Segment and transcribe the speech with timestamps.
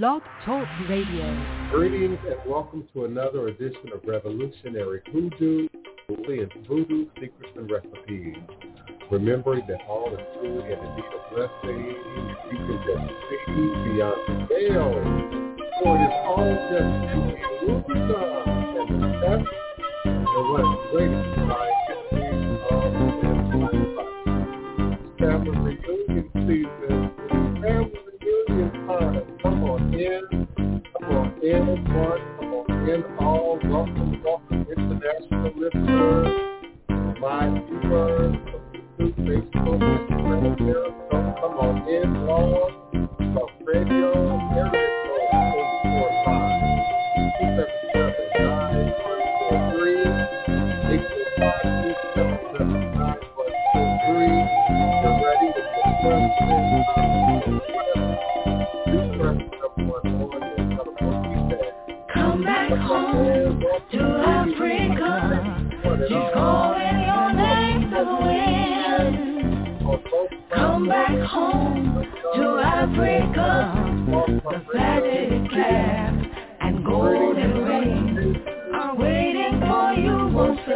[0.00, 1.68] Blog Talk Radio.
[1.70, 5.68] Greetings and welcome to another edition of Revolutionary Hoodoo,
[6.08, 8.38] and Voodoo Secrets and Recipes.
[9.10, 11.80] Remembering that all is truly and indeed a blessing,
[12.50, 14.88] you can just see beyond the veil.
[15.82, 16.92] For it is all just
[17.60, 18.00] to be
[18.80, 19.44] and the best
[20.06, 22.40] and what greatest by of this.
[25.18, 26.81] Family reunion season,
[30.02, 30.46] in,
[31.00, 33.58] come on in, one, come in, all.
[33.62, 36.32] Welcome, welcome, international listeners,
[37.20, 38.36] my viewers,
[38.98, 40.56] Facebook, Instagram,
[41.40, 42.72] Come on in, Lord.
[43.34, 44.31] Talk Radio,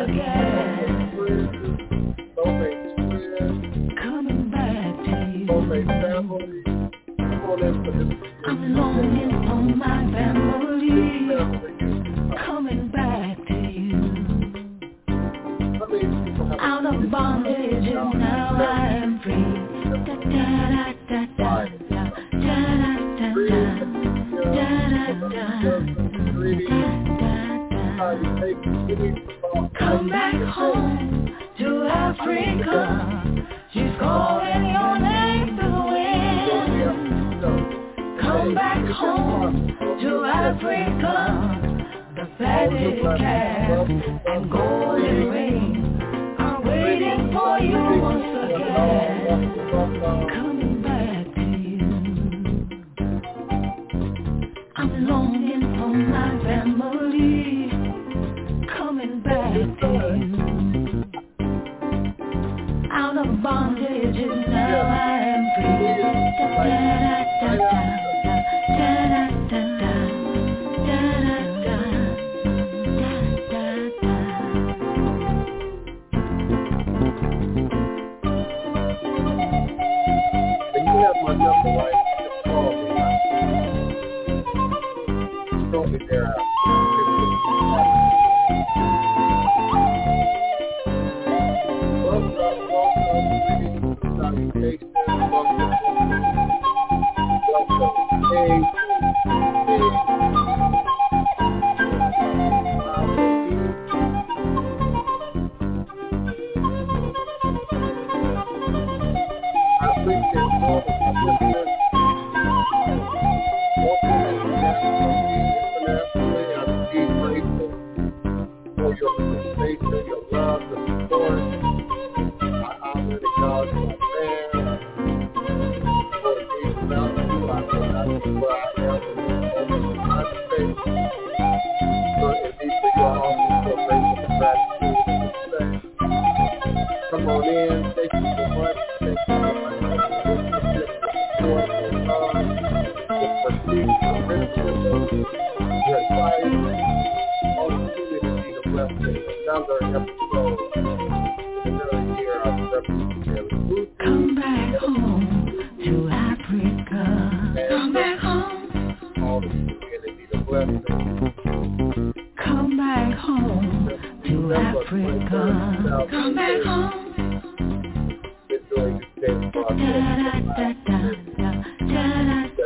[0.09, 0.46] again.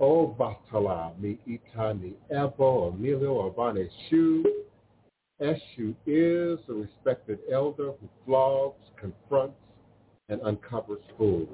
[0.00, 4.42] O Batala Mi Ita Ni Ebo Emilio Abane Shu
[5.42, 9.56] Eshu is a respected elder who flogs, confronts,
[10.28, 11.48] and uncovers fools.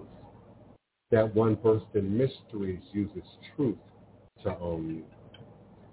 [1.11, 3.23] That one versed in mysteries uses
[3.55, 3.79] truth
[4.43, 5.05] to own you.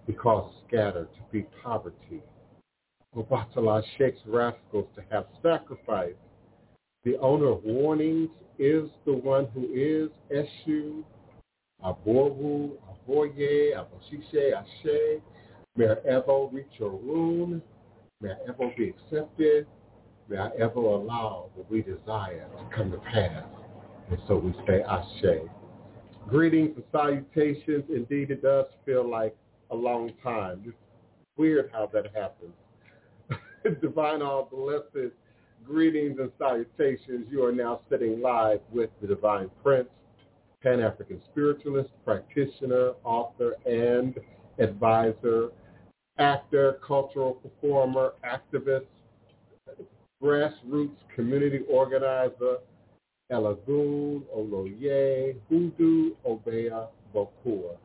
[0.08, 2.22] He caused scattered to be poverty.
[3.16, 6.16] Obatala shakes rascals to have sacrifice.
[7.04, 11.04] The owner of warnings is the one who is Eshu,
[11.84, 12.72] Aboru,
[13.08, 15.22] Aboye, Aboshishe, Ashe.
[15.76, 17.62] May I ever reach your room.
[18.22, 19.68] May I ever be accepted.
[20.30, 23.44] May I ever allow what we desire to come to pass.
[24.10, 25.42] And so we say Ashe.
[26.28, 27.84] Greetings and salutations.
[27.90, 29.36] Indeed, it does feel like
[29.72, 30.64] a long time.
[30.66, 30.78] It's
[31.36, 32.54] weird how that happens.
[33.82, 35.14] Divine all blessed
[35.66, 37.28] greetings and salutations.
[37.30, 39.90] You are now sitting live with the Divine Prince,
[40.64, 44.18] Pan-African spiritualist, practitioner, author, and
[44.60, 45.50] advisor,
[46.18, 48.86] actor, cultural performer, activist,
[50.24, 52.58] grassroots community organizer,
[53.32, 57.76] Elagoon, Oloye, Hoodoo, Obeah, Bokor,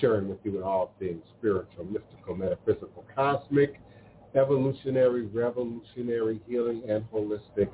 [0.00, 3.78] sharing with you in all things spiritual, mystical, metaphysical, cosmic,
[4.34, 7.68] evolutionary, revolutionary, healing, and holistic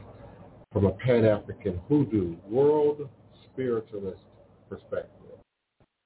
[0.73, 3.09] from a Pan-African hoodoo, world
[3.57, 4.21] spiritualist
[4.69, 5.11] perspective.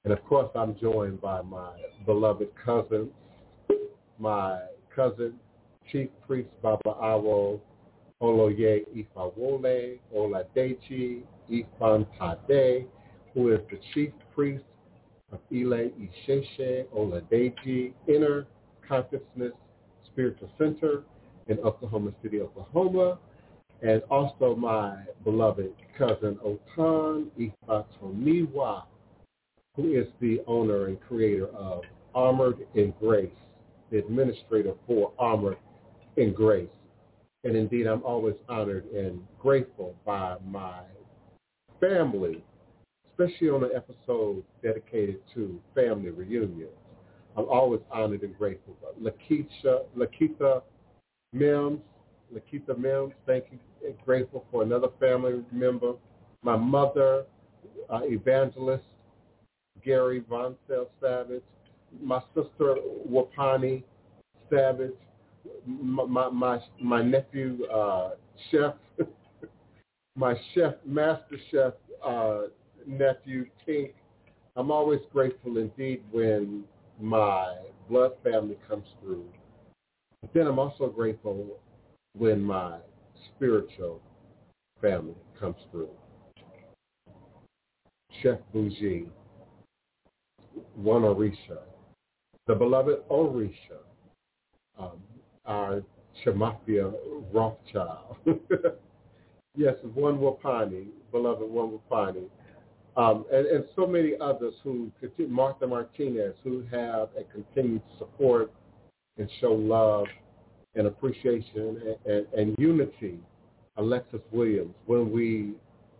[0.05, 1.73] And of course, I'm joined by my
[2.05, 3.09] beloved cousins,
[4.17, 4.59] my
[4.95, 5.33] cousin,
[5.91, 7.59] Chief Priest Baba Awo,
[8.21, 12.85] Oloye Ifawole, Oladeji Efuntade,
[13.33, 14.63] who is the Chief Priest
[15.33, 18.47] of Ile Isese Oladeji, Inner
[18.87, 19.51] Consciousness
[20.05, 21.03] Spiritual Center
[21.47, 23.19] in Oklahoma City, Oklahoma,
[23.81, 28.83] and also my beloved cousin Otun Ifatomiwa,
[29.75, 31.81] who is the owner and creator of
[32.13, 33.29] Armored in Grace,
[33.89, 35.57] the administrator for Armored
[36.17, 36.69] in Grace.
[37.43, 40.81] And indeed, I'm always honored and grateful by my
[41.79, 42.43] family,
[43.09, 46.69] especially on an episode dedicated to family reunions.
[47.35, 48.75] I'm always honored and grateful.
[49.01, 50.61] Lakeisha, Lakita
[51.33, 51.79] Mims,
[52.33, 55.93] Lakita Mims, thank you, and grateful for another family member.
[56.43, 57.25] My mother,
[57.89, 58.83] uh, evangelist
[59.83, 61.43] Gary Vonsell Savage,
[62.01, 62.75] my sister
[63.09, 63.83] Wapani
[64.49, 64.93] Savage,
[65.65, 68.11] my my my, my nephew uh,
[68.49, 68.75] chef,
[70.15, 71.73] my chef master chef
[72.05, 72.43] uh,
[72.85, 73.93] nephew Tink.
[74.55, 76.63] I'm always grateful indeed when
[76.99, 77.55] my
[77.89, 79.25] blood family comes through.
[80.21, 81.57] But then I'm also grateful
[82.17, 82.77] when my
[83.27, 84.01] spiritual
[84.81, 85.89] family comes through.
[88.21, 89.07] Chef Bougie,
[90.75, 91.59] one Orisha,
[92.47, 93.81] the beloved Orisha,
[94.77, 95.01] um,
[95.45, 95.83] our
[96.23, 96.93] Chamathia
[97.31, 98.17] Rothschild.
[99.55, 102.25] yes, one Wapani, beloved one Wapani,
[102.97, 107.97] um, and, and, so many others who, continue Martha Martinez, who have and continue to
[107.97, 108.51] support
[109.17, 110.07] and show love
[110.75, 113.19] and appreciation and, and, and unity.
[113.77, 115.53] Alexis Williams, when we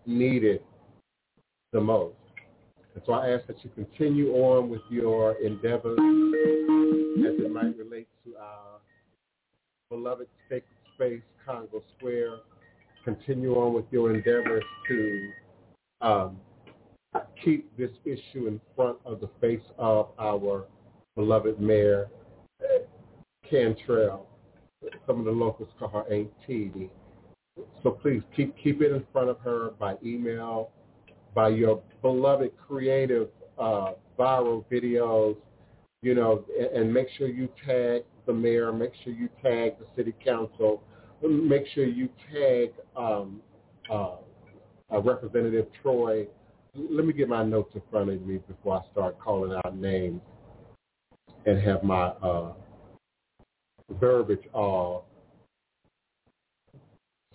[0.06, 0.66] need it
[1.72, 2.16] the most.
[2.94, 8.08] And so I ask that you continue on with your endeavors as it might relate
[8.26, 8.80] to our
[9.90, 10.66] beloved sacred
[10.96, 12.40] space, Congo Square.
[13.06, 15.32] Continue on with your endeavors to
[16.02, 16.38] um,
[17.44, 20.66] keep this issue in front of the face of our
[21.16, 22.10] beloved mayor,
[23.50, 24.28] Cantrell.
[25.06, 26.32] Some of the locals call her Aunt.
[27.84, 30.72] So please keep keep it in front of her by email,
[31.34, 35.36] by your beloved creative uh, viral videos,
[36.02, 39.86] you know, and, and make sure you tag the mayor, make sure you tag the
[39.96, 40.84] city council,
[41.22, 43.42] make sure you tag um,
[43.90, 44.16] uh,
[44.92, 46.28] Representative Troy
[46.76, 50.22] let me get my notes in front of me before I start calling out names
[51.46, 52.54] and have my uh,
[54.00, 55.06] verbiage all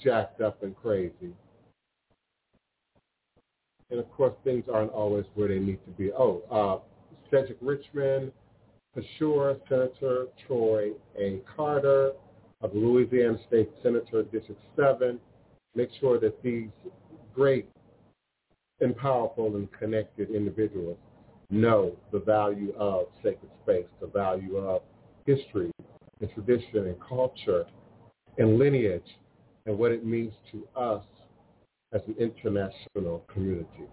[0.03, 1.35] jacked up and crazy.
[3.91, 6.11] And of course, things aren't always where they need to be.
[6.13, 6.79] Oh, uh,
[7.31, 8.33] Cedric Richmond,
[9.19, 11.41] sure, Senator Troy A.
[11.57, 12.13] Carter
[12.63, 15.21] of Louisiana State Senator District 7.
[15.75, 16.71] Make sure that these
[17.35, 17.69] great
[18.81, 20.99] and powerful and connected individuals
[21.51, 24.83] know the value of sacred space, the value of
[25.27, 25.71] history
[26.21, 27.65] and tradition and culture
[28.39, 29.19] and lineage
[29.67, 31.05] and what it means to us
[31.93, 33.85] as an international community.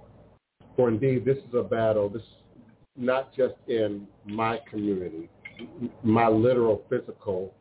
[0.75, 2.23] For indeed, this is a battle, this
[2.95, 5.29] not just in my community,
[6.03, 7.53] my literal physical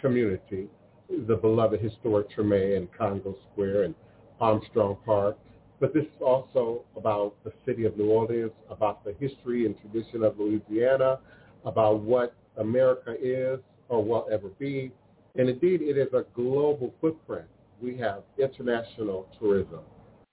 [0.00, 0.68] community,
[1.26, 3.94] the beloved historic Treme and Congo Square and
[4.40, 5.36] Armstrong Park,
[5.80, 10.22] but this is also about the city of New Orleans, about the history and tradition
[10.22, 11.18] of Louisiana,
[11.64, 13.58] about what America is
[13.92, 14.90] or will ever be.
[15.36, 17.44] And indeed, it is a global footprint.
[17.80, 19.80] We have international tourism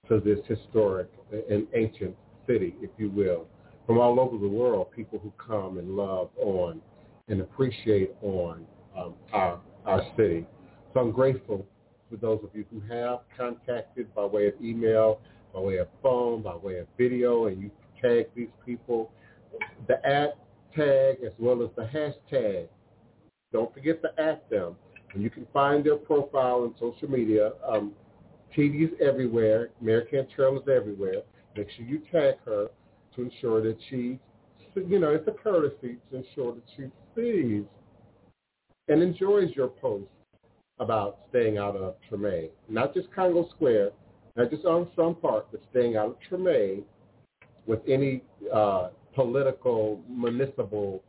[0.07, 2.15] to this historic and ancient
[2.47, 3.47] city, if you will,
[3.85, 6.81] from all over the world, people who come and love on
[7.27, 8.65] and appreciate on
[8.97, 10.47] um, our, our city.
[10.93, 11.65] So I'm grateful
[12.09, 15.19] for those of you who have contacted by way of email,
[15.53, 19.11] by way of phone, by way of video, and you tag these people.
[19.87, 20.37] The at
[20.75, 22.67] tag as well as the hashtag.
[23.51, 24.75] Don't forget to at them.
[25.13, 27.51] And you can find their profile on social media.
[27.67, 27.93] Um,
[28.55, 29.69] TD's everywhere.
[29.81, 31.21] Mayor Cantrell is everywhere.
[31.55, 32.67] Make sure you tag her
[33.15, 34.19] to ensure that she,
[34.75, 36.83] you know, it's a courtesy to ensure that she
[37.15, 37.63] sees
[38.87, 40.09] and enjoys your post
[40.79, 42.49] about staying out of Treme.
[42.69, 43.91] Not just Congo Square,
[44.35, 46.83] not just on some part, but staying out of Treme
[47.65, 51.03] with any uh, political, municipal,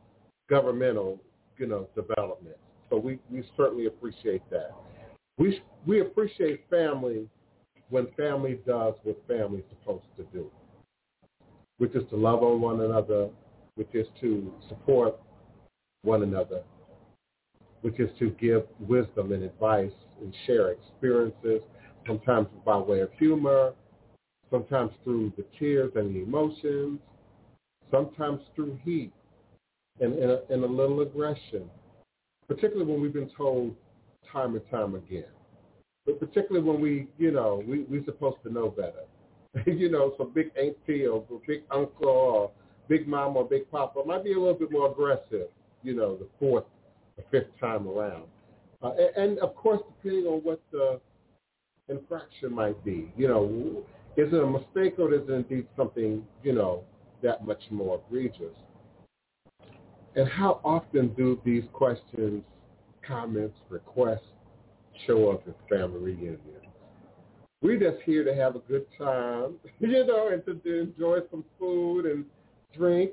[0.49, 1.21] governmental,
[1.61, 2.57] you know, development.
[2.89, 4.75] So we, we certainly appreciate that.
[5.39, 7.29] We, we appreciate family
[7.91, 10.51] when family does what family's supposed to do,
[11.79, 13.29] which is to love on one another,
[13.75, 15.21] which is to support
[16.03, 16.63] one another,
[17.83, 21.61] which is to give wisdom and advice and share experiences,
[22.07, 23.73] sometimes by way of humor,
[24.51, 26.99] sometimes through the tears and the emotions,
[27.91, 29.13] sometimes through heat
[30.01, 31.69] and, and, a, and a little aggression,
[32.49, 33.75] particularly when we've been told
[34.33, 35.25] time and time again.
[36.07, 39.05] But particularly when we, you know, we, we're supposed to know better.
[39.67, 42.51] you know, some big auntie or big uncle or
[42.89, 45.49] big mom or big papa might be a little bit more aggressive,
[45.83, 46.65] you know, the fourth
[47.17, 48.25] or fifth time around.
[48.83, 51.01] Uh, and, and of course, depending on what the
[51.89, 53.83] infraction might be, you know,
[54.17, 56.83] is it a mistake or is it indeed something, you know,
[57.23, 58.57] that much more egregious?
[60.17, 62.43] And how often do these questions,
[63.07, 64.21] comments, requests
[65.07, 66.41] show up at family reunions?
[67.63, 71.45] We're just here to have a good time, you know, and to, to enjoy some
[71.59, 72.25] food and
[72.77, 73.13] drink,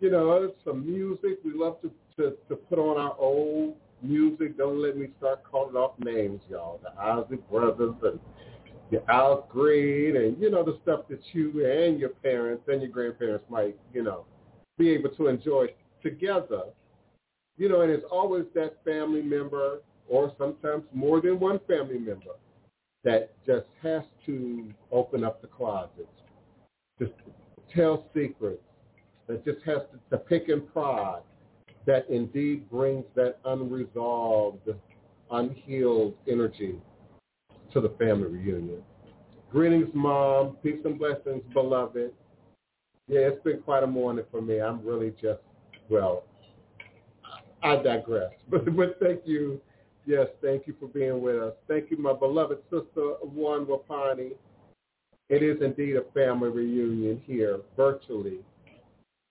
[0.00, 1.38] you know, some music.
[1.44, 4.56] We love to, to, to put on our old music.
[4.56, 6.80] Don't let me start calling off names, y'all.
[6.82, 8.20] The Isley Brothers and
[8.90, 12.90] the Al Green and, you know, the stuff that you and your parents and your
[12.90, 14.24] grandparents might, you know,
[14.78, 15.66] be able to enjoy
[16.04, 16.62] together.
[17.56, 22.36] You know, and it's always that family member or sometimes more than one family member
[23.02, 26.08] that just has to open up the closets,
[26.98, 27.12] just
[27.74, 28.62] tell secrets,
[29.26, 31.22] that just has to, to pick and prod,
[31.86, 34.68] that indeed brings that unresolved,
[35.30, 36.76] unhealed energy
[37.72, 38.82] to the family reunion.
[39.50, 40.56] Greetings, Mom.
[40.62, 42.12] Peace and blessings, beloved.
[43.06, 44.60] Yeah, it's been quite a morning for me.
[44.60, 45.40] I'm really just,
[45.88, 46.24] well,
[47.62, 48.30] I digress.
[48.50, 49.60] But, but thank you.
[50.06, 51.54] Yes, thank you for being with us.
[51.66, 54.32] Thank you, my beloved sister, Juan Wapani.
[55.30, 58.40] It is indeed a family reunion here, virtually,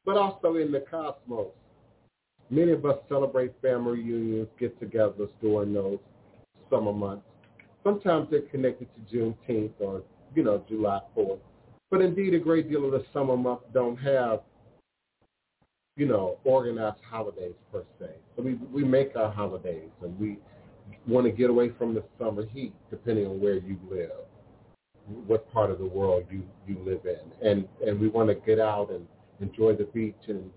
[0.04, 1.52] but also in the cosmos.
[2.50, 6.00] Many of us celebrate family reunions, get-togethers during those
[6.72, 7.26] summer months.
[7.84, 10.02] Sometimes they're connected to Juneteenth or,
[10.34, 11.40] you know, July 4th.
[11.92, 14.40] But indeed, a great deal of the summer months don't have,
[15.96, 18.08] you know, organized holidays per se.
[18.36, 20.38] So we, we make our holidays and we
[21.08, 24.10] want to get away from the summer heat, depending on where you live,
[25.28, 27.48] what part of the world you, you live in.
[27.48, 29.06] And, and we want to get out and
[29.40, 30.50] enjoy the beach and,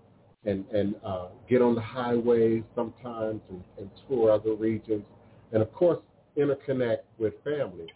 [0.45, 5.03] and, and uh, get on the highways sometimes and, and tour other regions.
[5.51, 5.99] And of course,
[6.35, 7.87] interconnect with family.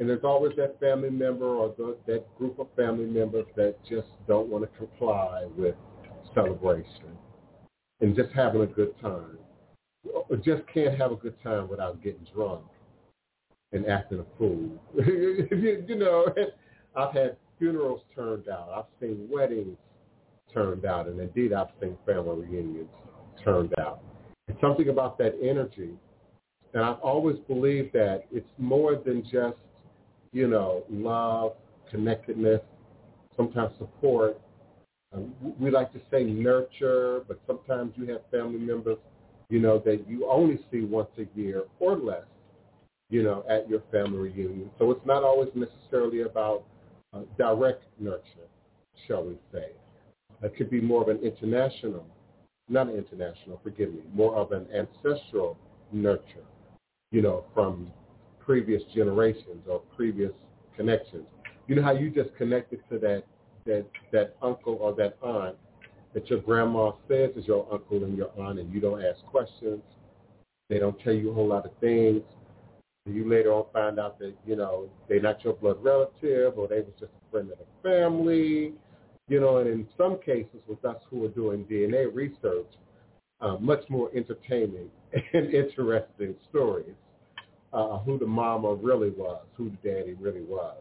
[0.00, 4.08] And there's always that family member or the, that group of family members that just
[4.26, 5.76] don't want to comply with
[6.34, 7.16] celebration
[8.00, 9.38] and just having a good time.
[10.28, 12.64] Or just can't have a good time without getting drunk
[13.72, 14.70] and acting a fool.
[14.94, 16.26] you, you know,
[16.96, 18.68] I've had funerals turned out.
[18.74, 19.78] I've seen weddings
[20.52, 21.06] turned out.
[21.06, 22.90] And indeed, I've seen family reunions
[23.42, 24.02] turned out.
[24.48, 25.90] It's something about that energy
[26.74, 29.56] and I've always believed that it's more than just,
[30.32, 31.52] you know, love,
[31.88, 32.60] connectedness,
[33.36, 34.40] sometimes support.
[35.58, 38.98] We like to say nurture, but sometimes you have family members,
[39.48, 42.24] you know, that you only see once a year or less,
[43.10, 44.70] you know, at your family reunion.
[44.78, 46.64] So it's not always necessarily about
[47.12, 48.48] uh, direct nurture,
[49.06, 49.68] shall we say.
[50.42, 52.06] It could be more of an international,
[52.68, 55.56] not an international, forgive me, more of an ancestral
[55.92, 56.44] nurture
[57.14, 57.86] you know, from
[58.40, 60.32] previous generations or previous
[60.76, 61.24] connections.
[61.68, 63.22] You know how you just connected to that
[63.66, 65.56] that that uncle or that aunt
[66.14, 69.82] that your grandma says is your uncle and your aunt and you don't ask questions.
[70.70, 72.22] They don't tell you a whole lot of things.
[73.06, 76.76] You later on find out that, you know, they're not your blood relative or they
[76.76, 78.72] was just a friend of the family.
[79.28, 82.68] You know, and in some cases with us who are doing DNA research,
[83.40, 84.88] uh, much more entertaining
[85.32, 86.94] and interesting stories.
[87.72, 90.76] Uh, who the mama really was, who the daddy really was.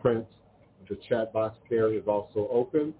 [0.00, 0.26] prince.
[0.88, 2.92] The chat box there is also open.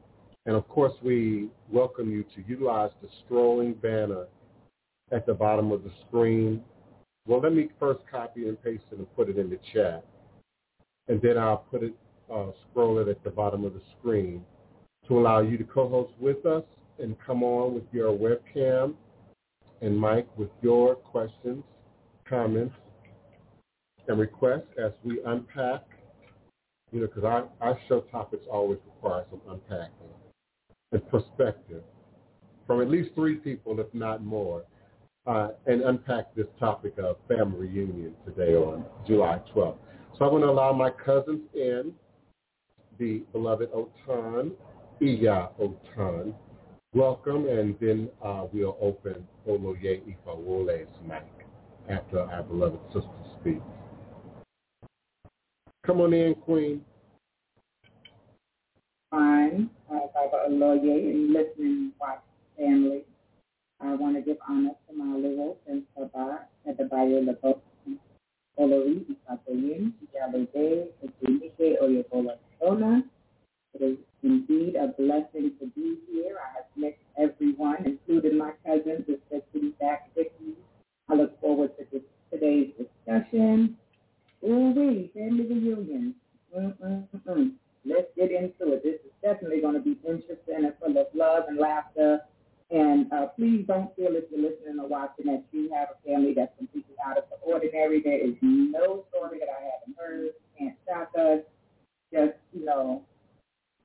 [0.46, 4.26] And of course, we welcome you to utilize the strolling banner
[5.12, 6.62] at the bottom of the screen.
[7.26, 10.04] Well, let me first copy and paste it and put it in the chat.
[11.10, 11.92] And then I'll put it,
[12.32, 14.44] uh, scroll it at the bottom of the screen
[15.08, 16.62] to allow you to co-host with us
[17.00, 18.94] and come on with your webcam
[19.82, 21.64] and mic with your questions,
[22.28, 22.76] comments,
[24.06, 25.82] and requests as we unpack,
[26.92, 29.90] you know, because our, our show topics always require some unpacking
[30.92, 31.82] and perspective
[32.68, 34.62] from at least three people, if not more,
[35.26, 39.74] uh, and unpack this topic of family reunion today on July 12th.
[40.20, 41.94] So I'm going to allow my cousins in,
[42.98, 44.52] the beloved Otun,
[45.00, 46.34] Iya Otun.
[46.92, 51.24] Welcome, and then uh, we'll open Oloye Ifawole's mic
[51.88, 53.08] after our beloved sister
[53.40, 53.62] speaks.
[55.86, 56.82] Come on in, Queen.
[59.10, 59.70] Fine.
[59.90, 62.20] Uh, Baba Oloye and listening watch
[62.58, 63.04] family.
[63.80, 67.60] I want to give honor to my little and Sabah at the Bayo Labo.
[68.58, 73.02] Olori Isatoyin, Jalode, Ejimike Oyebola Shona.
[73.74, 76.36] It is indeed a blessing to be here.
[76.38, 80.54] I have met everyone, including my cousin, cousins, especially back me.
[81.08, 83.76] I look forward to this, today's discussion.
[84.44, 86.14] Ooh wee, family reunion.
[86.56, 87.52] Mm-mm-mm.
[87.84, 88.82] Let's get into it.
[88.82, 92.20] This is definitely going to be interesting and full of love and laughter.
[92.70, 96.34] And uh, please don't feel if you're listening or watching that you have a family
[96.34, 98.00] that's completely out of the ordinary.
[98.00, 100.30] There is no story that I haven't heard.
[100.56, 101.40] Can't shock us.
[102.12, 103.02] Just, you know,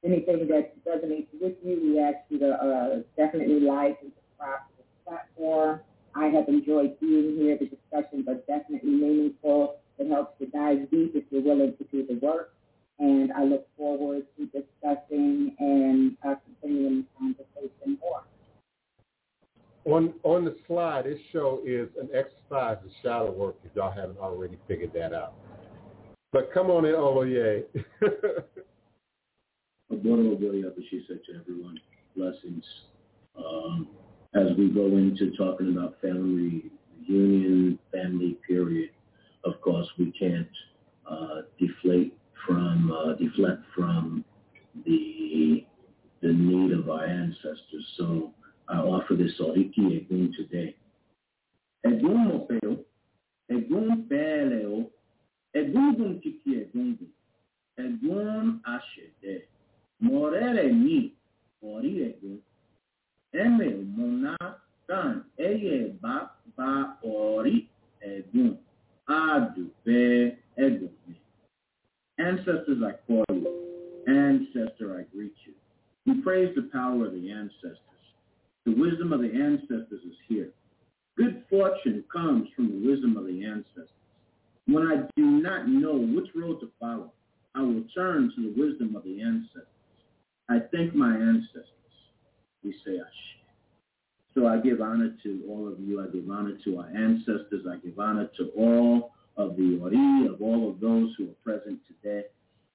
[0.04, 4.78] anything that resonates with you, we ask you to uh, definitely like and subscribe to
[4.78, 5.80] this platform.
[6.16, 7.58] I have enjoyed being here.
[7.58, 9.78] The discussions are definitely meaningful.
[9.98, 12.54] It helps to dive deep if you're willing to do the work.
[13.00, 18.24] And I look forward to discussing and uh, continuing the conversation more.
[19.86, 24.18] On on the slide, this show is an exercise in shadow work if y'all haven't
[24.18, 25.34] already figured that out.
[26.32, 27.64] But come on in, Oloye.
[29.92, 31.80] Agora she said to everyone.
[32.16, 32.66] Blessings.
[33.38, 33.88] Um,
[34.34, 36.64] as we go into talking about family
[37.08, 38.90] reunion, family period,
[39.44, 40.48] of course, we can't
[41.10, 44.26] uh, deflate from uh, deflect from
[44.86, 45.66] the
[46.22, 47.86] the need of our ancestors.
[47.98, 48.34] So
[48.68, 49.34] I offer this
[50.36, 50.76] today.
[60.02, 61.14] Morere ni,
[61.62, 62.40] ori Egun,
[63.34, 64.38] eme mona
[64.88, 66.32] kan eye ba
[70.58, 70.90] Edwin.
[72.18, 74.04] Ancestors, I call you.
[74.08, 75.54] Ancestor, I greet you.
[76.06, 77.80] We praise the power of the ancestors.
[78.66, 80.50] The wisdom of the ancestors is here.
[81.18, 83.90] Good fortune comes from the wisdom of the ancestors.
[84.68, 87.12] When I do not know which road to follow,
[87.54, 89.68] I will turn to the wisdom of the ancestors.
[90.50, 91.70] I thank my ancestors.
[92.64, 93.36] We say ah, Ashe.
[94.34, 96.02] So I give honor to all of you.
[96.04, 97.66] I give honor to our ancestors.
[97.70, 101.80] I give honor to all of the Ori, of all of those who are present
[101.88, 102.26] today.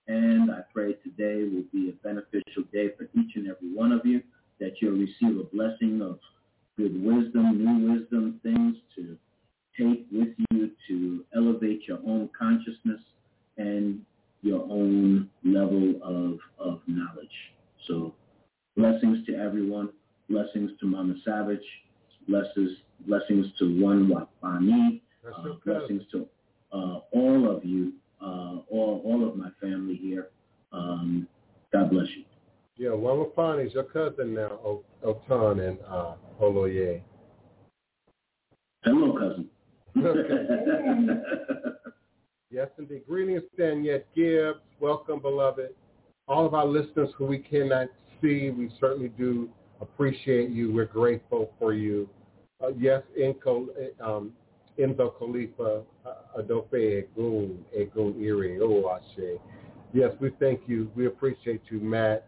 [0.09, 4.05] And I pray today will be a beneficial day for each and every one of
[4.05, 4.23] you,
[4.61, 6.19] that you'll receive a blessing of
[6.77, 9.17] good wisdom, new wisdom, things to
[9.79, 13.01] take with you to elevate your own consciousness
[13.57, 14.01] and
[14.43, 17.29] your own level of, of knowledge.
[17.87, 18.15] So
[18.77, 19.91] blessings to everyone.
[20.29, 21.59] Blessings to Mama Savage.
[22.29, 22.71] Blessings,
[23.07, 25.01] blessings to One Wapani.
[25.27, 26.27] Uh, blessings to
[26.73, 27.93] uh, all of you,
[28.23, 30.29] uh, all, all of my family here.
[30.73, 31.27] Um,
[31.73, 32.25] God bless you.
[32.81, 37.03] Yeah, One Wapani is your cousin now, Otun and uh, Oloye.
[38.85, 39.51] Hello, cousin.
[42.51, 43.03] yes, indeed.
[43.07, 44.61] Greetings, Daniette Gibbs.
[44.81, 45.75] Welcome, beloved.
[46.27, 47.89] All of our listeners who we cannot
[48.23, 49.51] see, we certainly do
[49.83, 50.73] appreciate you.
[50.73, 52.09] We're grateful for you.
[52.65, 53.67] Uh, yes, Enco,
[54.03, 54.33] um,
[54.79, 59.39] Enzo Khalifa, uh, Adope Egun, Egun Iri, Oashe.
[59.93, 60.91] Yes, we thank you.
[60.97, 62.27] We appreciate you, Matt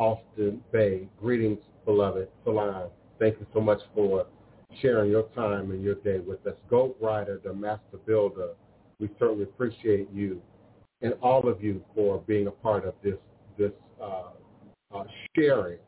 [0.00, 1.06] Austin Bay.
[1.20, 2.28] Greetings, beloved.
[2.44, 2.88] Salam.
[3.18, 4.26] Thank you so much for
[4.80, 6.54] sharing your time and your day with us.
[6.70, 8.54] Goat Rider, the Master Builder,
[8.98, 10.40] we certainly appreciate you
[11.02, 13.16] and all of you for being a part of this
[13.58, 14.30] this uh,
[14.94, 15.04] uh,
[15.36, 15.78] sharing.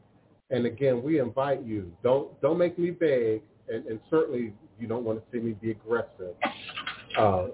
[0.50, 1.90] And again, we invite you.
[2.02, 5.70] Don't don't make me beg, and, and certainly you don't want to see me be
[5.70, 6.34] aggressive.
[7.18, 7.46] Uh,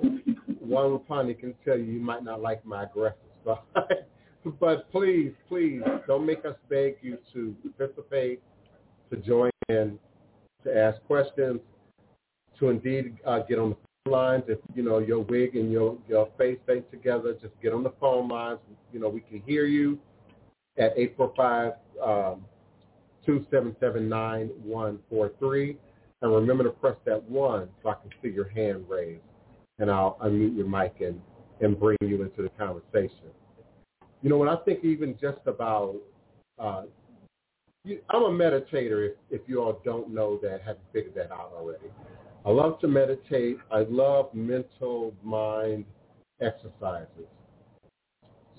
[0.61, 3.18] Juan Wapani can tell you you might not like my aggressive
[4.61, 8.40] but please, please don't make us beg you to participate,
[9.11, 9.98] to join in,
[10.64, 11.61] to ask questions,
[12.59, 14.44] to indeed uh, get on the phone lines.
[14.48, 17.92] If you know your wig and your your face ain't together, just get on the
[18.01, 18.59] phone lines.
[18.92, 19.98] You know we can hear you
[20.79, 21.72] at eight four five.
[22.03, 22.44] Um,
[23.29, 25.77] 2779143.
[26.20, 29.22] And remember to press that one so I can see your hand raised.
[29.79, 31.20] And I'll unmute your mic and,
[31.61, 33.29] and bring you into the conversation.
[34.22, 35.96] You know, when I think even just about,
[36.59, 36.83] uh,
[38.11, 41.87] I'm a meditator if, if you all don't know that, haven't figured that out already.
[42.44, 43.59] I love to meditate.
[43.70, 45.85] I love mental mind
[46.40, 47.26] exercises.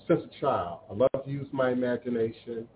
[0.08, 2.68] Since a child, I love to use my imagination.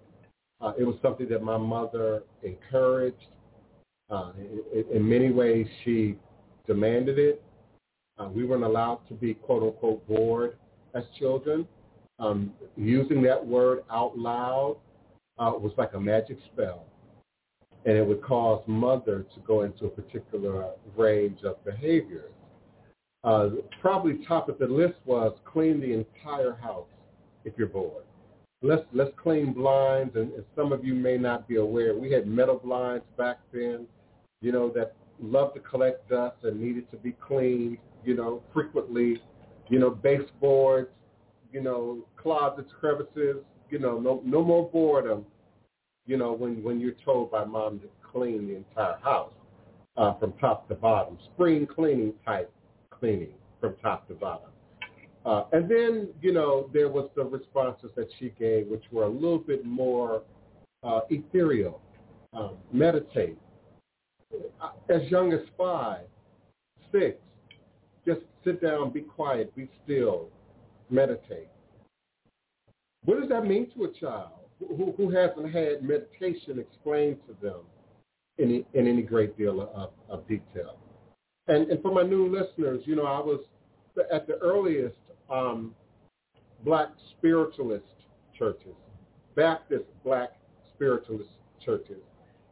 [0.62, 3.18] Uh, it was something that my mother encouraged.
[4.10, 4.32] Uh,
[4.74, 6.18] in, in, many ways, she
[6.68, 7.42] demanded it.
[8.20, 10.58] Uh, we weren't allowed to be quote unquote bored
[10.94, 11.68] as children.
[12.20, 14.78] Um, using that word out loud
[15.40, 16.86] uh, was like a magic spell.
[17.86, 22.32] And it would cause mother to go into a particular range of behaviors.
[23.24, 23.50] Uh,
[23.82, 26.88] probably top of the list was clean the entire house
[27.46, 28.04] if you're bored
[28.64, 32.26] let's let's clean blinds and, and some of you may not be aware we had
[32.26, 33.86] metal blinds back then
[34.42, 39.22] you know that loved to collect dust and needed to be cleaned you know frequently
[39.70, 40.90] you know baseboards
[41.54, 43.38] you know closets crevices
[43.70, 45.26] you know no no more boredom
[46.06, 49.32] you know when when you're told by mom to clean the entire house
[49.96, 52.52] uh, from top to bottom spring cleaning type
[52.92, 54.50] cleaning from top to bottom
[55.26, 59.10] uh, and then, you know, there was the responses that she gave, which were a
[59.10, 60.24] little bit more
[60.84, 61.80] uh, ethereal.
[62.34, 63.38] Um, meditate.
[64.90, 66.08] As young as five,
[66.92, 67.18] six,
[68.08, 70.30] just sit down, be quiet, be still,
[70.94, 71.50] meditate.
[73.06, 77.62] What does that mean to a child who, who hasn't had meditation explained to them
[78.38, 80.78] in, in any great deal of, of detail?
[81.48, 83.42] And, and for my new listeners, you know, I was
[84.12, 84.96] at the earliest
[85.30, 85.76] um,
[86.64, 87.84] black spiritualist
[88.38, 88.76] churches,
[89.36, 90.38] Baptist black
[90.74, 91.30] spiritualist
[91.64, 92.02] churches.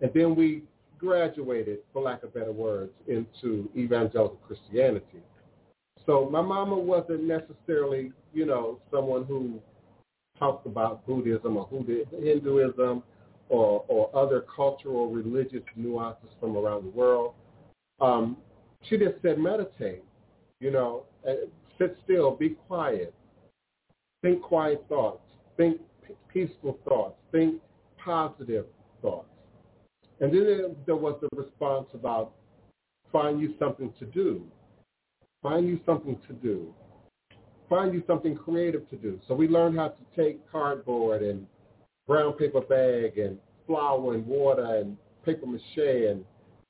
[0.02, 0.64] And then we
[0.98, 5.24] graduated, for lack of better words, into evangelical Christianity.
[6.06, 9.60] So my mama wasn't necessarily, you know, someone who
[10.40, 13.04] talked about Buddhism or Hinduism
[13.50, 17.34] or, or other cultural religious nuances from around the world.
[18.00, 18.38] Um,
[18.90, 20.04] she just said meditate,
[20.60, 21.04] you know,
[21.82, 22.36] Sit still.
[22.36, 23.14] Be quiet.
[24.22, 25.24] Think quiet thoughts.
[25.58, 25.82] Think
[26.32, 27.16] peaceful thoughts.
[27.32, 27.56] Think
[27.98, 28.66] positive
[29.02, 29.28] thoughts.
[30.20, 32.34] And then there was the response about
[33.12, 34.44] find you something to do.
[35.42, 36.72] Find you something to do.
[37.72, 39.18] Find you something creative to do.
[39.30, 41.48] So we learned how to take cardboard and
[42.06, 46.26] brown paper bag and flour and water and paper mache and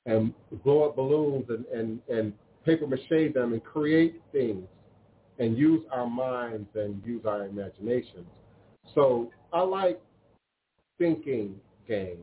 [0.06, 2.32] and blow up balloons and, and, and
[2.64, 4.64] paper mache them and create things
[5.40, 8.28] and use our minds and use our imaginations.
[8.94, 10.00] So I like
[10.98, 11.56] thinking
[11.88, 12.22] games,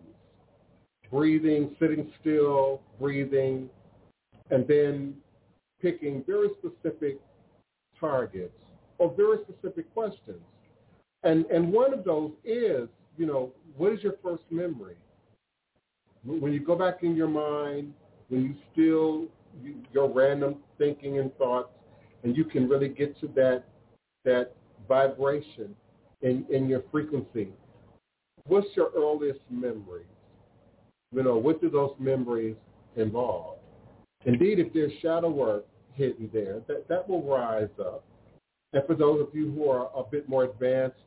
[1.11, 3.69] breathing, sitting still, breathing,
[4.51, 5.15] and then
[5.81, 7.19] picking very specific
[7.99, 8.53] targets
[8.99, 10.41] or very specific questions.
[11.23, 14.95] And and one of those is, you know, what is your first memory?
[16.23, 17.93] When you go back in your mind,
[18.27, 19.25] when you still
[19.63, 21.69] you, your random thinking and thoughts,
[22.23, 23.63] and you can really get to that
[24.25, 24.55] that
[24.87, 25.75] vibration
[26.21, 27.49] in, in your frequency.
[28.45, 30.05] What's your earliest memories?
[31.13, 32.55] You know, what do those memories
[32.95, 33.57] involve?
[34.25, 38.03] Indeed, if there's shadow work hidden there, that, that will rise up.
[38.73, 40.97] And for those of you who are a bit more advanced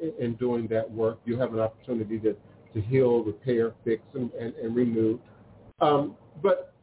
[0.00, 2.34] in, in doing that work, you have an opportunity to,
[2.74, 5.18] to heal, repair, fix, and, and, and renew.
[5.80, 6.74] Um, but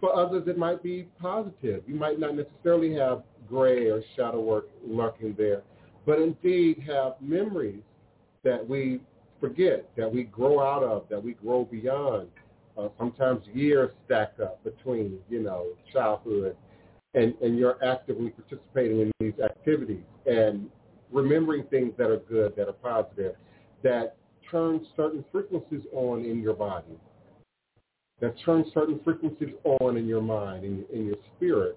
[0.00, 1.82] for others, it might be positive.
[1.86, 5.62] You might not necessarily have gray or shadow work lurking there,
[6.06, 7.82] but indeed have memories
[8.44, 9.00] that we
[9.40, 12.28] forget, that we grow out of, that we grow beyond.
[12.76, 16.56] Uh, sometimes years stack up between, you know, childhood
[17.18, 20.70] and, and you're actively participating in these activities and
[21.10, 23.34] remembering things that are good, that are positive,
[23.82, 24.16] that
[24.50, 26.96] turn certain frequencies on in your body,
[28.20, 31.76] that turn certain frequencies on in your mind, in, in your spirit.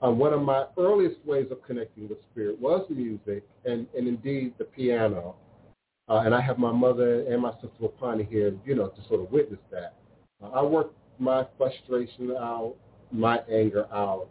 [0.00, 4.54] Um, one of my earliest ways of connecting with spirit was music and, and indeed
[4.56, 5.34] the piano.
[6.08, 9.20] Uh, and I have my mother and my sister Wapani here, you know, to sort
[9.20, 9.96] of witness that.
[10.42, 12.76] Uh, I worked my frustration out,
[13.10, 14.28] my anger out,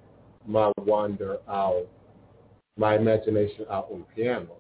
[0.48, 1.88] my wonder out,
[2.78, 4.56] my imagination out on piano.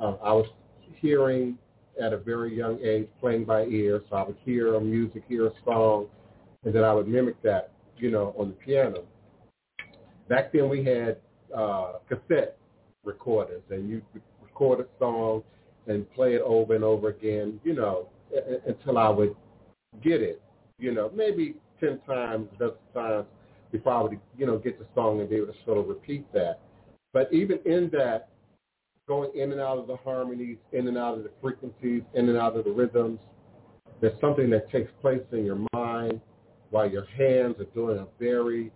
[0.00, 0.46] Uh, I was
[1.00, 1.56] hearing
[2.02, 5.46] at a very young age, playing by ear, so I would hear a music, hear
[5.46, 6.06] a song,
[6.64, 9.04] and then I would mimic that, you know, on the piano.
[10.28, 11.18] Back then we had
[11.56, 12.56] uh, cassette
[13.04, 14.02] recorders, and you
[14.42, 15.42] record a song
[15.86, 18.08] and play it over and over again, you know,
[18.66, 19.34] until I would
[20.02, 20.42] get it,
[20.78, 23.26] you know, maybe 10 times, dozen times
[23.72, 26.30] before I would, you know, get the song and be able to sort of repeat
[26.32, 26.60] that.
[27.12, 28.28] But even in that,
[29.06, 32.36] going in and out of the harmonies, in and out of the frequencies, in and
[32.36, 33.18] out of the rhythms,
[34.00, 36.20] there's something that takes place in your mind
[36.70, 38.70] while your hands are doing a very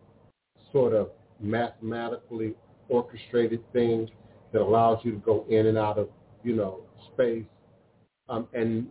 [0.72, 2.54] sort of mathematically
[2.88, 4.08] orchestrated thing
[4.52, 6.08] that allows you to go in and out of,
[6.42, 6.80] you know,
[7.12, 7.44] space.
[8.28, 8.86] Um, and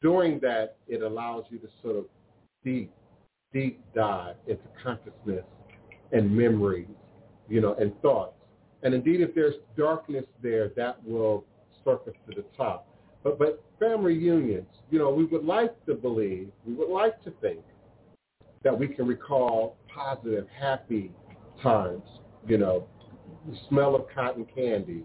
[0.00, 2.04] during that, it allows you to sort of
[2.64, 2.92] deep,
[3.52, 5.44] deep dive into consciousness
[6.12, 6.86] and memories,
[7.48, 8.34] you know, and thoughts.
[8.82, 11.44] And indeed, if there's darkness there, that will
[11.84, 12.86] surface to the top.
[13.24, 17.32] But, but family reunions, you know, we would like to believe, we would like to
[17.40, 17.60] think
[18.62, 21.10] that we can recall positive, happy
[21.62, 22.02] times,
[22.46, 22.86] you know,
[23.48, 25.04] the smell of cotton candy,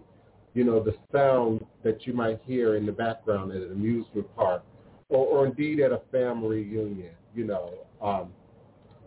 [0.54, 4.64] you know, the sound that you might hear in the background at an amusement park,
[5.08, 7.72] or, or indeed at a family reunion, you know,
[8.04, 8.28] um,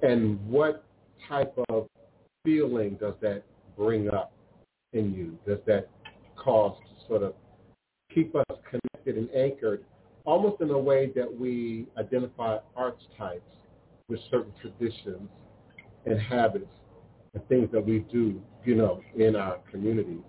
[0.02, 0.84] and what
[1.30, 1.88] type of
[2.44, 3.44] feeling does that
[3.78, 4.34] bring up
[4.94, 5.38] in you?
[5.46, 5.90] Does that
[6.36, 7.34] cause sort of
[8.14, 9.84] keep us connected and anchored,
[10.26, 13.42] almost in a way that we identify archetypes
[14.10, 15.30] with certain traditions
[16.06, 16.72] and habits
[17.34, 20.24] and things that we do, you know, in our communities.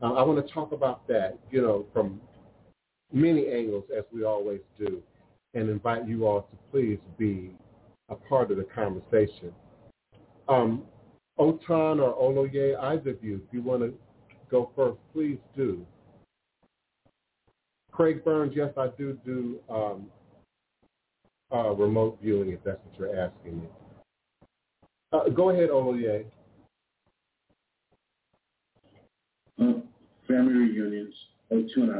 [0.00, 2.20] Uh, I want to talk about that, you know, from
[3.12, 5.02] many angles as we always do
[5.54, 7.50] and invite you all to please be
[8.08, 9.52] a part of the conversation.
[10.48, 10.82] Um,
[11.38, 13.94] Otun or Oloye, either of you, if you want to
[14.50, 15.84] go first, please do.
[17.92, 20.06] Craig Burns, yes, I do do um,
[21.52, 23.68] uh, remote viewing if that's what you're asking me.
[25.12, 26.24] Uh, go ahead, Oloye.
[29.60, 29.72] Uh,
[30.28, 31.14] family reunions.
[31.48, 31.98] Two and I.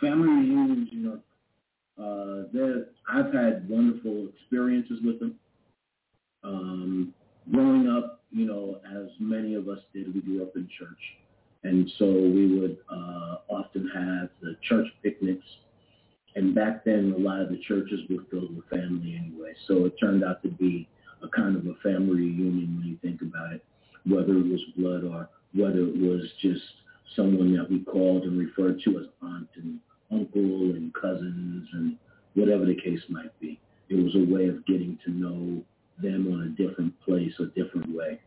[0.00, 1.20] Family reunions, you know,
[1.98, 2.42] uh,
[3.08, 5.38] I've had wonderful experiences with them.
[6.42, 7.14] Um,
[7.52, 10.98] growing up, you know, as many of us did, we grew up in church.
[11.62, 15.44] And so we would uh, often have the church picnics.
[16.36, 19.54] And back then, a lot of the churches were filled with family anyway.
[19.66, 20.88] So it turned out to be
[21.22, 23.64] a kind of a family reunion when you think about it,
[24.04, 26.62] whether it was blood or whether it was just
[27.16, 29.78] someone that we called and referred to as aunt and
[30.14, 31.96] uncle and cousins and
[32.34, 33.60] whatever the case might be.
[33.88, 35.62] It was a way of getting to know
[36.02, 38.20] them on a different place, a different way.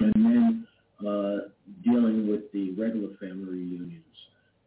[0.00, 0.66] And then
[1.00, 1.48] uh,
[1.84, 4.02] dealing with the regular family reunions,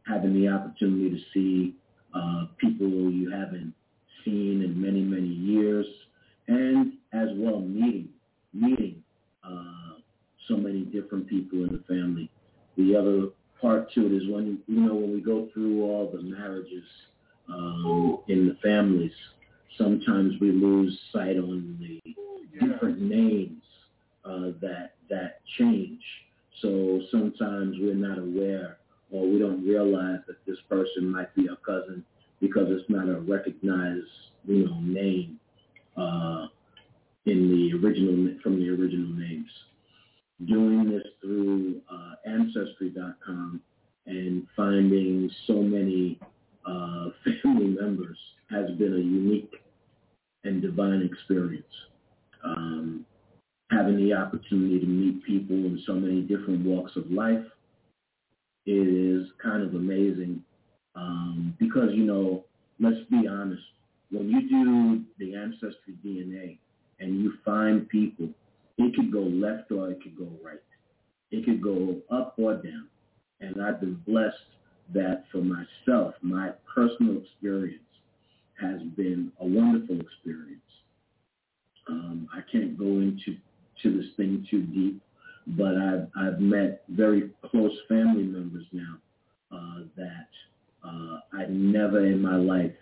[0.06, 1.76] having the opportunity to see
[2.14, 3.74] uh, people you haven't
[4.26, 5.86] seen in many, many years,
[6.48, 8.10] and as well meeting,
[8.54, 9.04] meeting
[9.44, 10.00] uh,
[10.48, 12.30] so many different people in the family.
[12.78, 13.28] The other
[13.62, 16.84] part to it is when you know when we go through all the marriages
[17.50, 19.12] um, in the families,
[19.78, 22.02] sometimes we lose sight on the
[22.60, 23.62] different names
[24.26, 26.02] uh, that that change.
[26.62, 28.78] So sometimes we're not aware
[29.12, 32.04] or we don't realize that this person might be a cousin
[32.42, 34.06] because it's not a recognized
[34.46, 35.40] you know name
[35.98, 36.48] uh,
[37.26, 39.50] in the original from the original names.
[40.46, 43.62] Doing this through uh, Ancestry.com
[44.06, 46.20] and finding so many
[46.66, 47.10] uh,
[47.44, 48.18] family members
[48.50, 49.52] has been a unique
[50.44, 51.66] and divine experience.
[52.44, 53.06] Um,
[53.72, 57.46] having the opportunity to meet people in so many different walks of life
[58.66, 60.44] is kind of amazing
[60.96, 62.46] um, because, you know,
[62.80, 63.62] let's be honest,
[64.12, 66.58] when you do the ancestry DNA
[67.00, 68.30] and you find people,
[68.80, 70.64] it could go left or it could go right.
[71.32, 72.88] It could go up or down.
[73.42, 74.36] And I've been blessed
[74.94, 77.84] that for myself, my personal experience
[78.60, 80.62] has been a wonderful experience.
[81.88, 83.38] Um, I can't go into
[83.84, 85.02] to this thing too deep,
[85.48, 88.98] but I've, I've met very close family members now
[89.52, 90.28] uh, that
[90.86, 92.76] uh, I never in my life,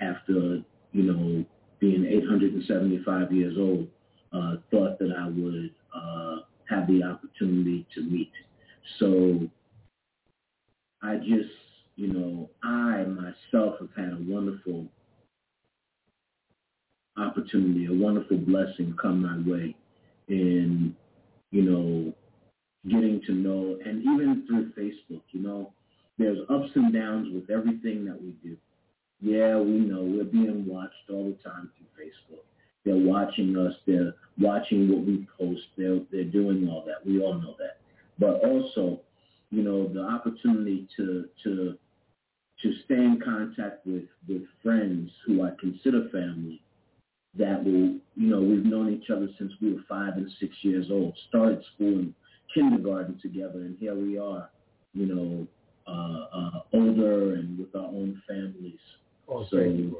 [0.00, 1.44] after you know
[1.78, 3.88] being 875 years old,
[4.32, 6.36] uh, thought that I would uh,
[6.68, 8.32] have the opportunity to meet.
[8.98, 9.48] So
[11.02, 11.50] I just,
[11.96, 14.86] you know, I myself have had a wonderful
[17.16, 19.76] opportunity, a wonderful blessing come my way
[20.28, 20.94] in,
[21.50, 22.12] you know,
[22.88, 25.72] getting to know, and even through Facebook, you know,
[26.18, 28.56] there's ups and downs with everything that we do.
[29.20, 32.44] Yeah, we know we're being watched all the time through Facebook.
[32.84, 33.74] They're watching us.
[33.86, 35.62] They're watching what we post.
[35.76, 37.06] They're they're doing all that.
[37.06, 37.78] We all know that.
[38.18, 39.00] But also,
[39.50, 41.78] you know, the opportunity to to
[42.62, 46.62] to stay in contact with with friends who I consider family
[47.38, 50.86] that will, you know, we've known each other since we were five and six years
[50.90, 52.14] old, started school and
[52.52, 54.50] kindergarten together, and here we are,
[54.94, 55.46] you know,
[55.86, 58.80] uh, uh, older and with our own families.
[59.28, 59.94] Oh, so, thank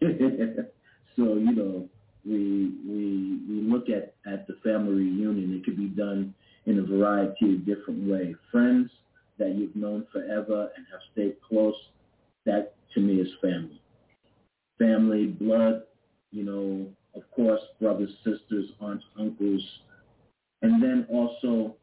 [0.00, 0.64] you.
[1.18, 1.88] so you know,
[2.24, 5.52] we we we look at at the family reunion.
[5.54, 6.32] It could be done
[6.66, 8.36] in a variety of different ways.
[8.52, 8.90] Friends
[9.38, 11.74] that you've known forever and have stayed close,
[12.46, 13.80] that to me is family.
[14.78, 15.82] Family, blood,
[16.30, 19.62] you know, of course, brothers, sisters, aunts, uncles,
[20.62, 21.74] and then also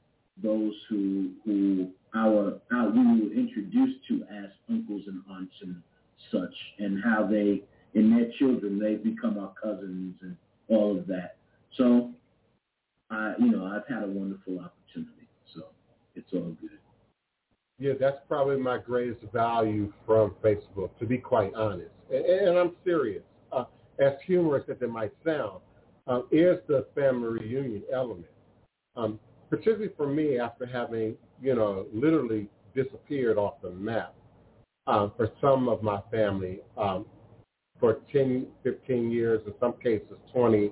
[0.42, 5.76] those who who our, our we were introduced to as uncles and aunts and
[6.32, 7.62] such, and how they
[7.96, 11.38] in their children they become our cousins and all of that.
[11.78, 12.12] So,
[13.10, 15.64] I you know I've had a wonderful opportunity, so
[16.16, 16.80] it's all good.
[17.78, 21.92] Yeah, that's probably my greatest value from Facebook, to be quite honest.
[22.10, 23.24] And, and I'm serious.
[23.52, 23.66] Uh,
[24.00, 25.60] as humorous as it might sound,
[26.08, 28.28] um, is the family reunion element.
[28.96, 34.14] Um, particularly for me after having, you know, literally disappeared off the map
[34.88, 37.06] um, for some of my family um,
[37.80, 40.72] for 10, 15 years, in some cases 20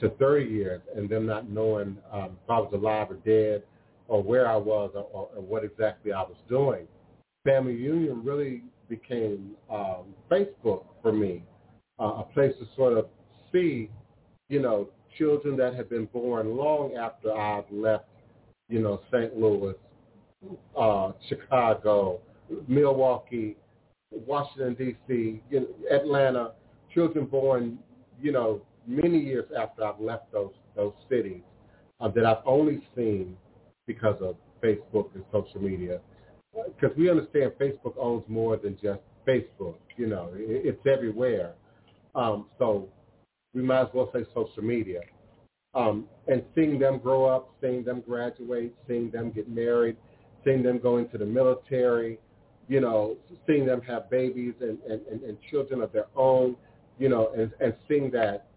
[0.00, 3.62] to 30 years, and them not knowing um, if I was alive or dead
[4.08, 6.86] or where I was or, or, what exactly I was doing.
[7.44, 11.42] Family Union really became um, Facebook for me,
[12.00, 13.06] uh, a place to sort of
[13.52, 13.90] see,
[14.48, 18.04] you know, children that had been born long after I've left,
[18.68, 19.36] you know, St.
[19.36, 19.74] Louis,
[20.78, 22.20] uh, Chicago,
[22.68, 23.56] Milwaukee,
[24.10, 26.52] Washington, D.C., you know, Atlanta,
[26.92, 27.78] children born,
[28.20, 31.42] you know, many years after I've left those those cities
[32.00, 33.36] uh, that I've only seen
[33.86, 36.00] because of Facebook and social media.
[36.54, 39.76] Because we understand Facebook owns more than just Facebook.
[39.96, 41.54] You know, it, it's everywhere.
[42.14, 42.88] Um, so
[43.54, 45.00] we might as well say social media.
[45.74, 49.96] Um, and seeing them grow up, seeing them graduate, seeing them get married,
[50.44, 52.18] seeing them go into the military,
[52.68, 56.56] you know, seeing them have babies and, and, and, and children of their own,
[56.98, 58.48] you know, and, and seeing that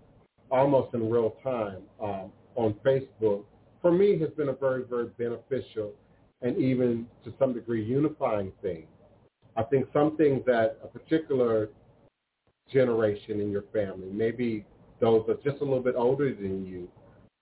[0.49, 3.43] almost in real time um, on Facebook,
[3.81, 5.93] for me has been a very, very beneficial
[6.41, 8.87] and even to some degree unifying thing.
[9.55, 11.69] I think some things that a particular
[12.71, 14.65] generation in your family, maybe
[14.99, 16.87] those that are just a little bit older than you,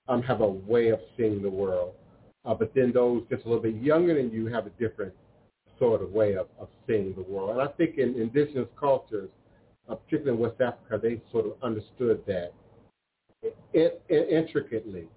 [0.08, 1.94] um, have a way of seeing the world.
[2.46, 5.14] Uh, but then those just a little bit younger than you have a different
[5.80, 7.52] sort of way of, of seeing the world.
[7.52, 9.30] And I think in indigenous cultures,
[9.90, 12.52] uh, particularly in West Africa, they sort of understood that
[13.74, 15.08] in, in, intricately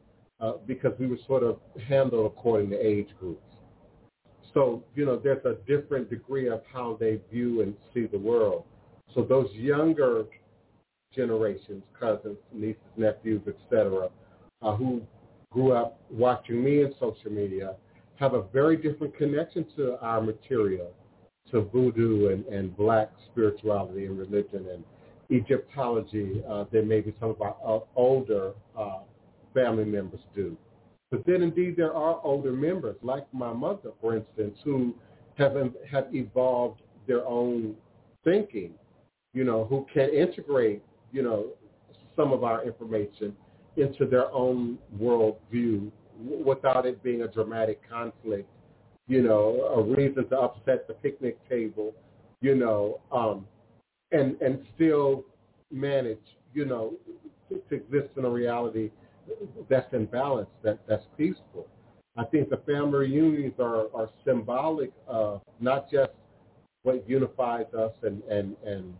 [0.41, 1.59] uh, because we were sort of
[1.89, 3.43] handled according to age groups.
[4.53, 8.65] So, you know, there's a different degree of how they view and see the world.
[9.15, 10.25] So those younger
[11.15, 14.09] generations, cousins, nieces, nephews, etc.,
[14.63, 15.03] uh, who
[15.53, 17.75] grew up watching me in social media,
[18.21, 20.93] have a very different connection to our material,
[21.51, 24.85] to voodoo and, and black spirituality and religion and
[25.31, 28.99] Egyptology uh, than maybe some of our uh, older uh,
[29.55, 30.57] family members do.
[31.11, 34.95] But then indeed there are older members, like my mother, for instance, who
[35.39, 35.55] have,
[35.91, 37.75] have evolved their own
[38.23, 38.73] thinking,
[39.33, 41.47] you know, who can integrate, you know,
[42.15, 43.35] some of our information
[43.77, 45.91] into their own worldview
[46.45, 48.49] without it being a dramatic conflict,
[49.09, 51.95] you know, a reason to upset the picnic table,
[52.41, 53.47] you know, um,
[54.13, 55.25] and and still
[55.71, 56.19] manage,
[56.55, 56.95] you know,
[57.49, 58.91] to, to exist in a reality
[59.69, 61.67] that's in balance, that that's peaceful.
[62.17, 66.11] I think the family reunions are, are symbolic of not just
[66.83, 68.95] what unifies us and, and, and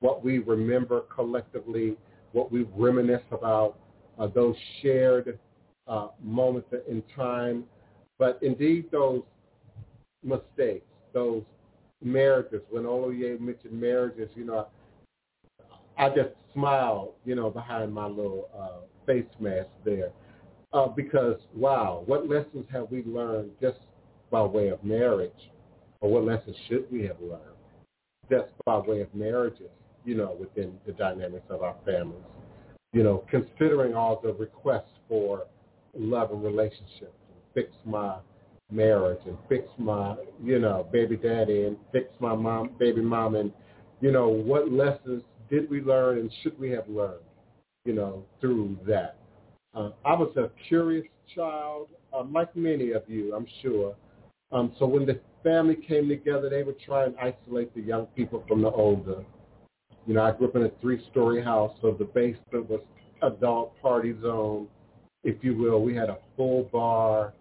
[0.00, 1.96] what we remember collectively,
[2.32, 3.78] what we reminisce about,
[4.18, 5.38] uh, those shared
[5.88, 7.64] uh, moments in time,
[8.18, 9.22] but indeed those
[10.22, 11.42] mistakes, those
[12.02, 12.62] marriages.
[12.70, 14.68] When Oloye mentioned marriages, you know,
[15.96, 20.10] I just smile, you know, behind my little uh, face mask there,
[20.72, 23.78] uh, because wow, what lessons have we learned just
[24.30, 25.50] by way of marriage,
[26.00, 27.42] or what lessons should we have learned
[28.30, 29.70] just by way of marriages,
[30.04, 32.22] you know, within the dynamics of our families,
[32.92, 35.46] you know, considering all the requests for
[35.98, 38.16] love and relationship, and fix my
[38.70, 43.52] marriage and fix my, you know, baby daddy and fix my mom, baby mom, and
[44.00, 47.24] you know, what lessons did we learn and should we have learned,
[47.84, 49.16] you know, through that?
[49.74, 53.94] Uh, I was a curious child, uh, like many of you, I'm sure.
[54.52, 58.44] Um, so when the family came together, they would try and isolate the young people
[58.48, 59.24] from the older.
[60.06, 62.80] You know, I grew up in a three-story house, so the basement was
[63.22, 64.68] adult party zone,
[65.24, 65.82] if you will.
[65.82, 67.32] We had a full bar,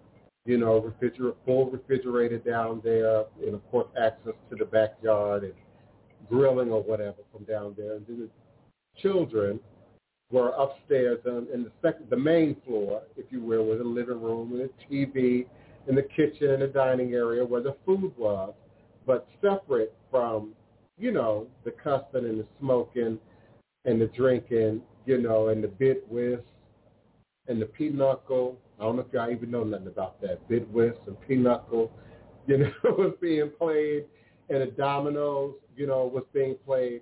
[0.46, 5.54] you know, refrigerator, full refrigerator down there, and of course access to the backyard and
[6.30, 7.96] grilling or whatever from down there.
[7.96, 9.60] And then the children
[10.32, 14.22] were upstairs on, in the second, the main floor, if you will, with a living
[14.22, 15.46] room and a TV
[15.88, 18.54] in the kitchen and the dining area where the food was,
[19.06, 20.54] but separate from,
[20.98, 23.18] you know, the cussing and the smoking
[23.86, 26.44] and the drinking, you know, and the bid whist
[27.48, 28.58] and the pinochle.
[28.80, 30.48] I don't know if y'all even know nothing about that.
[30.48, 31.92] Bid whist and pinochle,
[32.48, 34.06] you know, was being played
[34.50, 37.02] and the dominoes, you know, was being played.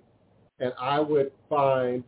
[0.58, 2.02] And I would find,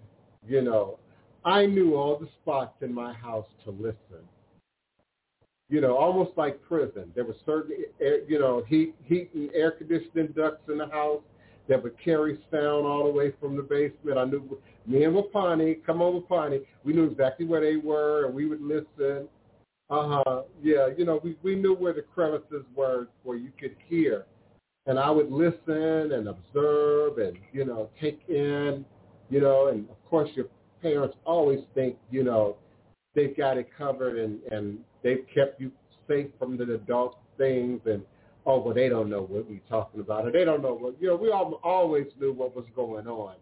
[0.46, 0.98] you know,
[1.44, 4.24] I knew all the spots in my house to listen.
[5.70, 7.12] You know, almost like prison.
[7.14, 11.20] There were certain, you know, heat, heat and air conditioning ducts in the house
[11.68, 14.16] that would carry sound all the way from the basement.
[14.16, 14.58] I knew
[14.88, 18.62] me and Wapani, come on Wapani, we knew exactly where they were, and we would
[18.62, 19.28] listen.
[19.90, 20.42] Uh huh.
[20.62, 24.26] Yeah, you know, we we knew where the crevices were, where you could hear
[24.88, 28.84] and I would listen and observe and, you know, take in,
[29.28, 30.46] you know, and of course your
[30.80, 32.56] parents always think, you know,
[33.14, 35.70] they've got it covered and, and they've kept you
[36.08, 38.02] safe from the adult things and,
[38.46, 41.08] oh, well, they don't know what we're talking about or they don't know what, you
[41.08, 43.34] know, we all, always knew what was going on.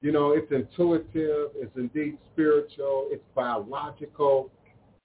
[0.00, 4.50] You know, it's intuitive, it's indeed spiritual, it's biological,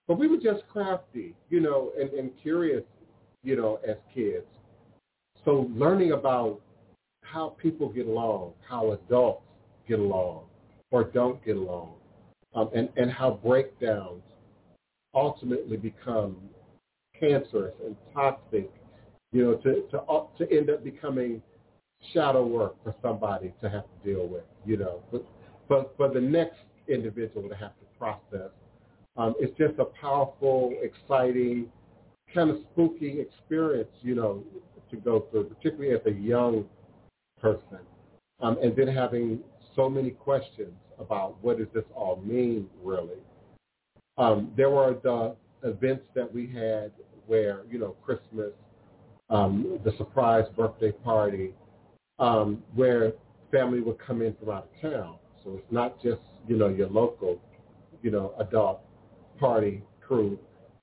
[0.08, 2.84] but we were just crafty, you know, and, and curious,
[3.44, 4.46] you know, as kids.
[5.46, 6.62] So learning about
[7.22, 9.44] how people get along, how adults
[9.88, 10.44] get along
[10.92, 11.94] or don't get along,
[12.54, 14.22] um, and, and how breakdowns
[15.16, 16.38] ultimately become
[17.20, 18.70] cancerous and toxic,
[19.32, 21.42] you know, to, to, to end up becoming
[22.14, 25.26] shadow work for somebody to have to deal with, you know, but,
[25.98, 28.52] for the next individual to have to process.
[29.16, 31.68] Um, it's just a powerful, exciting,
[32.34, 34.44] kind of spooky experience, you know,
[34.92, 36.66] to go through, particularly as a young
[37.40, 37.80] person,
[38.42, 39.40] um, and then having
[39.76, 43.18] so many questions about what does this all mean, really.
[44.18, 45.36] Um, there were the
[45.68, 46.92] events that we had
[47.26, 48.52] where, you know, Christmas,
[49.30, 51.54] um, the surprise birthday party,
[52.20, 53.14] um, where
[53.52, 55.16] family would come in from out of town.
[55.44, 57.40] So it's not just, you know, your local,
[58.02, 58.82] you know, adult
[59.40, 60.38] party crew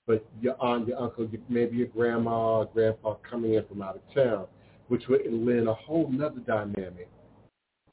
[0.06, 4.46] but your aunt, your uncle, maybe your grandma grandpa coming in from out of town,
[4.88, 7.08] which would lend a whole nother dynamic,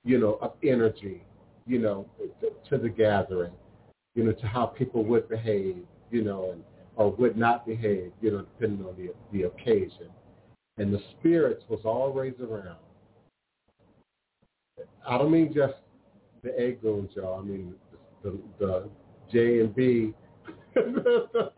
[0.04, 1.24] you know, of energy,
[1.68, 2.08] you know,
[2.42, 3.52] to, to the gathering,
[4.16, 5.78] you know, to how people would behave,
[6.10, 6.64] you know, and
[6.96, 10.10] or would not behave, you know, depending on the the occasion.
[10.78, 12.78] and the spirits was always around.
[15.08, 15.76] I don't mean just
[16.44, 17.40] the Eguns, y'all.
[17.40, 17.74] I mean
[18.24, 18.90] the, the
[19.32, 20.14] J and B,
[20.76, 21.52] the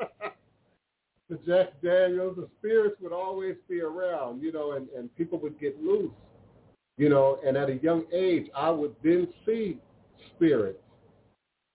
[1.45, 5.81] Jack Daniels, the spirits would always be around, you know, and, and people would get
[5.83, 6.11] loose,
[6.97, 9.79] you know, and at a young age, I would then see
[10.35, 10.79] spirits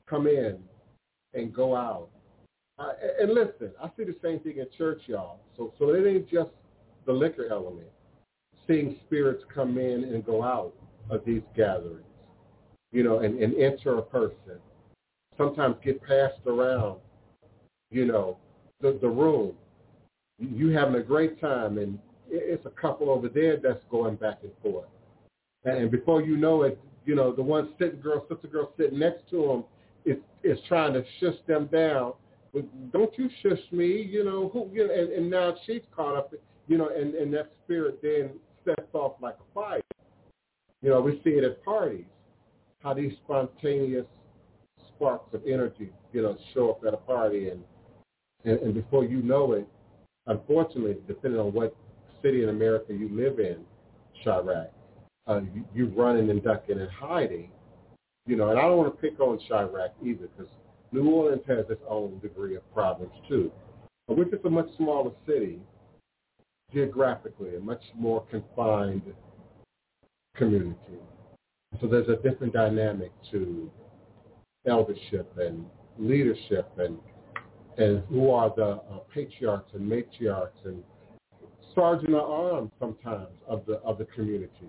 [0.07, 0.59] come in
[1.35, 2.09] and go out.
[2.79, 5.39] Uh, and listen, I see the same thing in church, y'all.
[5.57, 6.51] So, so it ain't just
[7.07, 7.87] the liquor element.
[8.67, 10.75] Seeing spirits come in and go out
[11.11, 12.05] of these gatherings,
[12.93, 14.59] you know, and, and enter a person
[15.37, 16.99] sometimes get passed around,
[17.91, 18.37] you know,
[18.81, 19.53] the, the room.
[20.39, 21.99] You having a great time, and
[22.29, 24.89] it's a couple over there that's going back and forth.
[25.65, 29.29] And before you know it, you know, the one sitting girl, sister girl sitting next
[29.31, 29.65] to him
[30.05, 32.15] is, is trying to shush them down.
[32.53, 36.17] But don't you shush me, you know, who, you know, and, and now she's caught
[36.17, 36.33] up,
[36.69, 38.31] you know, and, and that spirit then
[38.65, 39.81] sets off like a fire.
[40.85, 42.05] You know, we see it at parties,
[42.83, 44.05] how these spontaneous
[44.95, 47.63] sparks of energy, you know, show up at a party, and
[48.45, 49.67] and, and before you know it,
[50.27, 51.75] unfortunately, depending on what
[52.21, 53.65] city in America you live in,
[54.23, 54.69] Chiraq,
[55.27, 57.51] uh, you, you running and ducking and hiding,
[58.27, 58.51] you know.
[58.51, 60.53] And I don't want to pick on Chiraq either, because
[60.93, 63.51] New Orleans has its own degree of problems too.
[64.07, 65.61] But we're just a much smaller city
[66.75, 69.15] geographically, a much more confined
[70.37, 70.99] community.
[71.81, 73.71] So there's a different dynamic to
[74.67, 75.67] eldership and
[75.99, 76.99] leadership and
[77.77, 80.83] and who are the uh, patriarchs and matriarchs and
[81.75, 84.69] sergeant at arms sometimes of the of the community.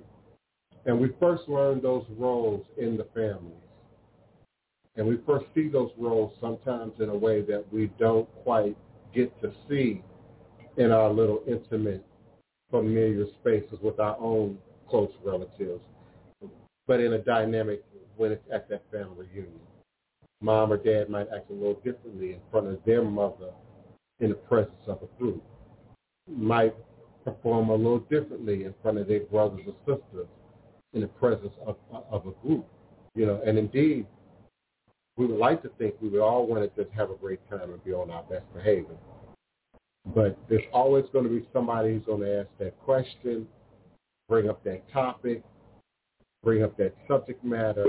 [0.85, 3.61] And we first learn those roles in the families.
[4.95, 8.77] And we first see those roles sometimes in a way that we don't quite
[9.13, 10.03] get to see
[10.77, 12.05] in our little intimate,
[12.71, 14.57] familiar spaces with our own
[14.89, 15.81] close relatives,
[16.87, 17.83] but in a dynamic
[18.17, 19.59] when it's at that family reunion
[20.41, 23.51] mom or dad might act a little differently in front of their mother
[24.19, 25.43] in the presence of a group,
[26.29, 26.75] might
[27.23, 30.27] perform a little differently in front of their brothers or sisters
[30.93, 31.75] in the presence of,
[32.11, 32.65] of a group.
[33.15, 34.05] You know, and indeed,
[35.17, 37.71] we would like to think we would all want to just have a great time
[37.71, 38.97] and be on our best behavior.
[40.13, 43.47] But there's always going to be somebody who's going to ask that question,
[44.27, 45.43] bring up that topic,
[46.43, 47.85] bring up that subject matter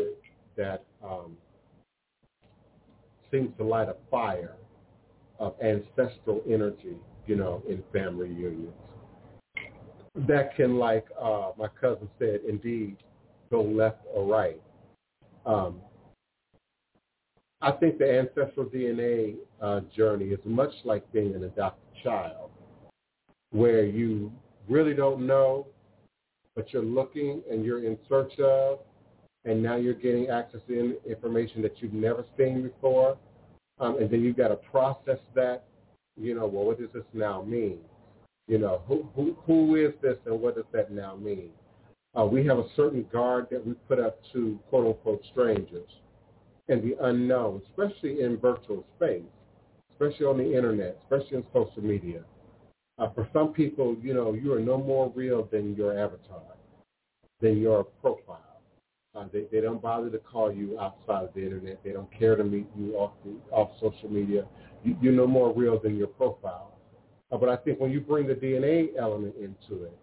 [0.56, 1.36] that um,
[3.30, 4.56] seems to light a fire
[5.38, 8.72] of ancestral energy, you know, in family reunions.
[10.14, 12.96] That can, like uh, my cousin said, indeed
[13.50, 14.60] go left or right.
[15.44, 15.80] Um,
[17.60, 22.50] I think the ancestral DNA uh, journey is much like being an adopted child,
[23.50, 24.32] where you
[24.68, 25.66] really don't know,
[26.56, 28.80] but you're looking and you're in search of,
[29.44, 33.16] and now you're getting access to information that you've never seen before,
[33.78, 35.64] um, and then you've got to process that.
[36.18, 37.78] You know, well, what does this now mean?
[38.48, 41.50] You know, who who who is this, and what does that now mean?
[42.18, 45.90] Uh, we have a certain guard that we put up to quote unquote strangers
[46.68, 49.22] and the unknown, especially in virtual space,
[49.92, 52.22] especially on the internet, especially in social media.
[52.98, 56.40] Uh, for some people, you know, you are no more real than your avatar,
[57.40, 58.60] than your profile.
[59.14, 61.82] Uh, they, they don't bother to call you outside of the internet.
[61.84, 64.46] They don't care to meet you off the, off social media.
[64.84, 66.72] You, you're no more real than your profile.
[67.30, 69.96] Uh, but I think when you bring the DNA element into it,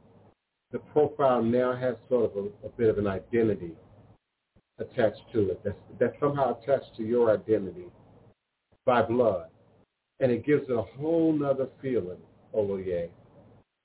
[0.71, 3.71] the profile now has sort of a, a bit of an identity
[4.79, 7.85] attached to it that's, that's somehow attached to your identity
[8.85, 9.47] by blood.
[10.19, 12.17] And it gives it a whole nother feeling,
[12.55, 13.09] Oloye.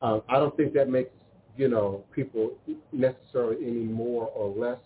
[0.00, 1.10] Um, I don't think that makes,
[1.56, 2.56] you know, people
[2.92, 4.78] necessarily any more or less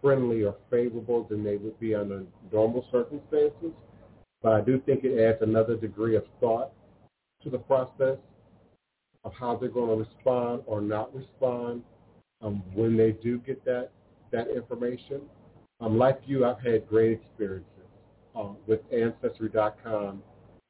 [0.00, 3.72] friendly or favorable than they would be under normal circumstances.
[4.42, 6.72] But I do think it adds another degree of thought
[7.42, 8.16] to the process
[9.24, 11.82] of how they're going to respond or not respond
[12.40, 13.90] um, when they do get that
[14.32, 15.20] that information.
[15.80, 17.66] Um, like you, I've had great experiences
[18.36, 20.22] um, with Ancestry.com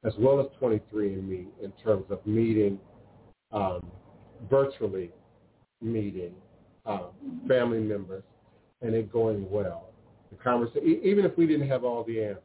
[0.03, 2.79] as well as 23andMe in terms of meeting,
[3.51, 3.85] um,
[4.49, 5.11] virtually
[5.81, 6.33] meeting
[6.85, 7.09] um,
[7.47, 8.23] family members
[8.81, 9.89] and it going well.
[10.31, 12.41] The conversation, even if we didn't have all the answers.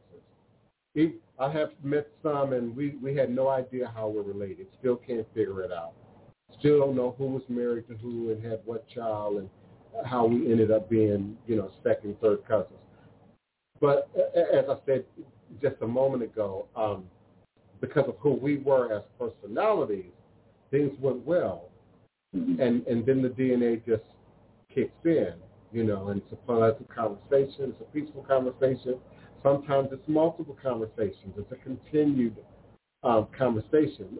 [1.39, 4.65] I have met some, and we, we had no idea how we're related.
[4.79, 5.93] Still can't figure it out.
[6.59, 9.49] Still don't know who was married to who and had what child and
[10.05, 12.79] how we ended up being, you know, second, third cousins.
[13.79, 15.05] But as I said
[15.61, 17.03] just a moment ago, um,
[17.81, 20.11] because of who we were as personalities,
[20.71, 21.69] things went well.
[22.35, 22.59] Mhm.
[22.59, 24.03] and and then the DNA just
[24.73, 25.33] kicks in,
[25.71, 28.99] you know, and it's a pleasant conversation, it's a peaceful conversation.
[29.41, 31.33] Sometimes it's multiple conversations.
[31.37, 32.35] It's a continued
[33.03, 34.19] um, conversation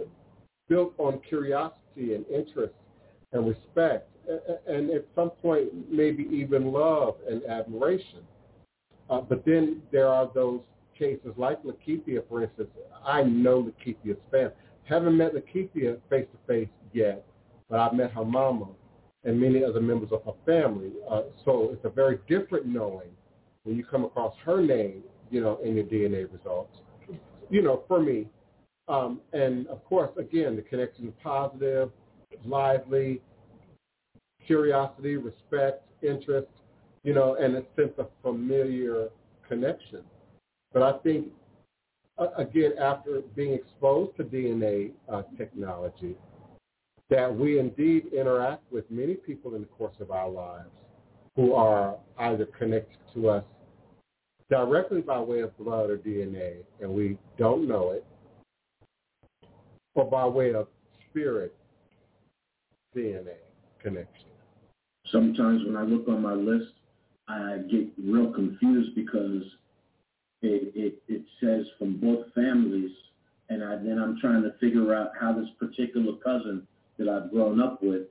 [0.70, 2.74] built on curiosity and interest
[3.34, 4.10] and respect,
[4.68, 8.20] and at some point maybe even love and admiration.
[9.10, 10.62] Uh, but then there are those
[10.98, 12.70] cases like Lakithia, for instance.
[13.06, 14.54] I know Lakithia's family.
[14.84, 17.26] Haven't met Lakithia face to face yet,
[17.70, 18.68] but I've met her mama
[19.24, 20.92] and many other members of her family.
[21.10, 23.10] Uh, so it's a very different knowing
[23.64, 26.78] when you come across her name, you know, in your DNA results.
[27.50, 28.28] You know, for me,
[28.88, 31.92] um, and of course, again, the connection is positive,
[32.46, 33.22] lively,
[34.46, 36.48] curiosity, respect, interest,
[37.04, 39.10] you know, and a sense of familiar
[39.48, 40.02] connection.
[40.78, 41.30] But I think,
[42.38, 46.14] again, after being exposed to DNA uh, technology,
[47.10, 50.70] that we indeed interact with many people in the course of our lives
[51.36, 53.44] who are either connected to us
[54.52, 58.06] directly by way of blood or DNA, and we don't know it,
[59.96, 60.68] or by way of
[61.10, 61.56] spirit
[62.96, 63.38] DNA
[63.82, 64.30] connection.
[65.12, 66.74] Sometimes when I look on my list,
[67.28, 69.42] I get real confused because
[70.42, 72.92] it, it, it says from both families,
[73.50, 76.68] and I, then I'm trying to figure out how this particular cousin
[76.98, 78.04] that I've grown up with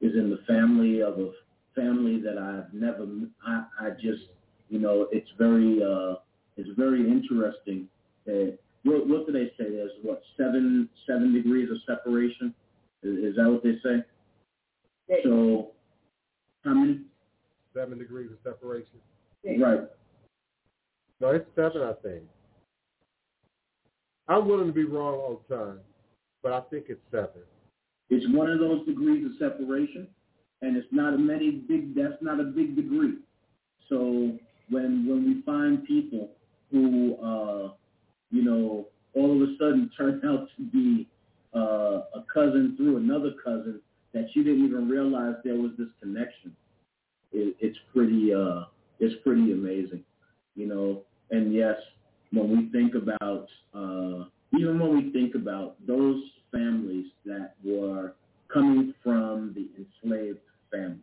[0.00, 1.30] is in the family of a
[1.74, 3.06] family that I've never,
[3.46, 4.24] I, I just,
[4.68, 6.16] you know, it's very, uh,
[6.56, 7.88] it's very interesting.
[8.26, 9.70] That, what, what do they say?
[9.70, 12.54] There's what seven seven degrees of separation.
[13.02, 14.04] Is, is that what they say?
[15.24, 15.70] So,
[16.64, 17.00] how many?
[17.74, 19.00] Seven degrees of separation.
[19.44, 19.80] Right.
[21.20, 22.22] No, it's seven, I think.
[24.28, 25.80] I'm willing to be wrong all the time,
[26.42, 27.42] but I think it's seven.
[28.10, 30.06] It's one of those degrees of separation,
[30.62, 31.94] and it's not a many big.
[31.94, 33.14] That's not a big degree.
[33.88, 34.38] So
[34.70, 36.30] when when we find people
[36.70, 37.72] who, uh,
[38.30, 41.08] you know, all of a sudden turn out to be
[41.54, 43.80] uh, a cousin through another cousin
[44.12, 46.54] that you didn't even realize there was this connection,
[47.32, 48.32] it, it's pretty.
[48.32, 48.64] Uh,
[49.00, 50.02] it's pretty amazing,
[50.54, 51.02] you know.
[51.30, 51.76] And yes,
[52.32, 54.24] when we think about, uh,
[54.58, 56.22] even when we think about those
[56.52, 58.14] families that were
[58.52, 60.38] coming from the enslaved
[60.70, 61.02] families,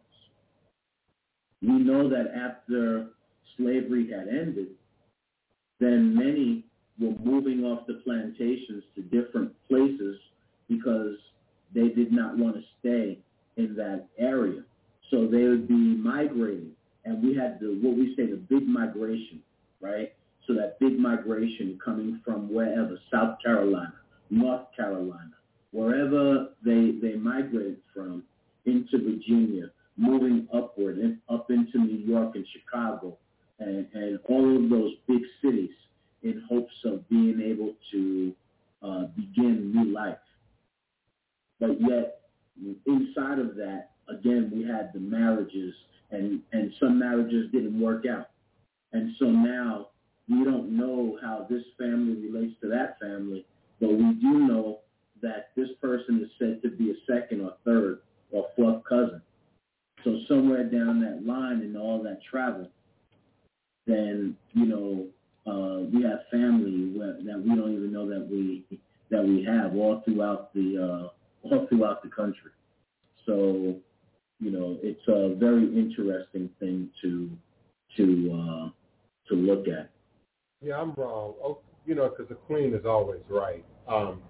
[1.62, 3.08] we know that after
[3.58, 4.70] slavery had ended,
[5.80, 6.66] then many
[7.00, 10.18] were moving off the plantations to different places
[10.70, 11.16] because
[11.74, 13.20] they did not want to stay
[13.58, 14.64] in that area.
[15.12, 16.72] So they would be migrating.
[17.04, 19.42] And we had the what we say the big migration,
[19.82, 20.14] right?
[20.48, 23.96] So that big migration coming from wherever, South Carolina,
[24.30, 25.34] North Carolina,
[25.72, 28.24] wherever they they migrated from
[28.66, 33.18] into Virginia, moving upward and up into New York and Chicago
[33.60, 35.72] and, and all of those big cities
[36.24, 38.34] in hopes of being able to
[38.84, 40.18] uh, begin new life.
[41.60, 42.22] But yet,
[42.86, 45.74] inside of that, again, we had the marriages,
[46.12, 48.30] and, and some marriages didn't work out.
[48.96, 49.90] And so now
[50.30, 53.46] we don't know how this family relates to that family,
[53.82, 54.80] but we do know
[55.22, 58.00] that this person is said to be a second or third
[58.32, 59.22] or fourth cousin.
[60.06, 62.70] So somewhere down that line in all that travel,
[63.86, 65.08] then you know
[65.46, 68.64] uh, we have family that we don't even know that we
[69.12, 72.52] that we have all throughout the uh, all throughout the country.
[73.26, 73.76] So
[74.40, 77.30] you know it's a very interesting thing to
[77.98, 78.70] to uh,
[79.30, 79.90] to look at.
[80.62, 81.34] Yeah, I'm wrong.
[81.44, 83.64] Oh, you know, because the queen is always right.
[83.88, 84.22] Um,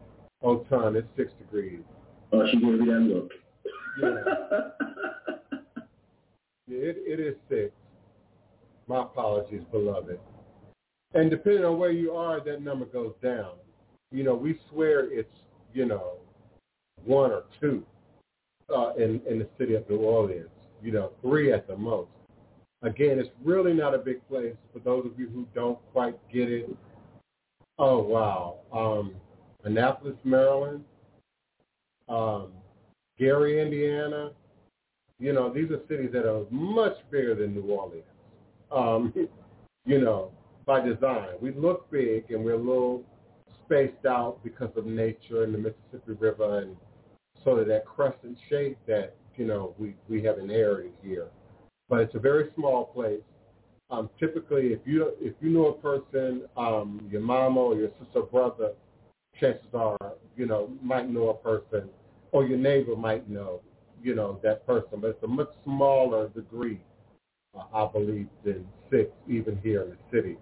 [0.44, 1.80] Otun, it's six degrees.
[2.32, 3.32] Oh, she gave me that look.
[6.68, 7.72] Yeah, it, it is six.
[8.88, 10.20] My apologies, beloved.
[11.14, 13.52] And depending on where you are, that number goes down.
[14.12, 15.32] You know, we swear it's,
[15.74, 16.18] you know,
[17.06, 17.86] one or two
[18.76, 20.50] uh, in, in the city of New Orleans,
[20.82, 22.10] you know, three at the most.
[22.86, 26.52] Again, it's really not a big place for those of you who don't quite get
[26.52, 26.70] it.
[27.80, 28.60] Oh, wow.
[28.72, 29.16] Um,
[29.64, 30.84] Annapolis, Maryland,
[32.08, 32.50] um,
[33.18, 34.32] Gary, Indiana.
[35.20, 38.04] You know, these are cities that are much bigger than New Orleans.
[38.72, 39.12] Um,
[39.86, 40.32] you know,
[40.68, 41.30] by design.
[41.42, 43.04] We look big and we're a little
[43.66, 46.76] spaced out because of nature and the Mississippi River and
[47.44, 51.30] sort of that crescent shape that, you know, we, we have inherited here.
[51.90, 53.22] But it's a very small place.
[53.92, 58.20] Um, typically, if you if you know a person, um, your mama or your sister
[58.20, 58.72] or brother,
[59.40, 59.98] chances are,
[60.36, 61.90] you know, might know a person,
[62.32, 63.62] or your neighbor might know,
[64.02, 65.00] you know, that person.
[65.00, 66.82] But it's a much smaller degree,
[67.56, 70.38] uh, I believe, than six, even here in the city.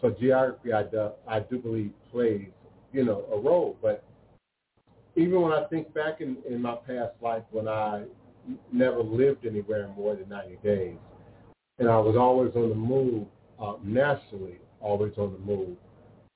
[0.00, 2.48] So geography, I do, I do believe, plays,
[2.92, 3.76] you know, a role.
[3.80, 4.04] But
[5.14, 8.04] even when I think back in, in my past life when I
[8.72, 10.96] never lived anywhere more than 90 days,
[11.78, 13.26] and I was always on the move
[13.60, 15.76] uh, nationally, always on the move,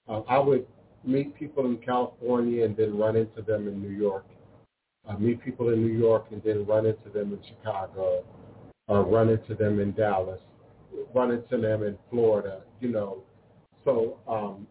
[0.08, 0.66] uh, I would
[1.04, 4.26] meet people in California and then run into them in New York.
[5.08, 8.22] Uh, meet people in New York and then run into them in Chicago,
[8.86, 10.40] or run into them in Dallas,
[11.14, 13.22] run into them in Florida, you know.
[13.84, 14.66] So um,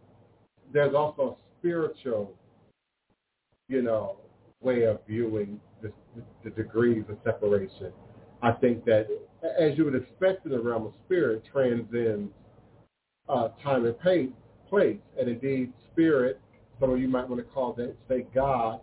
[0.71, 2.31] there's also a spiritual,
[3.69, 4.17] you know,
[4.61, 5.91] way of viewing the,
[6.43, 7.91] the degrees of separation.
[8.41, 9.07] I think that,
[9.59, 12.31] as you would expect in the realm of spirit, transcends
[13.27, 14.29] uh, time and pace,
[14.69, 14.99] place.
[15.19, 16.39] And indeed, spirit,
[16.79, 18.79] some of you might want to call that, say God,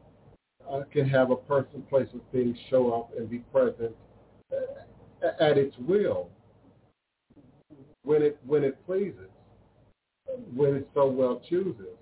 [0.71, 3.95] uh, can have a person, place, or thing show up and be present
[4.53, 6.29] uh, at its will
[8.03, 9.31] when it when it pleases,
[10.55, 11.97] when it so well chooses.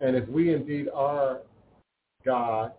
[0.00, 1.40] And if we indeed are
[2.24, 2.72] God,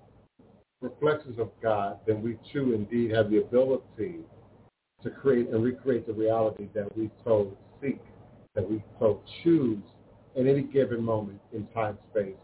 [0.85, 4.19] reflections of God, then we too indeed have the ability
[5.03, 7.99] to create and recreate the reality that we so seek,
[8.53, 9.83] that we so choose
[10.35, 12.35] in any given moment in time space,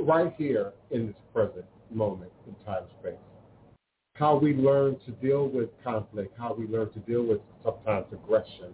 [0.00, 3.14] right here in this present moment in time space.
[4.14, 8.72] How we learn to deal with conflict, how we learn to deal with sometimes aggression,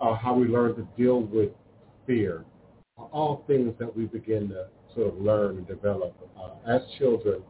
[0.00, 1.50] uh, how we learn to deal with
[2.06, 2.44] fear,
[2.96, 7.42] all things that we begin to sort of learn and develop uh, as children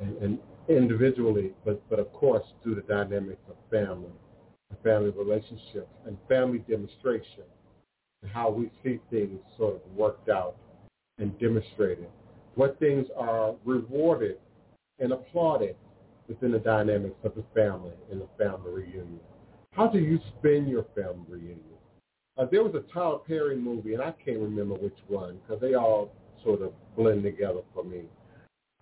[0.00, 4.10] and, and, individually, but, but of course through the dynamics of family,
[4.82, 7.44] family relationships, and family demonstration,
[8.22, 10.56] and how we see things sort of worked out
[11.18, 12.08] and demonstrated.
[12.56, 14.38] What things are rewarded
[14.98, 15.76] and applauded
[16.28, 19.20] within the dynamics of the family and the family reunion.
[19.72, 21.60] How do you spend your family reunion?
[22.38, 25.74] Uh, there was a Tyler Perry movie, and I can't remember which one because they
[25.74, 26.10] all
[26.44, 28.02] sort of blend together for me.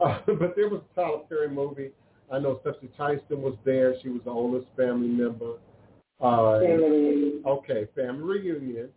[0.00, 1.90] Uh, but there was a Tyler Perry movie.
[2.30, 3.94] I know Cicely Tyson was there.
[4.02, 5.54] She was the oldest family member.
[6.20, 7.40] Uh, family.
[7.46, 8.88] Okay, family reunion.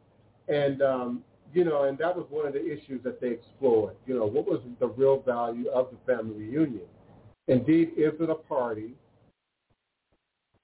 [0.48, 1.24] And, um,
[1.54, 3.96] you know, and that was one of the issues that they explored.
[4.06, 6.86] You know, what was the real value of the family reunion?
[7.48, 8.94] Indeed, is it a party?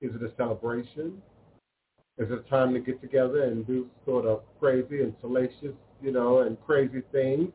[0.02, 1.22] Is it a celebration?
[2.18, 6.12] Is it a time to get together and do sort of crazy and salacious, you
[6.12, 7.52] know, and crazy things?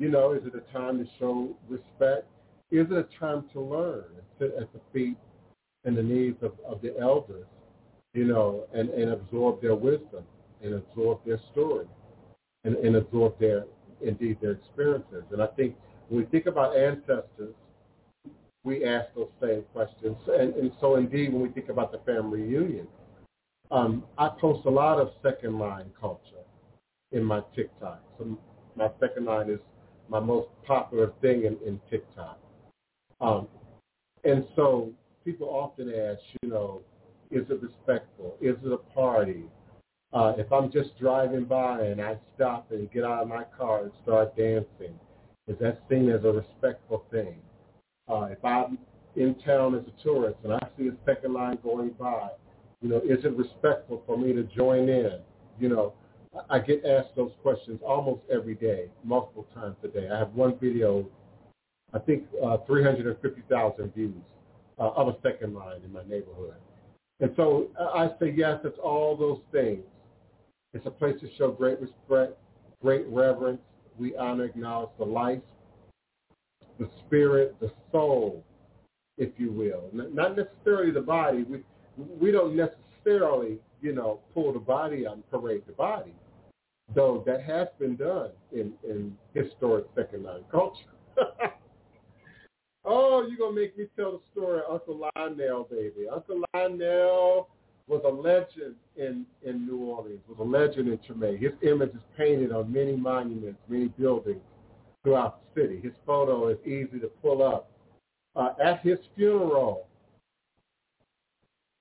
[0.00, 2.26] You know, is it a time to show respect?
[2.70, 5.18] Is it a time to learn and sit at the feet
[5.84, 7.44] and the knees of, of the elders,
[8.14, 10.24] you know, and, and absorb their wisdom
[10.62, 11.86] and absorb their story
[12.64, 13.66] and, and absorb their,
[14.00, 15.22] indeed, their experiences?
[15.32, 15.76] And I think
[16.08, 17.54] when we think about ancestors,
[18.64, 20.16] we ask those same questions.
[20.28, 22.86] And, and so indeed, when we think about the family reunion,
[23.70, 26.44] um, I post a lot of second line culture
[27.12, 28.02] in my TikTok.
[28.16, 28.38] So
[28.76, 29.60] my second line is
[30.10, 32.38] my most popular thing in, in TikTok.
[33.20, 33.46] Um,
[34.24, 34.90] and so
[35.24, 36.82] people often ask, you know,
[37.30, 38.36] is it respectful?
[38.40, 39.44] Is it a party?
[40.12, 43.84] Uh, if I'm just driving by and I stop and get out of my car
[43.84, 44.98] and start dancing,
[45.46, 47.36] is that seen as a respectful thing?
[48.08, 48.78] Uh, if I'm
[49.14, 52.30] in town as a tourist and I see a second line going by,
[52.82, 55.20] you know, is it respectful for me to join in?
[55.60, 55.92] You know,
[56.48, 60.08] I get asked those questions almost every day, multiple times a day.
[60.12, 61.06] I have one video,
[61.92, 64.14] I think uh, 350,000 views
[64.78, 66.54] uh, of a second line in my neighborhood.
[67.20, 69.84] And so I say, yes, it's all those things.
[70.72, 72.38] It's a place to show great respect,
[72.80, 73.60] great reverence.
[73.98, 75.42] We honor, acknowledge the life,
[76.78, 78.42] the spirit, the soul,
[79.18, 79.90] if you will.
[79.92, 81.42] Not necessarily the body.
[81.42, 81.62] We,
[81.98, 86.14] we don't necessarily, you know, pull the body out and parade the body,
[86.94, 90.80] though that has been done in, in historic second line culture.
[92.84, 96.06] oh, you're going to make me tell the story of Uncle Lionel, baby.
[96.12, 97.48] Uncle Lionel
[97.86, 101.38] was a legend in, in New Orleans, was a legend in Treme.
[101.38, 104.40] His image is painted on many monuments, many buildings
[105.02, 105.80] throughout the city.
[105.80, 107.70] His photo is easy to pull up.
[108.36, 109.88] Uh, at his funeral,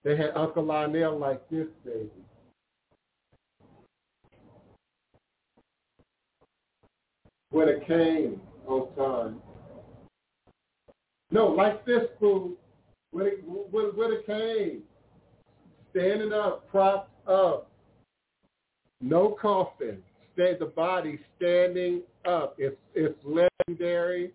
[0.04, 2.10] they had Uncle Lionel like this, baby.
[7.52, 9.41] When it came on time.
[11.32, 12.54] No, like this, fool.
[13.12, 14.84] When it, when, when it came.
[15.91, 17.70] Standing up, propped up.
[19.02, 20.02] No coffin.
[20.34, 22.56] Stay, the body standing up.
[22.58, 24.32] It's, it's legendary.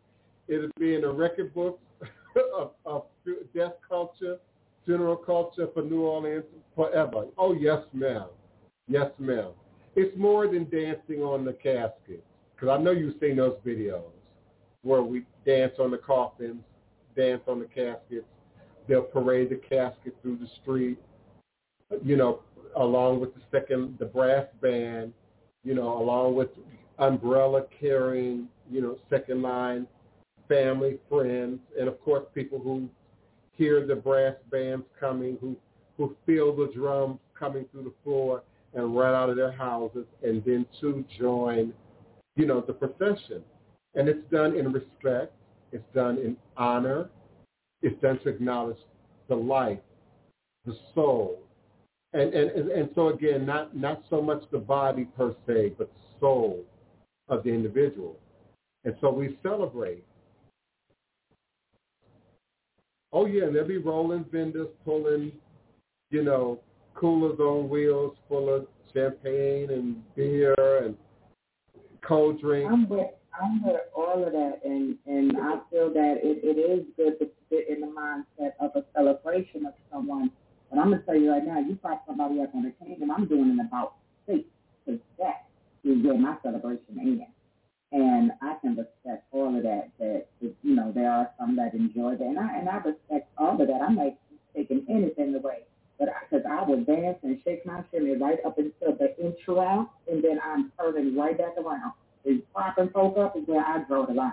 [0.48, 1.82] It'll be in the record books
[2.58, 3.04] of, of
[3.54, 4.38] death culture,
[4.84, 7.26] funeral culture for New Orleans forever.
[7.38, 8.26] Oh, yes, ma'am.
[8.88, 9.50] Yes, ma'am.
[9.96, 12.24] It's more than dancing on the casket,
[12.54, 14.02] because I know you've seen those videos
[14.82, 16.62] where we dance on the coffins,
[17.16, 18.26] dance on the caskets.
[18.86, 20.98] They'll parade the casket through the street,
[22.02, 22.40] you know,
[22.76, 25.12] along with the second, the brass band,
[25.62, 26.48] you know, along with
[26.98, 29.86] umbrella carrying, you know, second line
[30.48, 32.88] family, friends, and of course people who
[33.56, 35.56] hear the brass bands coming, who
[35.96, 38.42] who feel the drums coming through the floor
[38.74, 41.72] and run out of their houses and then to join,
[42.36, 43.42] you know, the procession.
[43.94, 45.32] And it's done in respect.
[45.72, 47.10] It's done in honor.
[47.82, 48.78] It's done to acknowledge
[49.28, 49.78] the life,
[50.64, 51.40] the soul.
[52.12, 56.00] And, and, and, so again, not, not so much the body per se, but the
[56.20, 56.64] soul
[57.28, 58.16] of the individual.
[58.84, 60.04] And so we celebrate
[63.14, 65.30] Oh yeah, and there'll be rolling vendors pulling,
[66.10, 66.58] you know,
[66.94, 70.54] coolers on wheels full of champagne and beer
[70.84, 70.96] and
[72.06, 72.68] cold drinks.
[72.72, 73.06] I'm with
[73.40, 77.30] I'm with all of that, and and I feel that it, it is good to
[77.48, 80.32] sit in the mindset of a celebration of someone.
[80.68, 83.28] But I'm gonna tell you right now, you find somebody up on the kingdom, I'm
[83.28, 83.94] doing it about
[84.26, 84.40] six
[84.86, 85.46] to that
[85.84, 87.26] to get my celebration in.
[87.94, 89.90] And I can respect all of that.
[90.00, 93.52] That you know, there are some that enjoy that, and I and I respect all
[93.52, 93.80] of that.
[93.80, 94.16] I'm like
[94.54, 95.62] taking anything away,
[95.96, 99.88] but because I, I would dance and shake my shimmy right up until the intro,
[100.10, 101.92] and then I'm turning right back around.
[102.24, 104.32] And propping folk up is where I draw the line.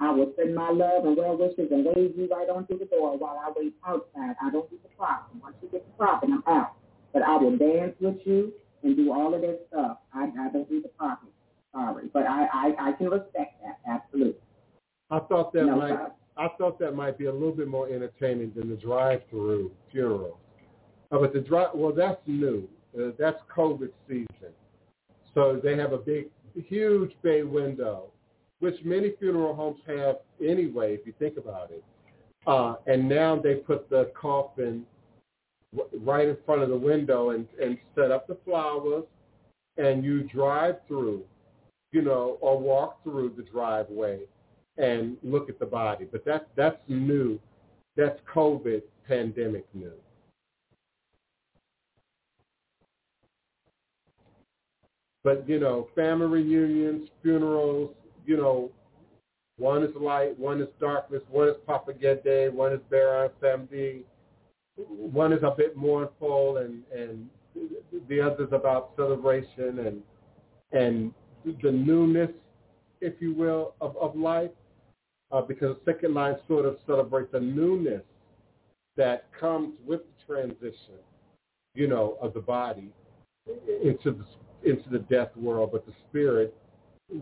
[0.00, 2.86] I will send my love and well wishes and wave you right on through the
[2.86, 4.34] door while I wait outside.
[4.42, 5.40] I don't do the propping.
[5.40, 6.72] Once you get the propping, I'm out.
[7.12, 8.52] But I will dance with you
[8.82, 9.98] and do all of this stuff.
[10.12, 11.30] I, I don't do the propping
[11.76, 14.40] sorry, but I, I, I can respect that absolutely.
[15.10, 16.12] I thought that No might problem.
[16.38, 20.38] I thought that might be a little bit more entertaining than the drive-through funeral.
[21.10, 22.68] Uh, but the drive well, that's new.
[22.98, 24.52] Uh, that's COVID season,
[25.34, 28.04] so they have a big, huge bay window,
[28.60, 30.94] which many funeral homes have anyway.
[30.94, 31.84] If you think about it,
[32.46, 34.84] uh, and now they put the coffin
[35.76, 39.04] w- right in front of the window and and set up the flowers,
[39.76, 41.22] and you drive through
[41.92, 44.20] you know, or walk through the driveway
[44.78, 46.06] and look at the body.
[46.10, 47.38] But that that's new.
[47.96, 49.92] That's COVID pandemic new.
[55.24, 57.94] But you know, family reunions, funerals,
[58.26, 58.70] you know,
[59.58, 64.02] one is light, one is darkness, one is Papa Gede, one is Baron Samedi,
[64.76, 67.28] one is a bit mournful, and and
[68.08, 70.02] the other is about celebration and
[70.72, 71.12] and
[71.62, 72.30] the newness,
[73.00, 74.50] if you will, of, of life,
[75.32, 78.02] uh, because second line sort of celebrates the newness
[78.96, 80.98] that comes with the transition,
[81.74, 82.92] you know, of the body
[83.82, 84.24] into the
[84.68, 86.54] into the death world, but the spirit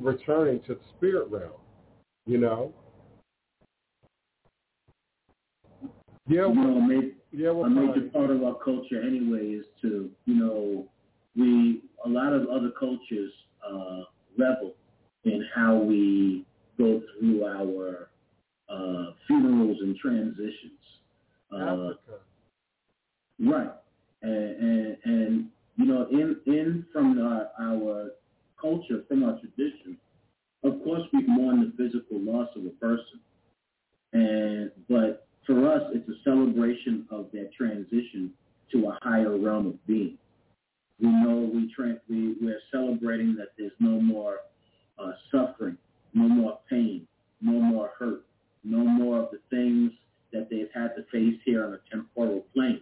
[0.01, 1.53] returning to the spirit realm,
[2.27, 2.73] you know.
[6.27, 9.67] Yeah, You know, a ma- yeah, well, a major part of our culture anyway is
[9.83, 10.89] to, you know,
[11.37, 13.33] we a lot of other cultures
[13.67, 14.05] uh,
[14.39, 14.75] revel
[15.25, 16.45] in how we
[16.79, 18.09] go through our
[18.69, 20.81] uh, funerals and transitions.
[21.55, 21.91] Uh,
[23.41, 23.71] Right,
[24.23, 28.11] and, and and you know, in in from our, our
[28.61, 29.99] culture, from our tradition,
[30.63, 33.21] of course, we mourn the physical loss of a person,
[34.13, 38.33] and but for us, it's a celebration of that transition
[38.73, 40.17] to a higher realm of being.
[41.01, 44.39] We know we tra- we we're celebrating that there's no more
[44.99, 45.77] uh, suffering,
[46.15, 47.07] no more pain,
[47.41, 48.25] no more hurt,
[48.63, 49.93] no more of the things
[50.33, 52.81] that they've had to face here on a temporal plane.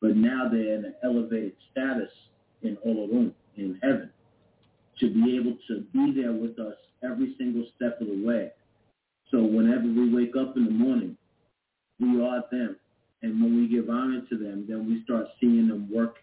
[0.00, 2.10] But now they're in an elevated status
[2.62, 4.10] in Olorum, in heaven,
[5.00, 8.50] to be able to be there with us every single step of the way.
[9.30, 11.16] So whenever we wake up in the morning,
[11.98, 12.76] we are them.
[13.22, 16.13] And when we give honor to them, then we start seeing them work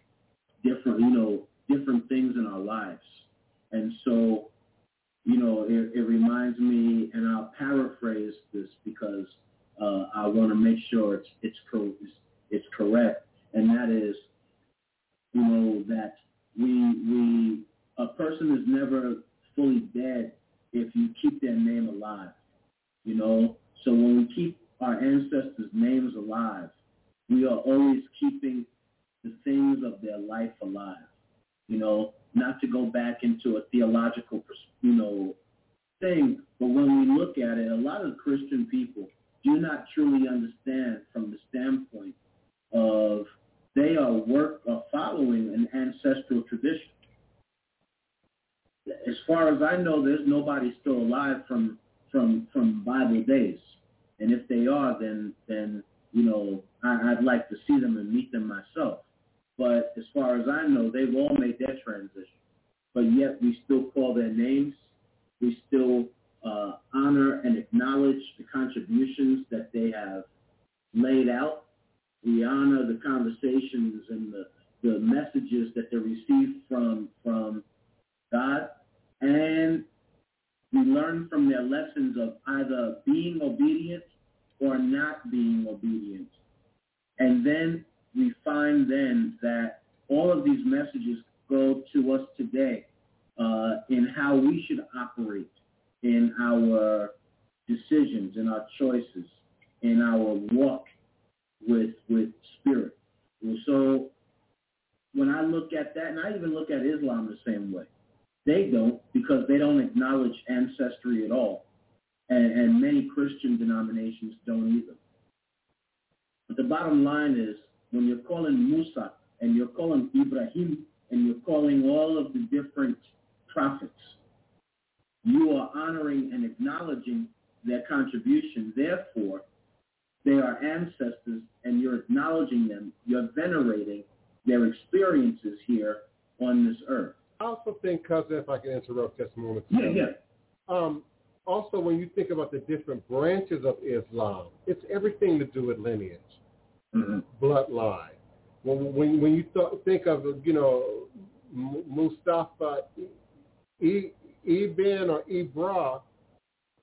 [153.81, 154.11] E-
[154.45, 156.01] Ibn or Ebra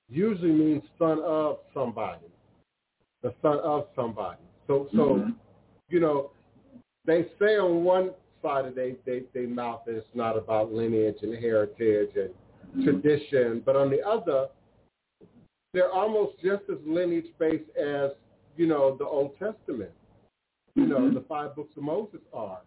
[0.09, 2.25] usually means son of somebody,
[3.21, 4.41] the son of somebody.
[4.67, 5.35] So so Mhm.
[5.89, 6.31] you know
[7.05, 11.21] they say on one side of they they, they mouth that it's not about lineage
[11.23, 12.33] and heritage and
[12.75, 12.83] Mhm.
[12.83, 14.49] tradition, but on the other,
[15.73, 18.11] they're almost just as lineage based as
[18.57, 19.91] you know the Old Testament.
[20.75, 21.13] You know Mhm.
[21.13, 22.61] the five books of Moses are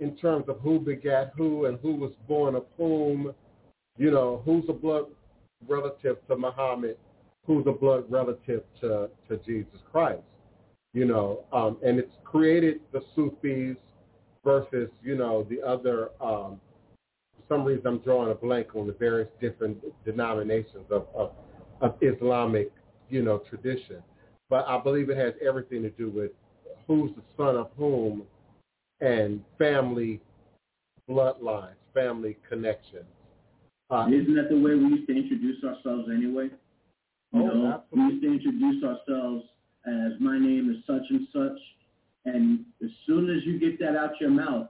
[0.00, 3.34] in terms of who begat who and who was born of whom.
[3.96, 5.06] You know who's a blood
[5.68, 6.96] relative to Muhammad,
[7.46, 10.22] who's a blood relative to to Jesus Christ.
[10.94, 13.76] You know, um, and it's created the Sufis
[14.44, 16.60] versus you know the other um,
[17.48, 21.32] for some reason I'm drawing a blank on the various different denominations of, of,
[21.80, 22.70] of Islamic,
[23.08, 24.02] you know, tradition.
[24.48, 26.30] But I believe it has everything to do with
[26.86, 28.24] who's the son of whom
[29.00, 30.20] and family
[31.08, 33.04] bloodlines, family connections.
[33.92, 36.48] Isn't that the way we used to introduce ourselves anyway?
[37.32, 39.44] You Oh, know, we used to introduce ourselves
[39.86, 41.58] as my name is such and such,
[42.24, 44.68] and as soon as you get that out your mouth,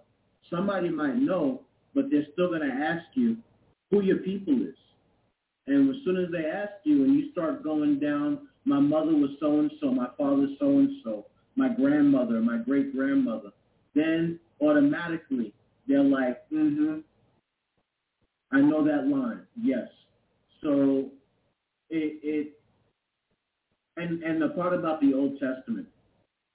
[0.51, 1.63] somebody might know,
[1.95, 3.37] but they're still going to ask you
[3.91, 4.75] who your people is.
[5.69, 9.31] And as soon as they ask you and you start going down, my mother was
[9.39, 13.51] so and so, my father so and so, my grandmother, my great grandmother,
[13.95, 15.53] then automatically
[15.87, 17.01] they're like, mm-hmm,
[18.53, 19.43] I know that line.
[19.61, 19.89] Yes.
[20.63, 21.11] So
[21.91, 22.53] it, it
[23.97, 25.87] and and the part about the Old Testament,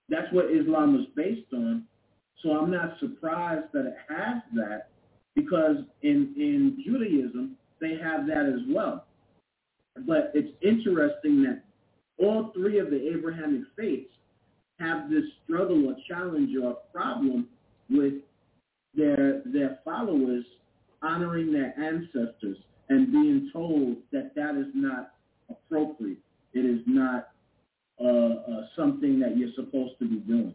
[0.10, 1.84] that's what Islam was based on.
[2.44, 4.90] So I'm not surprised that it has that
[5.36, 9.06] because in in Judaism they have that as well.
[10.06, 11.64] But it's interesting that
[12.20, 14.14] all three of the Abrahamic faiths
[14.80, 17.48] have this struggle or challenge or problem
[17.90, 18.14] with
[18.94, 20.46] their their followers
[21.02, 22.58] honoring their ancestors
[22.90, 25.14] and being told that that is not
[25.50, 26.20] appropriate.
[26.54, 27.30] It is not
[28.04, 30.54] uh, uh, something that you're supposed to be doing.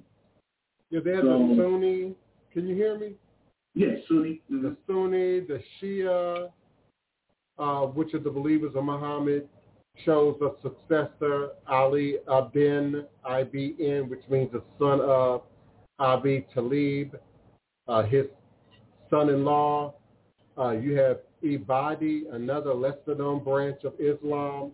[0.90, 2.14] yeah, there's So- the Sunni.
[2.52, 3.14] Can you hear me?
[3.74, 4.42] Yes, Sunni.
[4.50, 6.50] the Sunni, the Shia,
[7.58, 9.48] uh, which are the believers of Muhammad,
[10.04, 15.42] chose a successor, Ali Ibn, I-B-N, which means the son of
[15.98, 17.18] Abi Talib,
[17.88, 18.26] uh, his
[19.10, 19.94] son-in-law.
[20.62, 24.70] Uh, you have Ibadi, another lesser-known branch of Islam.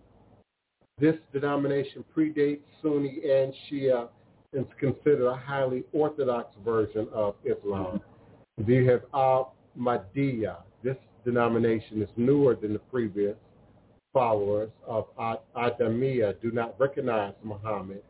[0.99, 4.09] This denomination predates Sunni and Shia
[4.53, 8.01] and is considered a highly orthodox version of Islam.
[8.59, 10.57] Then you have Ahmadiyya.
[10.83, 13.37] This denomination is newer than the previous
[14.13, 18.03] followers of Ad- Adamiyya do not recognize Muhammad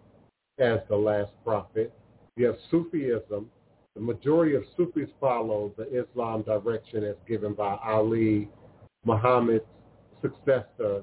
[0.58, 1.92] as the last prophet.
[2.36, 3.50] You have Sufism.
[3.98, 8.48] The majority of Sufis follow the Islam direction as given by Ali,
[9.04, 9.64] Muhammad's
[10.22, 11.02] successor,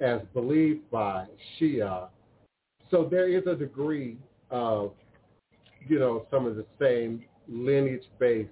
[0.00, 1.26] as believed by
[1.58, 2.08] Shia,
[2.90, 4.16] so there is a degree
[4.50, 4.92] of,
[5.86, 8.48] you know, some of the same lineage-based,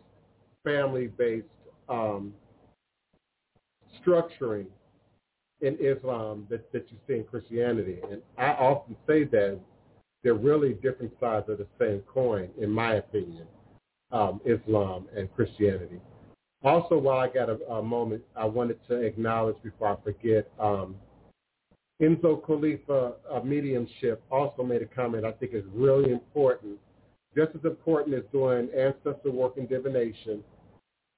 [0.64, 1.46] family-based
[1.88, 2.34] um,
[4.04, 4.66] structuring
[5.62, 8.00] in Islam that, that you see in Christianity.
[8.10, 9.58] And I often say that
[10.22, 13.46] they're really different sides of the same coin, in my opinion,
[14.12, 16.00] um, Islam and Christianity.
[16.62, 20.96] Also, while I got a, a, moment, I wanted to acknowledge before I forget, um,
[22.02, 26.78] Enzo Khalifa uh, mediumship also made a comment I think is really important.
[27.36, 30.42] Just as important as doing ancestor work and divination,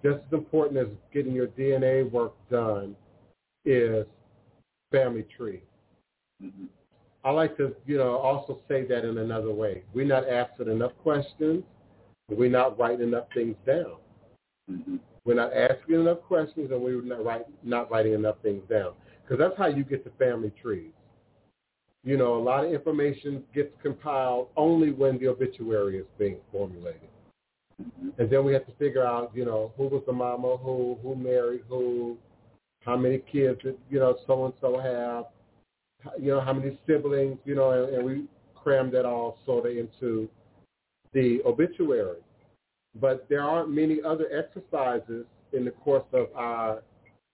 [0.02, 2.96] just as important as getting your DNA work done
[3.64, 4.06] is
[4.90, 5.62] family tree.
[6.42, 6.64] Mm-hmm.
[7.22, 9.82] I like to, you know, also say that in another way.
[9.92, 11.62] We're not asking enough questions.
[12.30, 13.96] We're not writing enough things down.
[14.70, 14.96] Mm-hmm.
[15.24, 18.92] We're not asking enough questions, and we're not, write, not writing enough things down.
[19.22, 20.92] Because that's how you get to family trees.
[22.02, 27.00] You know, a lot of information gets compiled only when the obituary is being formulated.
[27.80, 28.20] Mm-hmm.
[28.20, 31.14] And then we have to figure out, you know, who was the mama, who, who
[31.14, 32.16] married who,
[32.84, 35.26] how many kids did, you know, so-and-so have,
[36.18, 38.24] you know, how many siblings, you know, and, and we
[38.54, 40.28] cram that all sort of into
[41.12, 42.18] the obituary.
[43.00, 46.82] But there aren't many other exercises in the course of our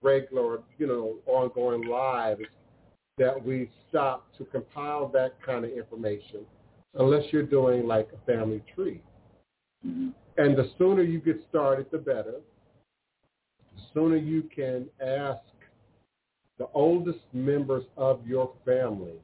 [0.03, 2.43] regular, you know, ongoing lives
[3.19, 6.41] that we stop to compile that kind of information
[6.95, 9.01] unless you're doing like a family tree.
[9.87, 10.09] Mm-hmm.
[10.39, 12.41] And the sooner you get started, the better.
[13.75, 15.41] The sooner you can ask
[16.59, 19.15] the oldest members of your family,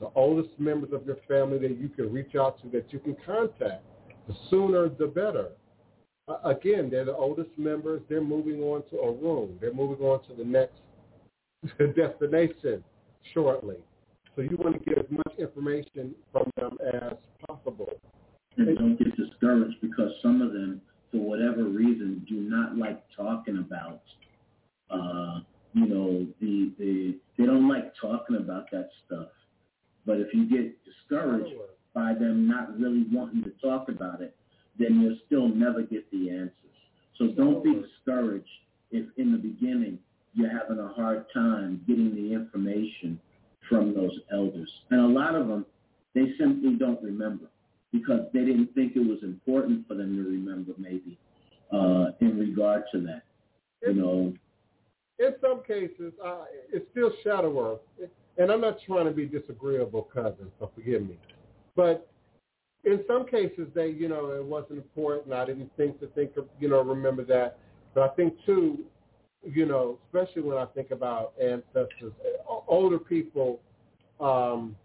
[0.00, 3.16] the oldest members of your family that you can reach out to, that you can
[3.26, 3.82] contact,
[4.26, 5.48] the sooner the better.
[6.28, 8.02] Uh, again, they're the oldest members.
[8.08, 9.58] They're moving on to a room.
[9.60, 10.76] They're moving on to the next
[11.96, 12.84] destination
[13.32, 13.76] shortly.
[14.36, 17.14] So you want to get as much information from them as
[17.46, 17.90] possible.
[18.56, 20.80] And don't get discouraged because some of them,
[21.10, 24.02] for whatever reason, do not like talking about
[24.90, 25.40] uh,
[25.74, 29.28] you know, the, the they don't like talking about that stuff.
[30.08, 31.52] But if you get discouraged
[31.92, 34.34] by them not really wanting to talk about it,
[34.78, 36.54] then you'll still never get the answers.
[37.18, 38.48] So don't be discouraged
[38.90, 39.98] if in the beginning
[40.32, 43.20] you're having a hard time getting the information
[43.68, 44.70] from those elders.
[44.90, 45.66] And a lot of them,
[46.14, 47.44] they simply don't remember
[47.92, 51.18] because they didn't think it was important for them to remember maybe
[51.70, 53.24] uh, in regard to that.
[53.82, 54.32] You know,
[55.18, 57.82] in some cases, uh, it's still shadow work.
[58.38, 61.18] And I'm not trying to be disagreeable, cousin, so forgive me.
[61.74, 62.08] But
[62.84, 65.34] in some cases, they, you know, it wasn't important.
[65.34, 67.58] I didn't think to think of, you know, remember that.
[67.94, 68.84] But I think, too,
[69.44, 72.12] you know, especially when I think about ancestors,
[72.68, 73.60] older people,
[74.20, 74.76] um,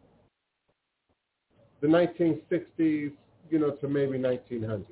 [1.81, 3.11] the 1960s,
[3.49, 4.85] you know, to maybe 1900.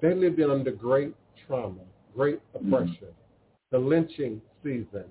[0.00, 1.14] They lived in under great
[1.46, 1.80] trauma,
[2.14, 2.96] great oppression.
[3.04, 3.20] Mm-hmm
[3.74, 5.02] the lynching season,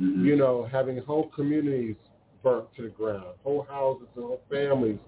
[0.00, 0.24] mm-hmm.
[0.24, 1.96] you know, having whole communities
[2.42, 4.98] burnt to the ground, whole houses and whole families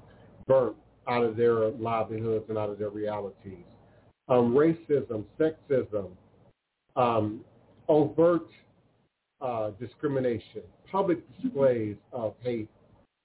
[0.46, 0.76] burnt
[1.08, 3.64] out of their livelihoods and out of their realities.
[4.28, 6.08] Um, racism, sexism,
[6.96, 7.44] um,
[7.88, 8.48] overt
[9.40, 12.70] uh, discrimination, public displays of hate,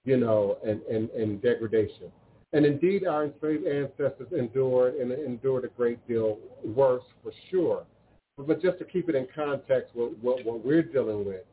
[0.05, 2.11] you know, and, and, and degradation.
[2.53, 7.85] And indeed, our enslaved ancestors endured and endured a great deal worse for sure.
[8.37, 11.43] But just to keep it in context with what, what we're dealing with,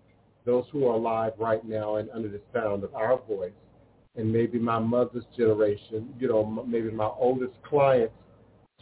[0.45, 3.53] those who are alive right now and under the sound of our voice,
[4.17, 8.13] and maybe my mother's generation, you know, maybe my oldest client's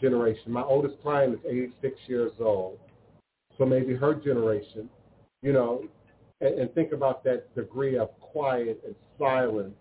[0.00, 0.52] generation.
[0.52, 2.78] My oldest client is 86 years old.
[3.58, 4.88] So maybe her generation,
[5.42, 5.84] you know,
[6.40, 9.74] and, and think about that degree of quiet and silence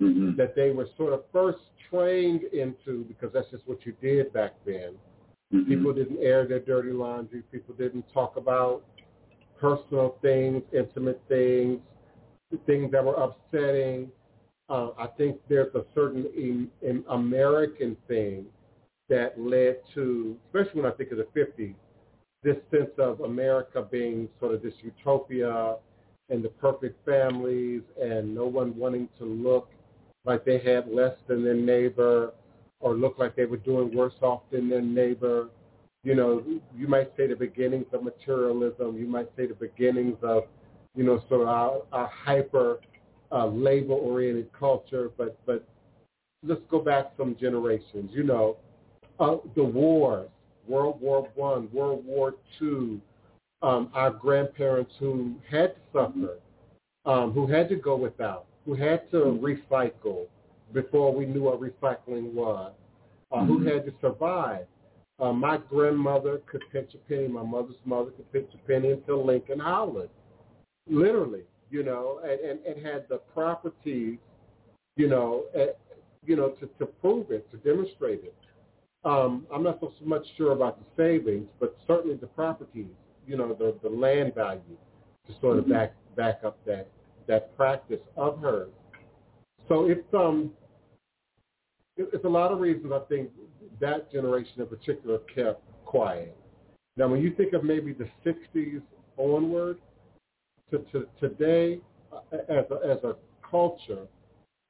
[0.00, 0.36] mm-hmm.
[0.36, 1.58] that they were sort of first
[1.90, 4.94] trained into because that's just what you did back then.
[5.52, 5.68] Mm-hmm.
[5.68, 7.42] People didn't air their dirty laundry.
[7.52, 8.84] People didn't talk about
[9.64, 11.80] personal things, intimate things,
[12.66, 14.10] things that were upsetting.
[14.68, 18.44] Uh, I think there's a certain in, in American thing
[19.08, 21.74] that led to, especially when I think of the 50s,
[22.42, 25.76] this sense of America being sort of this utopia
[26.28, 29.70] and the perfect families and no one wanting to look
[30.26, 32.32] like they had less than their neighbor
[32.80, 35.48] or look like they were doing worse off than their neighbor.
[36.04, 36.44] You know,
[36.76, 38.96] you might say the beginnings of materialism.
[38.98, 40.44] You might say the beginnings of,
[40.94, 42.80] you know, sort of our, our hyper
[43.32, 45.10] uh, labor-oriented culture.
[45.16, 45.66] But but
[46.42, 48.10] let's go back some generations.
[48.12, 48.56] You know,
[49.18, 50.28] uh, the wars,
[50.68, 53.00] World War One, World War Two.
[53.62, 56.36] Um, our grandparents who had to suffer,
[57.06, 60.26] um, who had to go without, who had to recycle
[60.74, 62.72] before we knew what recycling was,
[63.32, 64.66] uh, who had to survive.
[65.20, 67.28] Uh, my grandmother could pinch a penny.
[67.28, 70.10] My mother's mother could pinch a penny until Lincoln Howland,
[70.88, 74.18] literally, you know, and, and, and had the properties,
[74.96, 75.66] you know, uh,
[76.26, 78.34] you know, to, to prove it, to demonstrate it.
[79.04, 82.86] Um, I'm not so much sure about the savings, but certainly the properties,
[83.26, 84.60] you know, the, the land value
[85.26, 86.88] to sort of back back up that
[87.26, 88.70] that practice of hers.
[89.68, 90.52] So it's um
[91.96, 93.30] it, it's a lot of reasons I think
[93.84, 96.34] that generation in particular kept quiet.
[96.96, 98.82] Now, when you think of maybe the '60s
[99.18, 99.78] onward
[100.70, 101.80] to, to today,
[102.12, 103.14] uh, as a, as a
[103.48, 104.06] culture,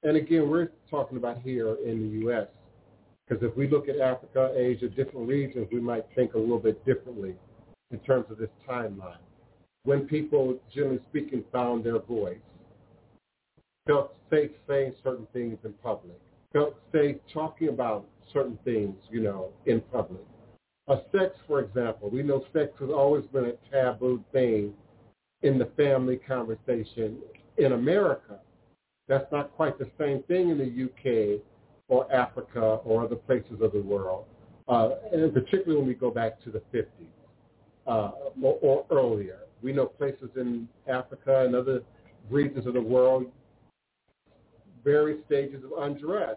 [0.03, 2.49] and again, we're talking about here in the U.S.
[3.27, 6.85] Because if we look at Africa, Asia, different regions, we might think a little bit
[6.85, 7.35] differently
[7.91, 9.17] in terms of this timeline.
[9.85, 12.39] When people, generally speaking, found their voice,
[13.87, 16.19] felt safe saying certain things in public,
[16.53, 20.23] felt safe talking about certain things, you know, in public.
[20.89, 24.75] A sex, for example, we know sex has always been a taboo thing
[25.43, 27.19] in the family conversation
[27.59, 28.39] in America.
[29.09, 31.41] That's not quite the same thing in the UK
[31.89, 34.25] or Africa or other places of the world,
[34.69, 36.87] uh, and particularly when we go back to the 50s
[37.87, 38.11] uh,
[38.43, 39.41] or, or earlier.
[39.63, 41.83] We know places in Africa and other
[42.31, 43.27] regions of the world,
[44.83, 46.37] various stages of undress,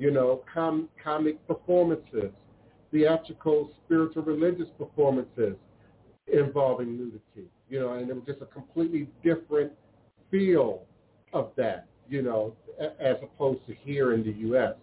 [0.00, 2.32] you know, com- comic performances,
[2.90, 5.54] theatrical, spiritual, religious performances
[6.26, 9.70] involving nudity, you know, and it was just a completely different
[10.30, 10.84] feel
[11.34, 12.56] of that, you know,
[12.98, 14.74] as opposed to here in the U.S.,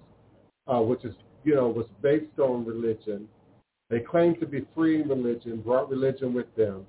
[0.68, 3.28] uh, which is, you know, was based on religion.
[3.90, 6.86] They claimed to be freeing religion, brought religion with them,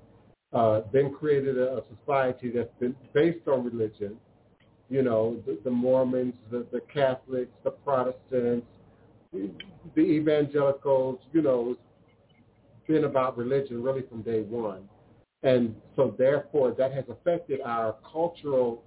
[0.53, 4.17] uh, then created a, a society that's been based on religion,
[4.89, 8.65] you know, the, the Mormons, the, the Catholics, the Protestants,
[9.31, 11.75] the evangelicals, you know,
[12.87, 14.89] been about religion really from day one.
[15.43, 18.83] And so therefore that has affected our cultural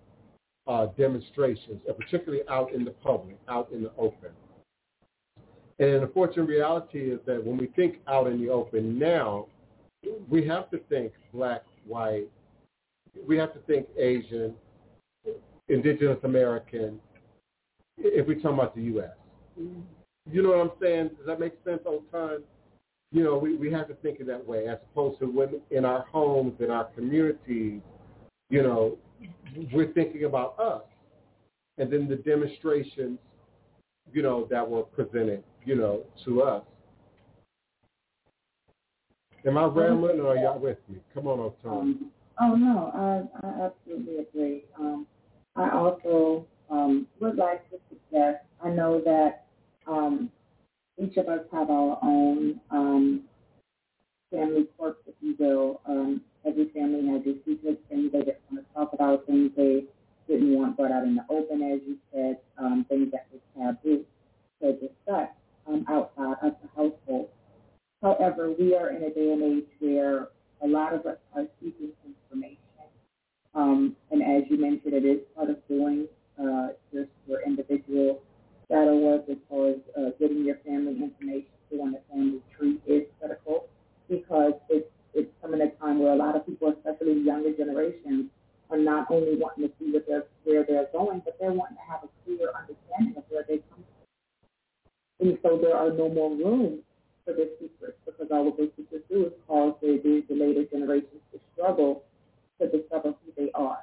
[0.66, 4.30] uh, demonstrations, and particularly out in the public, out in the open.
[5.78, 9.46] And the unfortunate reality is that when we think out in the open now,
[10.28, 12.28] we have to think black, white,
[13.26, 14.54] we have to think Asian,
[15.72, 17.00] indigenous American,
[17.98, 19.10] if we're talking about the U.S.
[20.30, 21.10] You know what I'm saying?
[21.16, 22.42] Does that make sense, old time?
[23.10, 25.84] You know, we, we have to think in that way as opposed to when in
[25.84, 27.80] our homes, in our communities,
[28.48, 28.96] you know,
[29.72, 30.82] we're thinking about us.
[31.78, 33.18] And then the demonstrations,
[34.12, 36.62] you know, that were presented, you know, to us.
[39.44, 40.98] Am I rambling or are y'all with me?
[41.14, 41.72] Come on, Tom.
[41.72, 44.64] Um, oh no, I, I absolutely agree.
[44.78, 45.06] Um,
[45.56, 48.44] I also um, would like to suggest.
[48.64, 49.46] I know that
[49.86, 50.30] um,
[50.98, 53.22] each of us have our own um,
[54.30, 55.80] family quirks, if you will.
[55.86, 59.84] Um, every family has their secrets, things they just want to talk about, things they
[60.28, 64.04] didn't want brought out in the open, as you said, um, things that were taboo
[64.62, 65.28] to discuss
[65.66, 67.28] um, outside of the household.
[68.02, 70.28] However, we are in a day and age where
[70.62, 72.61] a lot of us are seeking information.
[73.54, 76.08] Um, and as you mentioned, it is part of doing
[76.42, 78.22] uh, just your individual
[78.68, 82.78] shadow work as far as uh, getting your family information to on the family tree
[82.86, 83.68] is critical
[84.08, 88.30] because it's it's coming a time where a lot of people, especially younger generations,
[88.70, 91.82] are not only wanting to see what they're, where they're going, but they're wanting to
[91.92, 95.28] have a clear understanding of where they come from.
[95.28, 96.80] And so there are no more room
[97.24, 101.20] for their secrets because all what those secrets do is cause the, the later generations
[101.32, 102.04] to struggle
[102.62, 103.78] to discover who they are.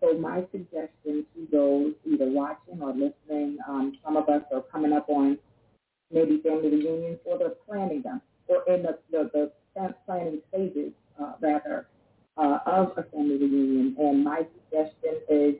[0.00, 4.92] So my suggestion to those either watching or listening, um, some of us are coming
[4.92, 5.38] up on
[6.10, 11.32] maybe family reunions or they're planning them or in the, the, the planning stages, uh,
[11.40, 11.86] rather,
[12.36, 13.94] uh, of a family reunion.
[13.98, 15.54] And my suggestion is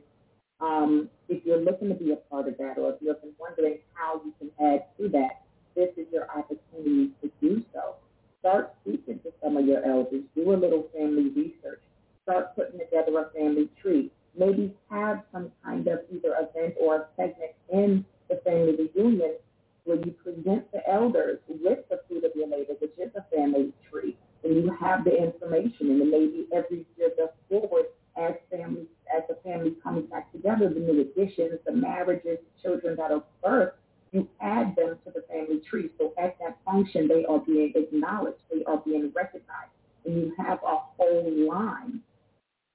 [0.59, 4.21] um, if you're looking to be a part of that or if you're wondering how
[4.25, 5.43] you can add to that,
[5.75, 7.95] this is your opportunity to do so.
[8.39, 10.23] Start speaking to some of your elders.
[10.35, 11.81] Do a little family research.
[12.23, 14.11] Start putting together a family tree.
[14.37, 19.35] Maybe have some kind of either event or a segment in the family reunion
[19.83, 23.73] where you present the elders with the fruit of your labor, which is a family
[23.91, 27.85] tree, and you have the information, and then maybe every year goes forward
[28.15, 32.95] as families, as the family comes back together, the new additions, the marriages, the children
[32.95, 33.73] that are birthed,
[34.13, 35.89] you add them to the family tree.
[35.97, 39.71] So at that function, they are being acknowledged, they are being recognized,
[40.05, 41.99] and you have a whole line.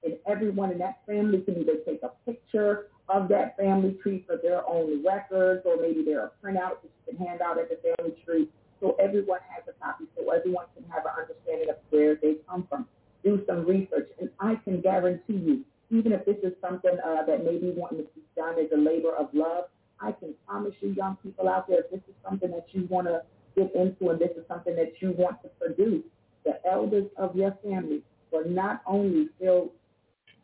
[0.03, 4.37] And everyone in that family can either take a picture of that family tree for
[4.37, 7.77] their own records, or maybe there are printouts that you can hand out at the
[7.95, 8.47] family tree,
[8.79, 12.65] so everyone has a copy, so everyone can have an understanding of where they come
[12.69, 12.87] from.
[13.23, 17.43] Do some research, and I can guarantee you, even if this is something uh, that
[17.43, 19.65] maybe wanting to be done as a labor of love,
[19.99, 23.07] I can promise you, young people out there, if this is something that you want
[23.07, 23.23] to
[23.57, 26.03] get into and this is something that you want to produce,
[26.45, 28.01] the elders of your family
[28.31, 29.71] will not only feel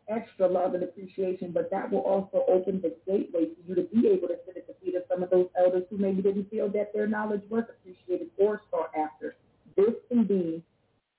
[0.08, 4.08] extra love and appreciation, but that will also open the gateway for you to be
[4.08, 6.68] able to sit at the feet of some of those elders who maybe didn't feel
[6.70, 9.36] that their knowledge was appreciated or sought after.
[9.76, 10.62] This can be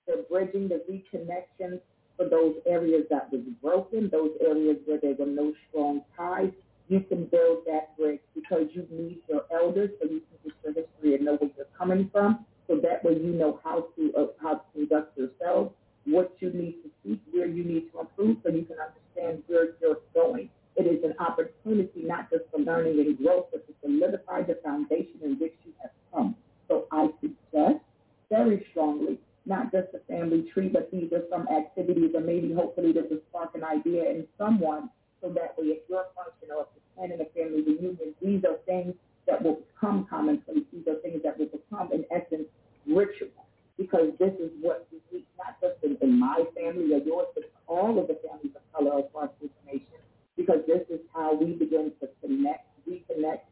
[0.07, 1.79] the bridging, the reconnection
[2.15, 6.51] for those areas that was broken, those areas where there were no strong ties.
[6.87, 10.73] You can build that bridge because you need your elders so you can get your
[10.73, 12.45] history and know where you're coming from.
[12.67, 15.71] So that way you know how to uh, how to conduct yourself
[16.07, 19.75] what you need to seek, where you need to improve so you can understand where
[19.81, 20.49] you're going.
[20.75, 25.19] It is an opportunity not just for learning and growth, but to solidify the foundation
[25.23, 26.35] in which you have come.
[26.67, 27.83] So I suggest
[28.29, 32.93] very strongly, not just a family tree, but these are some activities and maybe hopefully
[32.93, 34.89] this will spark an idea in someone
[35.21, 38.93] so that way if you're functional, if you're planning a family reunion, these are things
[39.25, 40.63] that will become commonplace.
[40.71, 42.47] These are things that will become, in essence,
[42.85, 43.47] ritual
[43.77, 47.99] because this is what we not just in, in my family or yours, but all
[47.99, 50.01] of the families of color across this nation,
[50.35, 53.45] because this is how we begin to connect, reconnect,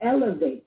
[0.00, 0.64] elevate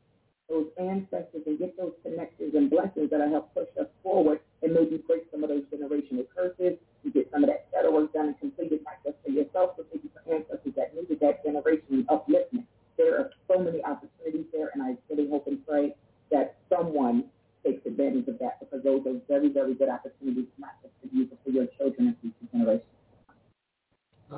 [0.50, 5.02] those ancestors and get those connections and blessings that help push us forward and maybe
[5.08, 6.78] break some of those generational curses.
[7.04, 9.88] You get some of that shadow work done and completed, not just for yourself, but
[9.94, 12.66] maybe for ancestors that needed that generation upliftment.
[12.98, 15.96] There are so many opportunities there, and I really hope and pray
[16.32, 17.24] that someone
[17.66, 21.26] takes advantage of that because those are very, very good opportunities, not just for you,
[21.26, 22.84] but for your children and future generations.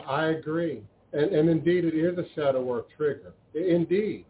[0.07, 0.81] I agree.
[1.13, 3.34] And, and indeed, it is a shadow work trigger.
[3.53, 4.26] Indeed.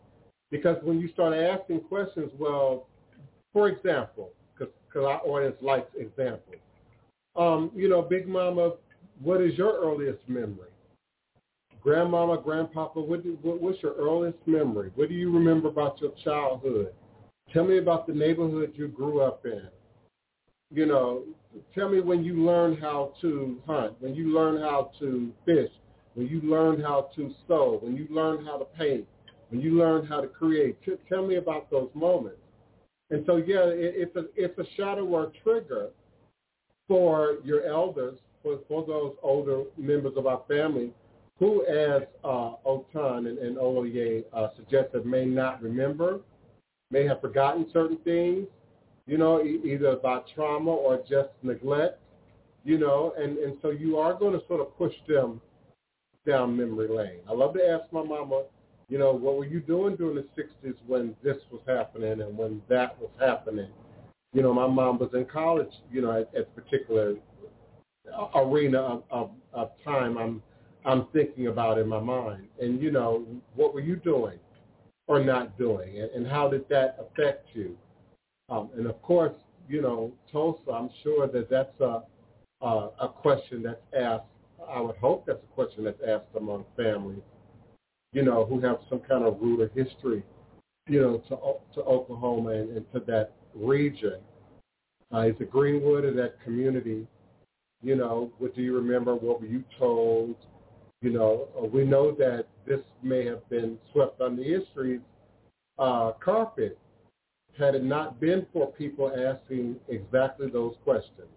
[0.50, 2.88] Because when you start asking questions, well,
[3.54, 6.58] for example, because our audience likes examples,
[7.36, 8.74] um, you know, Big Mama,
[9.22, 10.68] what is your earliest memory?
[11.82, 12.38] Grandmama,
[12.94, 14.92] Grandpapa, what do, what, what's your earliest memory?
[14.96, 16.94] What do you remember about your childhood?
[17.54, 19.68] Tell me about the neighborhood you grew up in.
[20.74, 21.24] You know,
[21.76, 25.70] tell me when you learned how to hunt, when you learned how to fish,
[26.14, 29.06] when you learned how to sew, when you learned how to paint,
[29.50, 30.78] when you learned how to create.
[31.10, 32.38] tell me about those moments.
[33.10, 35.90] And so, yeah, it, it's a it's a shadow work trigger
[36.88, 40.94] for your elders, for, for those older members of our family
[41.42, 46.20] who, as uh, Otun and, and Oloye uh, suggested, may not remember
[46.92, 48.46] may have forgotten certain things,
[49.08, 52.00] you know, e- either by trauma or just neglect,
[52.64, 55.42] you know, and, and so you are going to sort of push them
[56.28, 57.22] down memory lane.
[57.28, 58.44] I love to ask my mama,
[58.88, 62.62] you know, what were you doing during the 60s when this was happening and when
[62.70, 63.70] that was happening?
[64.34, 67.16] You know, my mom was in college, you know, at, at particular
[68.36, 70.44] arena of, of, of time I'm
[70.86, 72.48] I'm thinking about in my mind.
[72.60, 73.26] And, you know,
[73.56, 74.40] what were you doing?
[75.12, 77.78] or not doing, and, and how did that affect you?
[78.48, 79.34] Um, and of course,
[79.68, 82.04] you know, Tulsa, I'm sure that that's a,
[82.62, 84.24] a, a question that's asked.
[84.70, 87.24] I would hope that's a question that's asked among families,
[88.14, 90.24] you know, who have some kind of root or history,
[90.88, 94.16] you know, to to Oklahoma and, and to that region.
[95.14, 97.06] Uh, is it Greenwood or that community?
[97.84, 99.14] You know, what do you remember?
[99.16, 100.36] What were you told?
[101.02, 105.02] You know, uh, we know that this may have been swept under the history
[105.80, 106.78] uh, carpet
[107.58, 111.28] had it not been for people asking exactly those questions.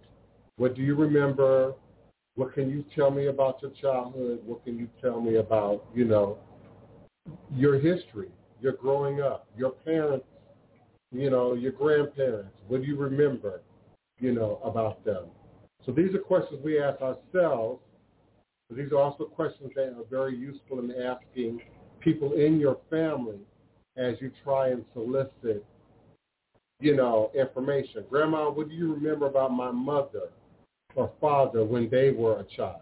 [0.56, 1.74] What do you remember?
[2.36, 4.40] What can you tell me about your childhood?
[4.44, 6.38] What can you tell me about, you know,
[7.52, 8.28] your history,
[8.60, 10.26] your growing up, your parents,
[11.10, 12.54] you know, your grandparents?
[12.68, 13.62] What do you remember,
[14.20, 15.24] you know, about them?
[15.86, 17.80] So these are questions we ask ourselves
[18.68, 21.60] but these are also questions that are very useful in asking
[22.00, 23.38] people in your family
[23.96, 25.64] as you try and solicit,
[26.80, 28.04] you know, information.
[28.10, 30.30] Grandma, what do you remember about my mother
[30.94, 32.80] or father when they were a child,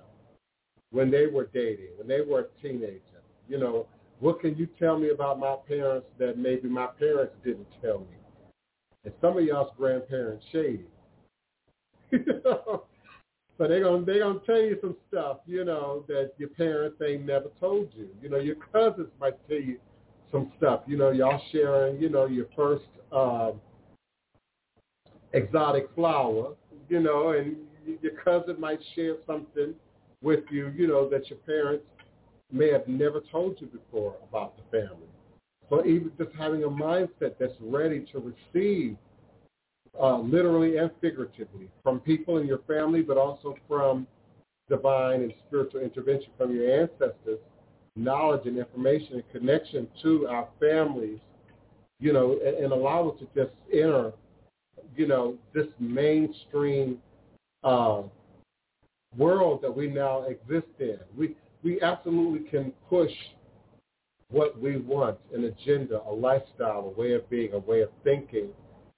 [0.90, 3.00] when they were dating, when they were a teenager?
[3.48, 3.86] You know,
[4.20, 8.16] what can you tell me about my parents that maybe my parents didn't tell me?
[9.04, 10.86] And some of y'all's grandparents shady.
[13.58, 17.26] So they're gonna they're gonna tell you some stuff, you know, that your parents ain't
[17.26, 18.08] never told you.
[18.22, 19.78] You know, your cousins might tell you
[20.30, 20.80] some stuff.
[20.86, 23.52] You know, y'all sharing, you know, your first uh,
[25.32, 26.54] exotic flower,
[26.88, 27.56] you know, and
[28.00, 29.74] your cousin might share something
[30.22, 31.84] with you, you know, that your parents
[32.50, 35.08] may have never told you before about the family.
[35.68, 38.96] So even just having a mindset that's ready to receive
[40.00, 44.06] uh, literally and figuratively from people in your family, but also from
[44.68, 47.38] divine and spiritual intervention from your ancestors,
[47.96, 51.18] knowledge and information and connection to our families,
[52.00, 54.12] you know, and, and allow us to just enter,
[54.96, 56.98] you know, this mainstream
[57.64, 58.02] uh,
[59.16, 60.98] world that we now exist in.
[61.16, 63.12] We we absolutely can push
[64.30, 68.48] what we want, an agenda, a lifestyle, a way of being, a way of thinking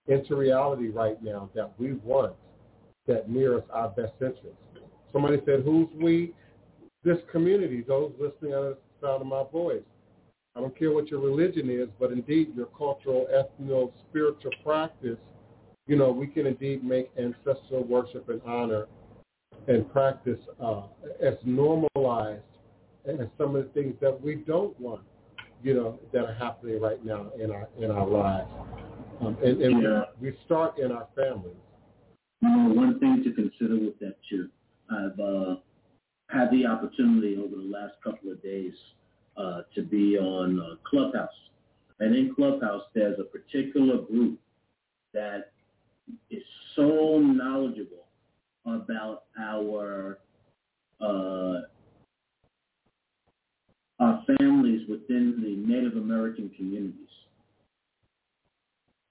[0.09, 2.35] into reality right now that we want
[3.07, 4.59] that mirrors our best interests.
[5.13, 6.33] Somebody said, who's we?
[7.05, 9.83] This community, those listening on the sound of my voice.
[10.57, 15.19] I don't care what your religion is, but indeed your cultural, ethno, spiritual practice,
[15.87, 18.87] you know, we can indeed make ancestral worship and honor
[19.69, 20.83] and practice uh,
[21.23, 22.43] as normalized
[23.07, 25.03] as some of the things that we don't want,
[25.63, 28.51] you know, that are happening right now in our in our lives.
[29.25, 30.05] Um, and and Yeah.
[30.21, 31.57] we, we start in our families.
[32.41, 34.51] One thing to consider with that too,
[34.91, 35.57] I've uh,
[36.29, 38.75] had the opportunity over the last couple of days
[39.37, 41.51] uh, to be on uh, Clubhouse,
[42.01, 44.39] and in Clubhouse there's a particular group
[45.15, 45.53] that
[46.31, 46.43] is
[46.77, 48.07] so knowledgeable
[48.67, 50.19] about our
[51.01, 51.63] uh,
[54.01, 57.14] our families within the Native American communities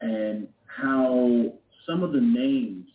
[0.04, 1.54] and how
[1.88, 2.88] some of the names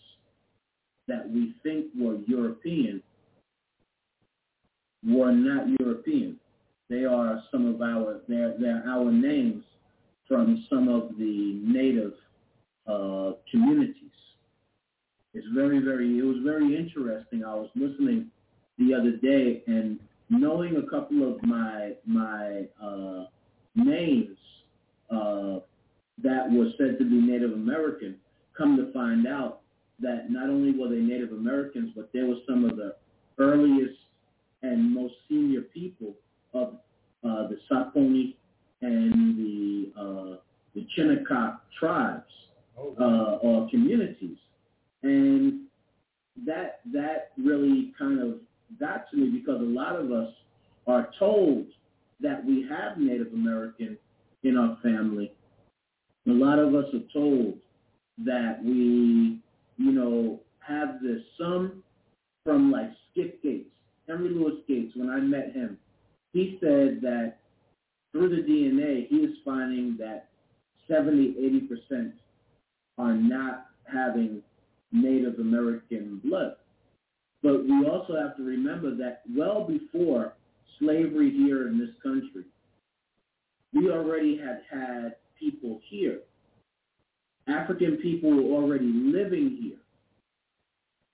[1.07, 3.03] that we think were European
[5.07, 6.39] were not European.
[6.91, 9.65] They are some of our they're they're our names
[10.27, 12.13] from some of the native
[12.87, 13.95] uh, communities.
[15.33, 17.43] It's very very it was very interesting.
[17.45, 18.31] I was listening
[18.79, 19.99] the other day and
[20.29, 23.25] knowing a couple of my my uh,
[23.75, 24.37] names
[25.11, 25.61] uh,
[26.23, 28.17] that were said to be Native American,
[28.57, 29.61] come to find out
[30.01, 32.97] that not only were they Native Americans, but they were some of the
[33.39, 33.99] earliest
[34.63, 36.15] and most senior people
[36.55, 36.75] of
[37.25, 38.35] uh, the Saponi
[38.81, 40.37] and the uh,
[40.75, 42.31] the Shinnecock tribes
[42.79, 44.37] uh, or communities,
[45.03, 45.63] and
[46.47, 48.35] that that really kind of
[48.79, 50.33] got to me because a lot of us
[50.87, 51.67] are told
[52.21, 53.97] that we have Native American
[54.45, 55.33] in our family.
[56.29, 57.55] A lot of us are told
[58.19, 59.41] that we,
[59.79, 61.21] you know, have this.
[61.39, 61.83] Some
[62.45, 63.71] from like Skip Gates,
[64.07, 64.93] Henry Louis Gates.
[64.95, 65.79] When I met him,
[66.33, 67.37] he said that
[68.13, 70.29] through the DNA, he is finding that
[70.87, 72.15] 70, 80 percent
[72.99, 74.43] are not having
[74.93, 76.57] Native American blood.
[77.43, 80.35] But we also have to remember that well before
[80.79, 82.45] slavery here in this country,
[83.73, 86.21] we already had had people here.
[87.49, 89.79] African people were already living here.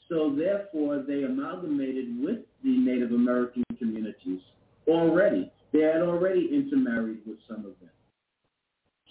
[0.09, 4.41] So therefore, they amalgamated with the Native American communities
[4.87, 5.51] already.
[5.73, 7.91] They had already intermarried with some of them.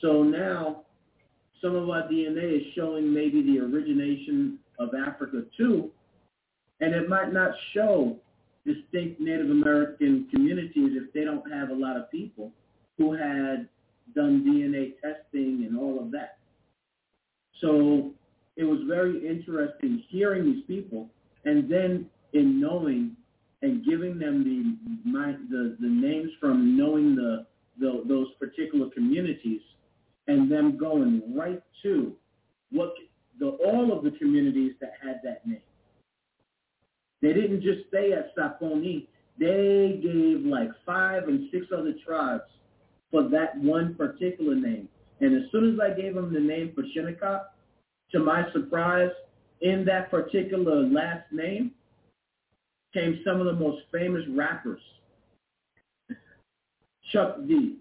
[0.02, 0.84] So now,
[1.62, 5.92] some of our DNA is showing maybe the origination of Africa too,
[6.82, 8.18] and it might not show
[8.66, 12.52] distinct Native American communities if they don't have a lot of people
[12.98, 13.68] who had
[14.16, 16.38] done DNA testing and all of that.
[17.62, 18.12] So
[18.56, 21.10] it was very interesting hearing these people
[21.46, 23.16] and then in knowing
[23.62, 27.46] and giving them the my, the, the names from knowing the,
[27.80, 29.62] the those particular communities
[30.28, 32.14] and them going right to
[32.72, 32.94] what
[33.40, 35.62] the all of the communities that had that name.
[37.22, 39.08] They didn't just stay at Saponi.
[39.40, 42.44] They gave like five and six other tribes
[43.14, 44.90] for that one particular name.
[45.22, 47.54] And as soon as I gave them the name for Shinnecock,
[48.12, 49.12] to my surprise,
[49.62, 51.72] in that particular last name
[52.92, 54.82] came some of the most famous rappers.
[57.12, 57.78] Chuck D,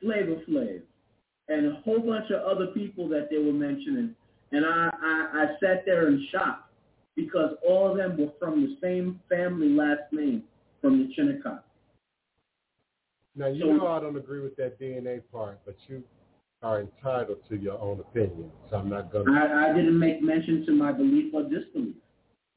[0.00, 0.80] Flavor Flav,
[1.48, 4.14] and a whole bunch of other people that they were mentioning.
[4.52, 6.70] And I, I, I sat there in shock
[7.14, 10.44] because all of them were from the same family last name
[10.80, 11.65] from the Shinnecock.
[13.36, 16.02] Now you So- know I don't agree with that DNA part, but you
[16.62, 18.50] are entitled to your own opinion.
[18.70, 19.30] So I'm not gonna.
[19.32, 21.96] I, I didn't make mention to my belief or disbelief.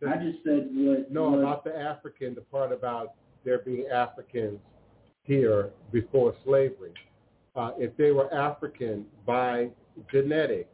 [0.07, 1.11] I just said what.
[1.11, 4.59] No, what about the African, the part about there being Africans
[5.23, 6.93] here before slavery.
[7.55, 9.69] Uh, if they were African by
[10.11, 10.69] genetics,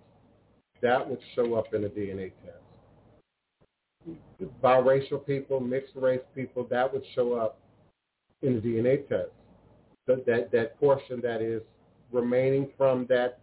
[0.82, 4.16] that would show up in a DNA test.
[4.62, 7.58] Biracial people, mixed race people, that would show up
[8.44, 9.32] in the DNA test.
[10.08, 11.62] That, that, that portion that is
[12.12, 13.40] remaining from that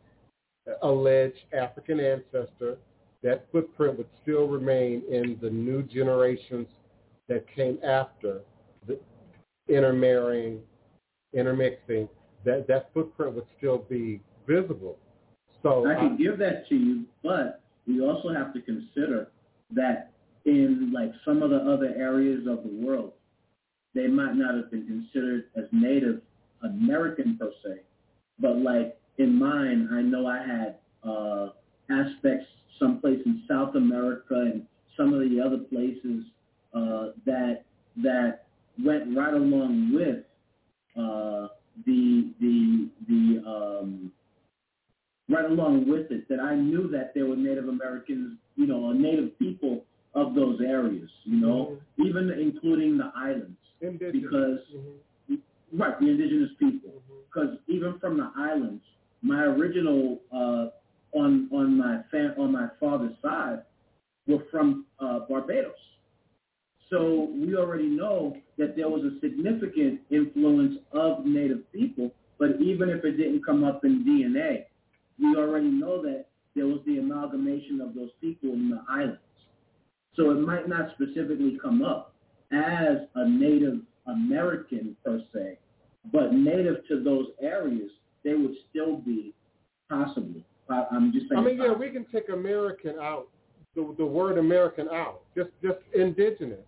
[0.82, 2.78] alleged African ancestor,
[3.22, 6.66] that footprint would still remain in the new generations
[7.28, 8.40] that came after
[8.86, 8.98] the
[9.68, 10.60] intermarrying,
[11.32, 12.08] intermixing,
[12.44, 14.98] that, that footprint would still be visible.
[15.62, 19.28] So I can give that to you, but we also have to consider
[19.70, 20.12] that
[20.44, 23.12] in like some of the other areas of the world,
[23.94, 26.20] they might not have been considered as Native
[26.64, 27.80] American per se,
[28.38, 31.48] but like in mine, I know I had uh,
[31.90, 32.46] aspects
[32.78, 34.66] someplace in South America and
[34.96, 36.24] some of the other places
[36.74, 37.64] uh, that
[38.02, 38.46] that
[38.82, 40.24] went right along with
[40.96, 41.48] uh,
[41.86, 44.12] the the the um,
[45.28, 48.94] right along with it that I knew that there were Native Americans, you know, or
[48.94, 49.84] Native people
[50.14, 52.06] of those areas, you know, mm-hmm.
[52.06, 54.12] even including the islands, indigenous.
[54.12, 54.90] because mm-hmm.
[55.72, 57.72] Right the indigenous people, because mm-hmm.
[57.72, 58.82] even from the islands,
[59.22, 60.66] my original uh,
[61.16, 63.62] on on my fam- on my father's side
[64.26, 65.72] were from uh, Barbados.
[66.90, 72.90] So we already know that there was a significant influence of Native people, but even
[72.90, 74.64] if it didn't come up in DNA,
[75.18, 79.18] we already know that there was the amalgamation of those people in the islands.
[80.16, 82.14] So it might not specifically come up
[82.52, 85.58] as a Native American per se,
[86.10, 87.90] but native to those areas,
[88.24, 89.34] they would still be
[89.88, 90.44] possibly.
[90.68, 91.40] I'm just saying.
[91.40, 93.28] I mean, yeah, we can take American out,
[93.74, 96.64] the, the word American out, just just indigenous.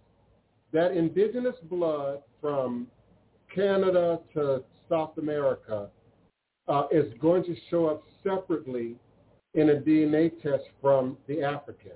[0.72, 2.88] That indigenous blood from
[3.54, 5.88] Canada to South America
[6.68, 8.96] uh, is going to show up separately
[9.54, 11.92] in a DNA test from the African,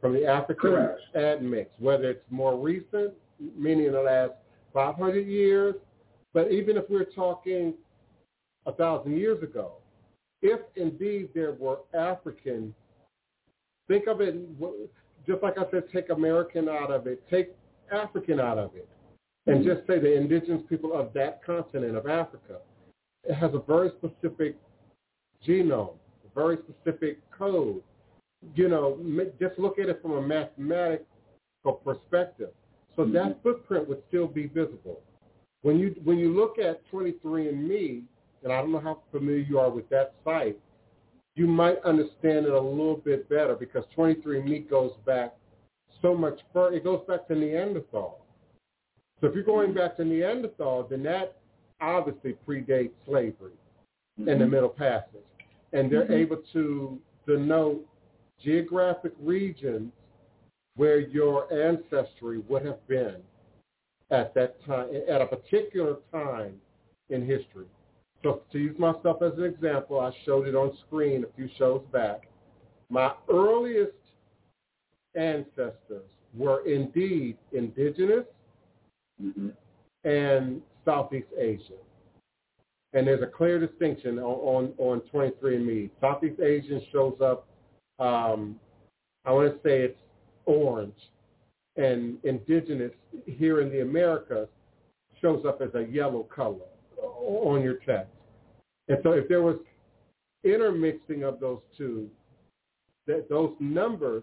[0.00, 1.00] from the African Correct.
[1.14, 3.12] admix, whether it's more recent,
[3.56, 4.32] meaning in the last
[4.72, 5.74] 500 years,
[6.34, 7.74] but even if we're talking
[8.66, 9.72] a thousand years ago,
[10.42, 12.74] if indeed there were African,
[13.88, 14.36] think of it
[15.28, 17.50] just like I said, take American out of it, take
[17.92, 18.88] African out of it,
[19.46, 22.58] and just say the indigenous people of that continent of Africa.
[23.24, 24.56] It has a very specific
[25.46, 25.94] genome,
[26.24, 27.82] a very specific code.
[28.54, 28.98] You know,
[29.38, 31.04] just look at it from a mathematical
[31.84, 32.50] perspective.
[32.96, 33.12] So mm-hmm.
[33.12, 35.00] that footprint would still be visible.
[35.62, 38.02] When you when you look at 23andMe,
[38.44, 40.58] and I don't know how familiar you are with that site,
[41.34, 45.34] you might understand it a little bit better because 23andMe goes back
[46.00, 46.76] so much further.
[46.76, 48.24] It goes back to Neanderthal.
[49.20, 51.38] So if you're going back to Neanderthal, then that
[51.80, 53.52] obviously predates slavery
[54.18, 54.28] mm-hmm.
[54.28, 55.22] in the Middle Passage.
[55.72, 56.12] And they're mm-hmm.
[56.12, 57.84] able to denote
[58.42, 59.92] geographic regions
[60.76, 63.16] where your ancestry would have been
[64.10, 66.54] at that time, at a particular time
[67.10, 67.66] in history.
[68.22, 71.82] So to use myself as an example, I showed it on screen a few shows
[71.92, 72.28] back.
[72.90, 73.92] My earliest
[75.14, 78.24] ancestors were indeed indigenous
[79.22, 79.48] mm-hmm.
[80.04, 81.76] and Southeast Asian.
[82.94, 85.90] And there's a clear distinction on, on, on 23andMe.
[86.00, 87.46] Southeast Asian shows up,
[87.98, 88.58] um,
[89.26, 90.00] I want to say it's
[90.46, 90.96] orange,
[91.78, 92.92] and indigenous
[93.24, 94.48] here in the Americas
[95.22, 96.66] shows up as a yellow color
[97.00, 98.08] on your test.
[98.88, 99.56] And so if there was
[100.44, 102.08] intermixing of those two,
[103.06, 104.22] that those numbers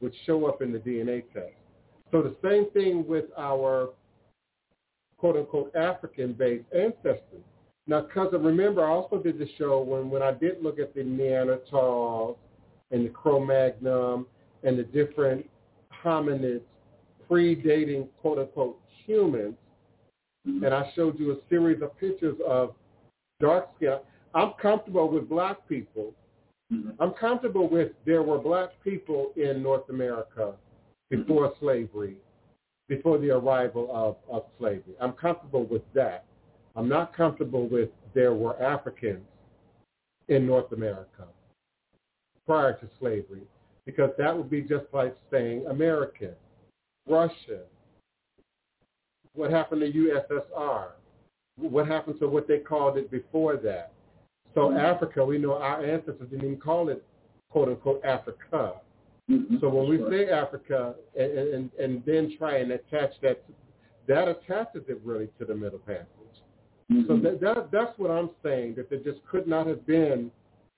[0.00, 1.52] would show up in the DNA test.
[2.10, 3.90] So the same thing with our
[5.16, 7.44] quote unquote African-based ancestry.
[7.86, 11.02] Now, cousin, remember I also did the show when, when I did look at the
[11.02, 12.36] Neanderthals
[12.90, 14.24] and the Cro-Magnon
[14.62, 15.48] and the different
[16.04, 16.62] hominids
[17.30, 19.54] predating quote unquote humans,
[20.46, 20.64] mm-hmm.
[20.64, 22.74] and I showed you a series of pictures of
[23.40, 23.98] dark skin.
[24.34, 26.14] I'm comfortable with black people.
[26.72, 26.90] Mm-hmm.
[27.02, 30.54] I'm comfortable with there were black people in North America
[31.10, 31.64] before mm-hmm.
[31.64, 32.16] slavery
[32.88, 34.94] before the arrival of, of slavery.
[35.00, 36.24] I'm comfortable with that.
[36.74, 39.24] I'm not comfortable with there were Africans
[40.28, 41.26] in North America
[42.46, 43.42] prior to slavery
[43.86, 46.32] because that would be just like saying American,
[47.10, 47.64] Russian.
[49.34, 50.88] What happened to USSR?
[51.56, 53.92] What happened to what they called it before that?
[54.54, 54.78] So mm-hmm.
[54.78, 57.04] Africa, we know our ancestors didn't even call it
[57.50, 58.74] quote unquote Africa.
[59.30, 59.56] Mm-hmm.
[59.60, 63.44] So when we say Africa and, and, and then try and attach that,
[64.08, 66.06] that attaches it really to the Middle Passage.
[66.90, 67.06] Mm-hmm.
[67.06, 70.30] So that, that, that's what I'm saying, that there just could not have been,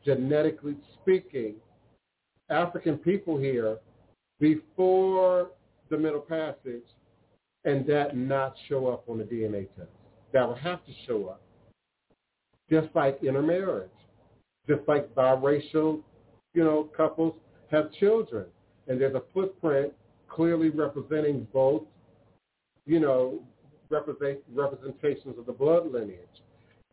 [0.04, 1.54] genetically speaking,
[2.50, 3.78] African people here
[4.40, 5.50] before
[5.92, 6.82] the Middle Passage
[7.64, 9.90] and that not show up on the DNA test.
[10.32, 11.42] That will have to show up.
[12.70, 13.90] Just like intermarriage,
[14.66, 16.00] just like biracial,
[16.54, 17.34] you know, couples
[17.70, 18.46] have children,
[18.88, 19.92] and there's a footprint
[20.28, 21.82] clearly representing both,
[22.86, 23.40] you know,
[23.90, 26.18] represent, representations of the blood lineage.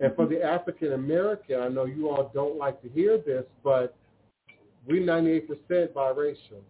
[0.02, 0.48] And for the mm-hmm.
[0.48, 3.96] African American, I know you all don't like to hear this, but
[4.86, 5.48] we 98%
[5.94, 6.62] biracial.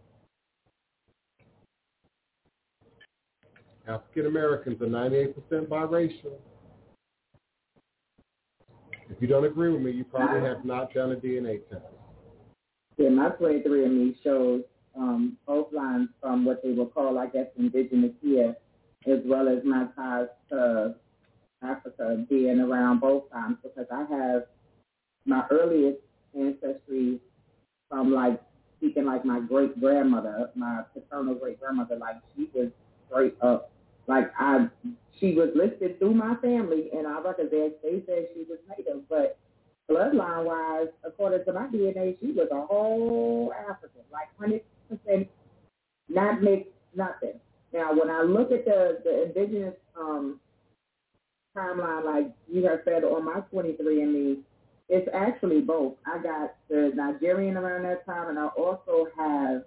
[3.88, 5.34] African Americans are 98%
[5.68, 6.34] biracial.
[9.10, 11.82] If you don't agree with me, you probably have not done a DNA test.
[12.98, 14.62] Yeah, my 23andMe shows
[14.96, 18.56] um, both lines from what they will call, I guess, indigenous here,
[19.08, 20.96] as well as my ties to
[21.62, 24.44] Africa being around both times because I have
[25.26, 26.00] my earliest
[26.38, 27.20] ancestry
[27.90, 28.42] from like
[28.78, 32.70] speaking like my great grandmother, my paternal great grandmother, like she was
[33.10, 33.72] straight up
[34.10, 34.68] like I
[35.20, 39.08] she was listed through my family and I records they they said she was native,
[39.08, 39.38] but
[39.90, 45.28] bloodline wise, according to my DNA, she was a whole African, like hundred percent
[46.10, 47.40] not mixed, nothing.
[47.74, 50.40] Now when I look at the the indigenous um
[51.56, 54.40] timeline like you have said on my 23andMe,
[54.88, 55.94] it's actually both.
[56.06, 59.64] I got the Nigerian around that time, and I also have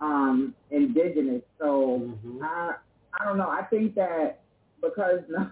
[0.00, 1.42] um indigenous.
[1.58, 2.42] So Mhm.
[2.42, 2.76] I
[3.20, 3.50] I don't know.
[3.50, 4.40] I think that
[4.82, 5.50] because no,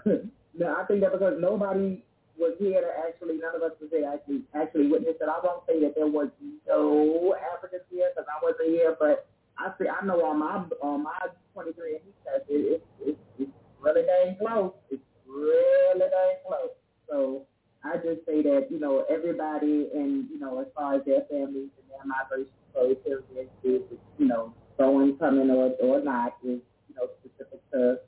[0.54, 2.02] no, I think that because nobody
[2.38, 5.28] was here to actually, none of us was there actually actually witness it.
[5.28, 6.28] I won't say that there was
[6.66, 9.26] no Africans here because I wasn't here, but
[9.58, 11.18] I see I know on my on my
[11.54, 13.50] 23 and test it, it, it, it's
[13.80, 14.72] really dang close.
[14.90, 16.70] It's really dang close.
[17.10, 17.46] So
[17.84, 21.70] I just say that you know everybody and you know as far as their families
[21.78, 23.82] and their migration stories, is, is
[24.18, 27.98] you know going coming or or not is you know specific to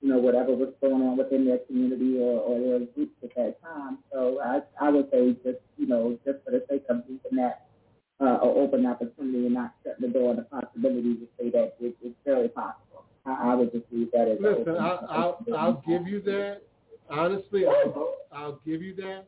[0.00, 3.62] you know whatever was going on within their community or, or their groups at that
[3.62, 3.98] time.
[4.12, 7.66] So I I would say just you know just for the sake of keeping that
[8.20, 11.74] uh, an open opportunity and not shutting the door on the possibility to say that
[11.80, 13.04] it, it's very possible.
[13.24, 16.62] I, I would just leave that as Listen, open I'll, I'll, I'll give you that.
[17.08, 19.26] Honestly, I'll, I'll give you that.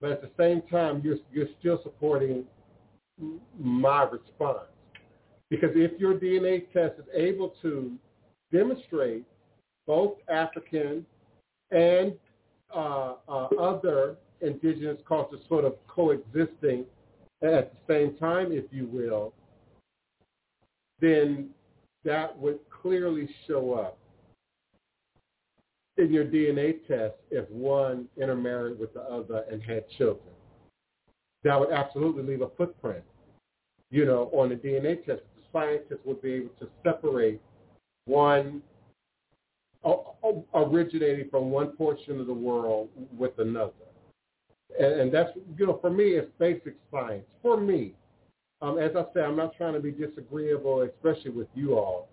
[0.00, 2.44] But at the same time, you're, you're still supporting
[3.58, 4.68] my response.
[5.48, 7.92] Because if your DNA test is able to
[8.52, 9.24] demonstrate
[9.86, 11.04] both African
[11.70, 12.12] and
[12.74, 16.84] uh, uh, other indigenous cultures sort of coexisting
[17.42, 19.32] at the same time, if you will,
[21.00, 21.50] then
[22.04, 23.98] that would clearly show up
[25.96, 30.34] in your DNA test if one intermarried with the other and had children.
[31.44, 33.04] That would absolutely leave a footprint,
[33.90, 35.22] you know, on the DNA test.
[35.36, 37.40] The scientists would be able to separate
[38.06, 38.62] one
[40.54, 43.72] originating from one portion of the world with another.
[44.78, 47.24] And, and that's, you know, for me, it's basic science.
[47.42, 47.94] For me,
[48.62, 52.08] um, as I say, I'm not trying to be disagreeable, especially with you all.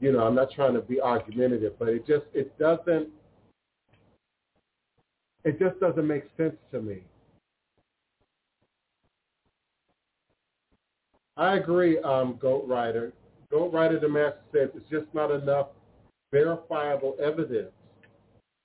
[0.00, 3.08] You know, I'm not trying to be argumentative, but it just it doesn't
[5.44, 7.02] it just doesn't make sense to me.
[11.38, 13.12] I agree, um, Goat Rider.
[13.50, 15.68] Goat Rider the says it's just not enough
[16.32, 17.70] verifiable evidence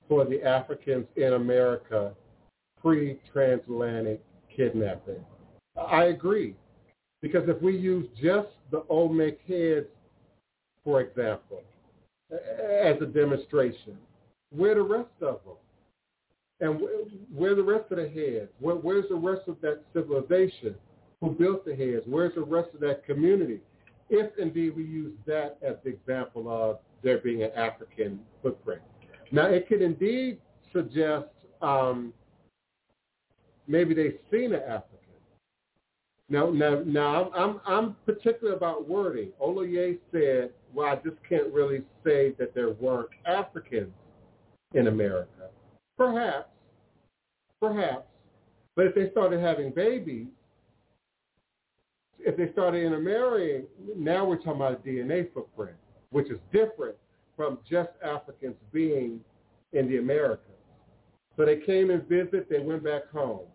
[0.10, 2.14] for the Africans in America
[2.82, 4.20] pre-transatlantic
[4.54, 5.24] kidnapping.
[5.78, 6.56] I agree.
[7.22, 9.88] Because if we use just the Olmec heads,
[10.84, 11.62] for example,
[12.32, 13.98] as a demonstration,
[14.50, 15.56] where the rest of them?
[16.60, 18.50] And wh- where the rest of the heads?
[18.60, 20.76] Where, where's the rest of that civilization?
[21.24, 22.04] Who built the heads?
[22.06, 23.62] Where's the rest of that community?
[24.10, 28.82] If indeed we use that as the example of there being an African footprint.
[29.32, 30.40] Now it could indeed
[30.74, 31.28] suggest
[31.62, 32.12] um,
[33.68, 34.90] maybe they've seen an African.
[36.28, 39.30] Now, now, now, I'm, I'm, I'm particular about wording.
[39.42, 43.94] Oloye said, well, I just can't really say that there weren't Africans
[44.74, 45.50] in America.
[45.98, 46.50] Perhaps,
[47.62, 48.08] perhaps.
[48.76, 50.28] But if they started having babies,
[52.26, 55.76] if they started intermarrying, now we're talking about DNA footprint,
[56.12, 56.96] which is different
[57.36, 59.20] from just Africans being
[59.74, 60.40] in the Americas.
[61.36, 63.48] So they came and visited, they went back home.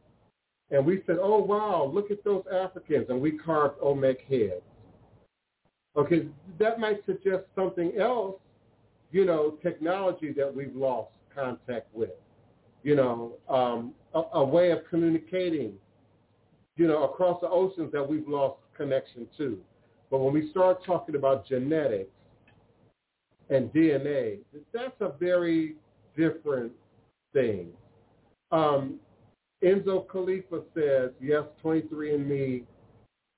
[0.70, 3.06] And we said, oh, wow, look at those Africans.
[3.08, 4.62] And we carved Olmec heads.
[5.96, 6.28] Okay,
[6.58, 8.36] that might suggest something else,
[9.10, 12.10] you know, technology that we've lost contact with,
[12.82, 15.72] you know, um, a, a way of communicating,
[16.78, 19.58] you know, across the oceans that we've lost connection to.
[20.10, 22.10] But when we start talking about genetics,
[23.50, 24.38] and DNA,
[24.72, 25.74] that's a very
[26.16, 26.72] different
[27.32, 27.68] thing.
[28.52, 28.96] Um,
[29.62, 32.64] Enzo Khalifa says, yes, 23andMe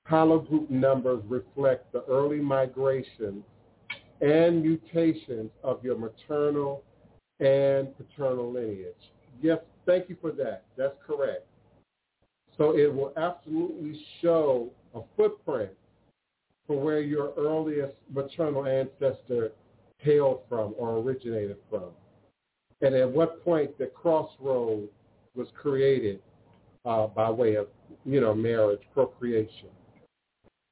[0.09, 3.43] haplogroup numbers reflect the early migration
[4.19, 6.83] and mutations of your maternal
[7.39, 8.93] and paternal lineage.
[9.41, 10.65] Yes, thank you for that.
[10.77, 11.47] That's correct.
[12.61, 15.71] So it will absolutely show a footprint
[16.67, 19.53] for where your earliest maternal ancestor
[19.97, 21.89] hailed from or originated from.
[22.81, 24.87] And at what point the crossroad
[25.33, 26.19] was created
[26.85, 27.65] uh, by way of,
[28.05, 29.69] you know, marriage, procreation.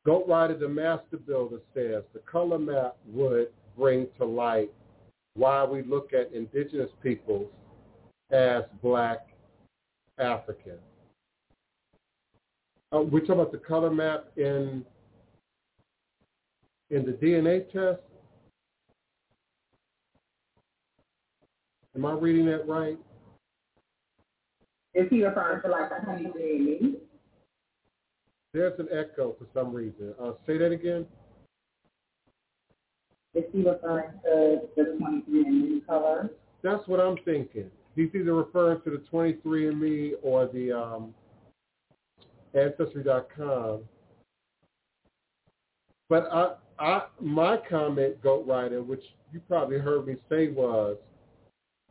[0.06, 4.70] Goat Rider, the master builder, says the color map would bring to light
[5.34, 7.50] why we look at indigenous peoples
[8.30, 9.30] as black
[10.20, 10.78] African.
[12.92, 14.84] Uh, we're talking about the color map in
[16.90, 18.02] in the DNA test.
[21.96, 22.98] Am I reading that right?
[24.96, 26.96] Is he referring to like the honey?
[28.54, 30.16] There's an echo for some reason.
[30.20, 31.06] Uh, say that again.
[33.36, 36.32] Is he referring to the 23andMe color?
[36.64, 37.70] That's what I'm thinking.
[37.96, 41.14] He's either referring to the 23andMe or the um,
[42.54, 43.82] Ancestry.com.
[46.10, 50.98] But I, I, my comment, Goat Rider, which you probably heard me say was,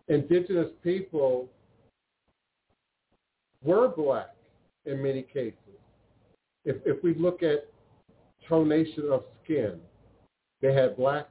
[0.09, 1.49] indigenous people
[3.63, 4.35] were black
[4.87, 5.55] in many cases.
[6.65, 7.69] If, if we look at
[8.49, 9.79] tonation of skin,
[10.61, 11.29] they had black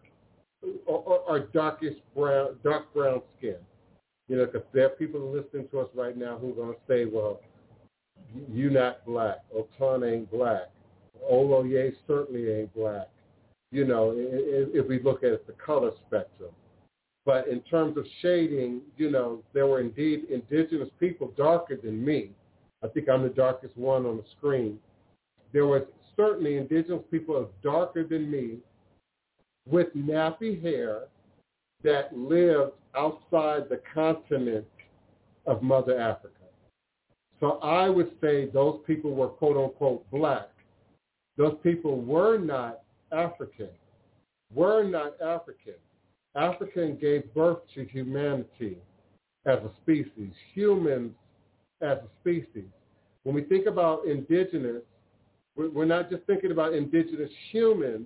[0.86, 3.58] or, or, or darkest brown, dark brown skin.
[4.28, 6.80] You know, because there are people listening to us right now who are going to
[6.88, 7.40] say, well,
[8.52, 9.38] you not black.
[9.56, 10.70] Otun ain't black.
[11.32, 13.10] Oloye certainly ain't black.
[13.72, 16.52] You know, if, we look at the color spectrum.
[17.26, 22.30] But in terms of shading, you know, there were indeed indigenous people darker than me.
[22.84, 24.80] I think I'm the darkest one on the screen.
[25.52, 25.82] There was
[26.16, 28.60] certainly indigenous people darker than me
[29.68, 31.04] with nappy hair
[31.84, 34.66] that lived outside the continent
[35.46, 36.37] of Mother Africa.
[37.40, 40.50] So I would say those people were quote unquote black.
[41.38, 42.82] Those people were not
[43.12, 43.70] African,
[44.54, 45.76] were not African.
[46.36, 48.78] African gave birth to humanity
[49.46, 51.14] as a species, humans
[51.82, 52.70] as a species.
[53.24, 54.84] When we think about indigenous,
[55.56, 58.06] we're not just thinking about indigenous humans,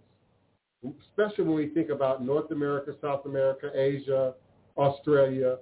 [1.10, 4.34] especially when we think about North America, South America, Asia,
[4.78, 5.58] Australia.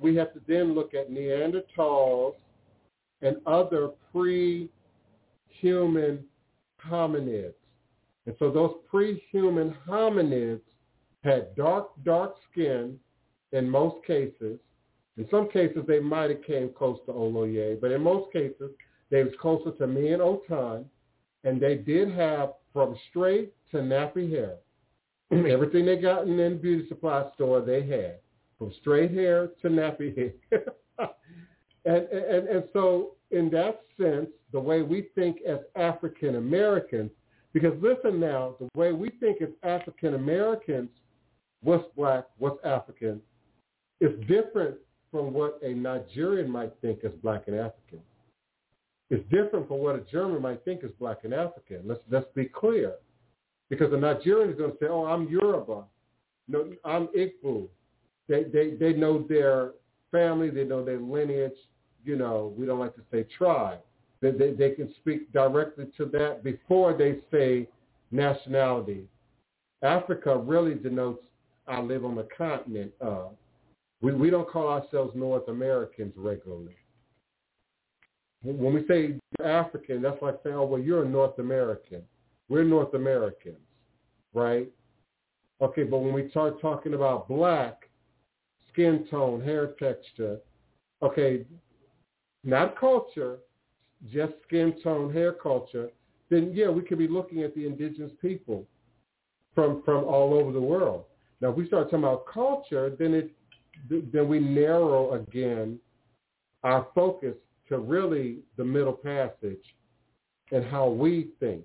[0.00, 2.34] We have to then look at Neanderthals
[3.22, 4.68] and other pre-human
[6.84, 7.54] hominids.
[8.26, 10.60] And so those pre-human hominids
[11.24, 12.98] had dark, dark skin
[13.52, 14.58] in most cases.
[15.16, 18.70] In some cases, they might have came close to Oloye, but in most cases,
[19.10, 20.84] they was closer to me and Otun,
[21.44, 24.56] and they did have from straight to nappy hair.
[25.32, 28.18] Everything they got in the beauty supply store, they had
[28.58, 30.64] from straight hair to nappy hair.
[31.88, 37.10] and, and, and so in that sense, the way we think as African Americans,
[37.52, 40.90] because listen now, the way we think as African Americans,
[41.62, 43.20] what's black, what's African,
[44.00, 44.76] is different
[45.10, 48.00] from what a Nigerian might think as black and African.
[49.10, 51.80] It's different from what a German might think as black and African.
[51.86, 52.94] Let's let's be clear,
[53.70, 55.84] because a Nigerian is going to say, "Oh, I'm Yoruba,
[56.46, 57.68] no, I'm Igbo."
[58.28, 59.72] They they they know their
[60.10, 61.56] family, they know their lineage.
[62.04, 63.80] You know, we don't like to say tribe.
[64.20, 67.68] They they, they can speak directly to that before they say
[68.10, 69.04] nationality.
[69.82, 71.24] Africa really denotes
[71.68, 73.32] I live on the continent of.
[74.00, 76.76] We, we don't call ourselves North Americans regularly.
[78.42, 82.02] When we say African, that's like saying, oh, well, you're a North American.
[82.48, 83.58] We're North Americans,
[84.32, 84.68] right?
[85.60, 87.90] Okay, but when we start talking about black,
[88.72, 90.38] skin tone, hair texture,
[91.02, 91.44] okay,
[92.44, 93.38] not culture,
[94.10, 95.90] just skin tone, hair culture,
[96.30, 98.64] then yeah, we could be looking at the indigenous people
[99.54, 101.04] from from all over the world.
[101.40, 103.30] Now, if we start talking about culture, then it
[104.12, 105.78] then we narrow again
[106.64, 107.34] our focus
[107.68, 109.62] to really the Middle Passage
[110.50, 111.64] and how we think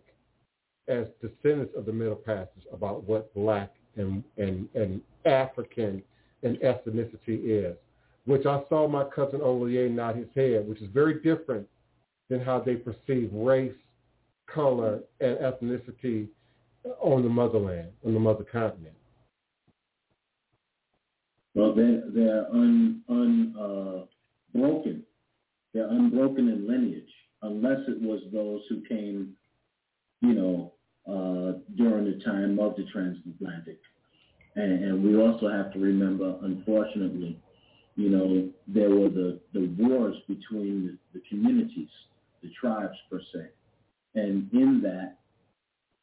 [0.87, 6.03] as descendants of the Middle Passage about what black and, and, and African
[6.43, 7.75] and ethnicity is,
[8.25, 11.67] which I saw my cousin Oloye nod his head, which is very different
[12.29, 13.73] than how they perceive race,
[14.47, 16.27] color, and ethnicity
[16.99, 18.95] on the motherland, on the mother continent.
[21.53, 24.05] Well, they're they're un un uh,
[24.57, 25.03] broken.
[25.73, 29.33] They're unbroken in lineage, unless it was those who came,
[30.21, 30.73] you know,
[31.07, 33.79] uh, during the time of the transatlantic.
[34.55, 37.39] And, and we also have to remember, unfortunately,
[37.95, 41.89] you know, there were the, the wars between the, the communities,
[42.41, 43.47] the tribes per se.
[44.15, 45.17] And in that,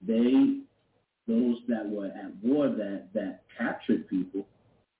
[0.06, 0.60] they,
[1.32, 4.46] those that were at war that, that captured people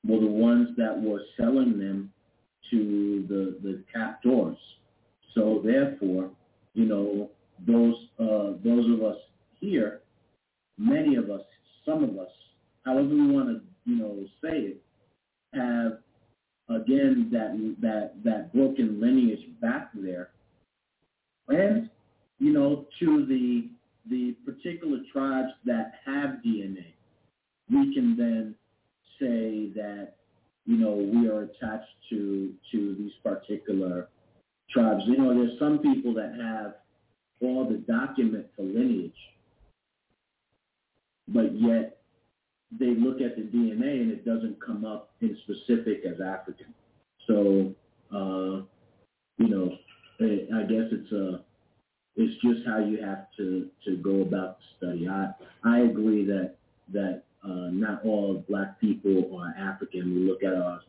[0.06, 2.12] were the ones that were selling them
[2.70, 4.56] to the, the captors.
[5.34, 6.30] So therefore,
[6.74, 7.30] you know,
[7.66, 9.16] those, uh, those of us
[9.60, 10.00] here,
[10.78, 11.42] many of us,
[11.84, 12.30] some of us,
[12.84, 13.60] however we want to,
[13.90, 14.82] you know, say it,
[15.54, 15.98] have
[16.70, 20.30] again that that that broken lineage back there,
[21.48, 21.90] and
[22.38, 23.68] you know, to the
[24.08, 26.86] the particular tribes that have DNA,
[27.70, 28.54] we can then
[29.18, 30.14] say that
[30.66, 34.08] you know we are attached to to these particular
[34.70, 35.02] tribes.
[35.06, 36.74] You know, there's some people that have
[37.42, 39.12] all the document for lineage,
[41.28, 41.99] but yet
[42.78, 46.72] they look at the DNA and it doesn't come up in specific as African.
[47.26, 47.74] So,
[48.14, 48.62] uh,
[49.38, 49.76] you know,
[50.20, 51.42] I guess it's a,
[52.16, 55.08] it's just how you have to, to go about the study.
[55.08, 55.30] I,
[55.64, 56.56] I agree that,
[56.92, 60.14] that uh, not all black people are African.
[60.14, 60.80] We look at our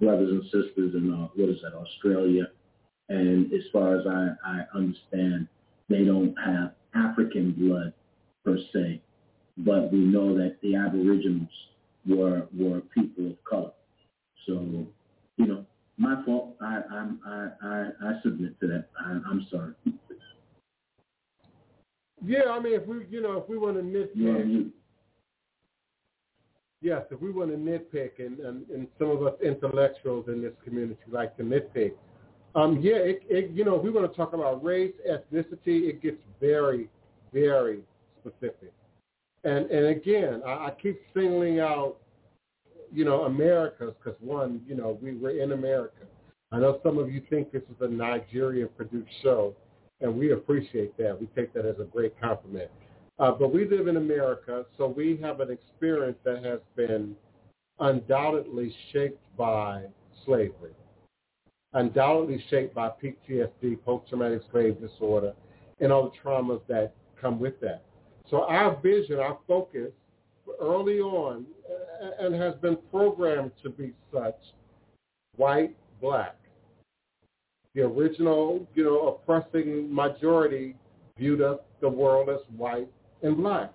[0.00, 2.48] brothers and sisters in, uh, what is that, Australia.
[3.08, 5.48] And as far as I, I understand,
[5.88, 7.92] they don't have African blood
[8.44, 9.01] per se
[9.58, 11.48] but we know that the Aboriginals
[12.06, 13.72] were were people of color.
[14.46, 14.86] So,
[15.36, 15.64] you know,
[15.98, 16.56] my fault.
[16.60, 18.86] I I'm, I I I submit to that.
[19.00, 19.74] I, I'm sorry.
[22.24, 24.70] Yeah, I mean, if we you know if we want to nitpick,
[26.80, 30.52] yes, if we want to nitpick, and, and and some of us intellectuals in this
[30.64, 31.92] community like to nitpick.
[32.54, 36.02] Um, yeah, it, it you know if we want to talk about race, ethnicity, it
[36.02, 36.88] gets very,
[37.32, 37.80] very
[38.20, 38.72] specific.
[39.44, 41.96] And and again, I, I keep singling out,
[42.92, 46.04] you know, Americas because one, you know, we were in America.
[46.52, 49.54] I know some of you think this is a Nigerian produced show,
[50.00, 51.18] and we appreciate that.
[51.18, 52.70] We take that as a great compliment.
[53.18, 57.16] Uh, but we live in America, so we have an experience that has been
[57.78, 59.84] undoubtedly shaped by
[60.24, 60.72] slavery,
[61.72, 65.32] undoubtedly shaped by PTSD, post-traumatic slave disorder,
[65.80, 67.82] and all the traumas that come with that.
[68.30, 69.90] So our vision, our focus
[70.60, 71.46] early on,
[72.18, 74.38] and has been programmed to be such,
[75.36, 76.36] white, black.
[77.74, 80.76] The original, you know, oppressing majority
[81.18, 82.88] viewed us, the world as white
[83.22, 83.72] and black.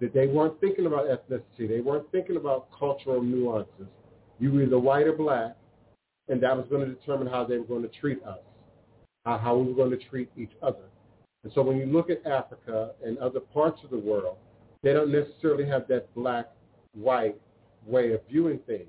[0.00, 1.68] That they weren't thinking about ethnicity.
[1.68, 3.86] They weren't thinking about cultural nuances.
[4.40, 5.56] You were either white or black,
[6.28, 8.38] and that was going to determine how they were going to treat us,
[9.24, 10.84] how we were going to treat each other.
[11.44, 14.36] And so when you look at Africa and other parts of the world,
[14.82, 17.40] they don't necessarily have that black-white
[17.86, 18.88] way of viewing things.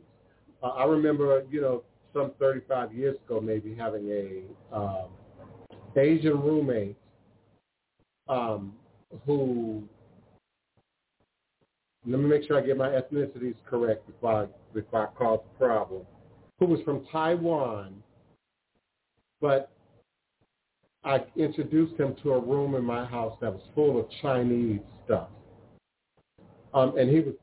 [0.61, 5.07] Uh, I remember, you know, some 35 years ago maybe having a um,
[5.95, 6.95] Asian roommate
[8.29, 8.73] um,
[9.25, 9.83] who,
[12.05, 15.57] let me make sure I get my ethnicities correct before I, before I cause a
[15.57, 16.03] problem,
[16.59, 17.95] who was from Taiwan,
[19.41, 19.71] but
[21.05, 25.27] I introduced him to a room in my house that was full of Chinese stuff.
[26.73, 27.35] Um, and he was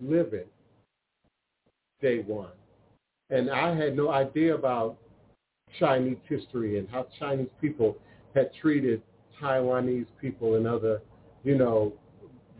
[0.00, 0.44] living
[2.00, 2.50] day one.
[3.30, 4.96] And I had no idea about
[5.78, 7.96] Chinese history and how Chinese people
[8.34, 9.02] had treated
[9.40, 11.02] Taiwanese people in other,
[11.42, 11.92] you know,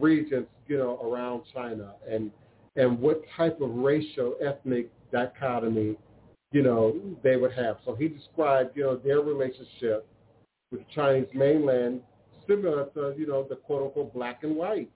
[0.00, 2.30] regions, you know, around China and
[2.76, 5.96] and what type of racial ethnic dichotomy,
[6.50, 7.76] you know, they would have.
[7.84, 10.04] So he described, you know, their relationship
[10.74, 12.00] with Chinese mainland,
[12.48, 14.90] similar to, you know, the quote unquote black and white,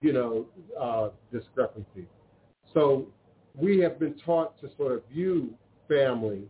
[0.00, 0.46] you know,
[0.80, 2.06] uh, discrepancy.
[2.72, 3.06] So
[3.54, 5.52] we have been taught to sort of view
[5.88, 6.42] family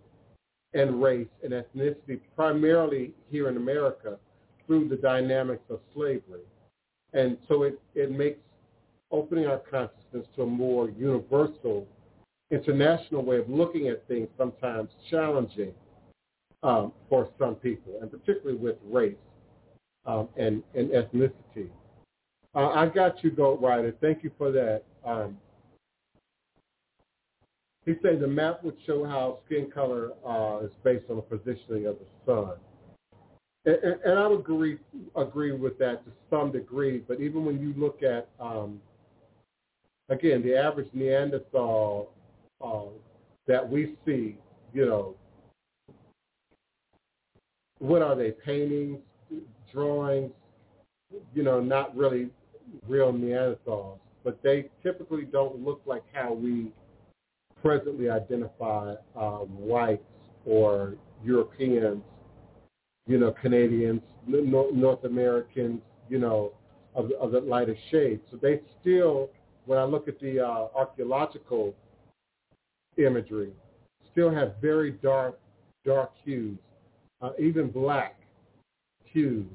[0.73, 4.19] and race and ethnicity primarily here in America
[4.67, 6.43] through the dynamics of slavery.
[7.13, 8.39] And so it, it makes
[9.11, 11.89] opening our consciousness to a more universal,
[12.53, 15.73] international way of looking at things sometimes challenging
[16.63, 19.15] um, for some people, and particularly with race
[20.07, 21.69] um, and, and ethnicity.
[22.55, 23.95] Uh, I got you, Goat Rider.
[24.01, 24.83] Thank you for that.
[25.05, 25.39] Um,
[27.87, 31.87] he said the map would show how skin color uh, is based on the positioning
[31.87, 32.53] of the sun.
[33.65, 34.79] And, and, I would agree
[35.17, 37.03] agree with that to some degree.
[37.07, 38.81] But even when you look at, um,
[40.09, 42.11] again, the average Neanderthal
[42.65, 42.85] uh,
[43.47, 44.39] that we see,
[44.73, 45.15] you know,
[47.81, 49.01] what are they, paintings,
[49.73, 50.31] drawings,
[51.35, 52.29] you know, not really
[52.87, 56.71] real Neanderthals, but they typically don't look like how we
[57.61, 60.03] presently identify uh, whites
[60.45, 60.95] or
[61.25, 62.03] Europeans,
[63.07, 66.53] you know, Canadians, North Americans, you know,
[66.95, 68.21] of, of the lighter shade.
[68.31, 69.31] So they still,
[69.65, 71.75] when I look at the uh, archaeological
[72.99, 73.53] imagery,
[74.13, 75.39] still have very dark,
[75.85, 76.59] dark hues,
[77.21, 78.21] uh, even black
[79.05, 79.47] hues,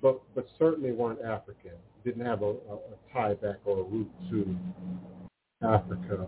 [0.00, 1.72] but but certainly weren't African.
[2.04, 4.56] Didn't have a, a, a tie back or a root to
[5.62, 6.26] Africa.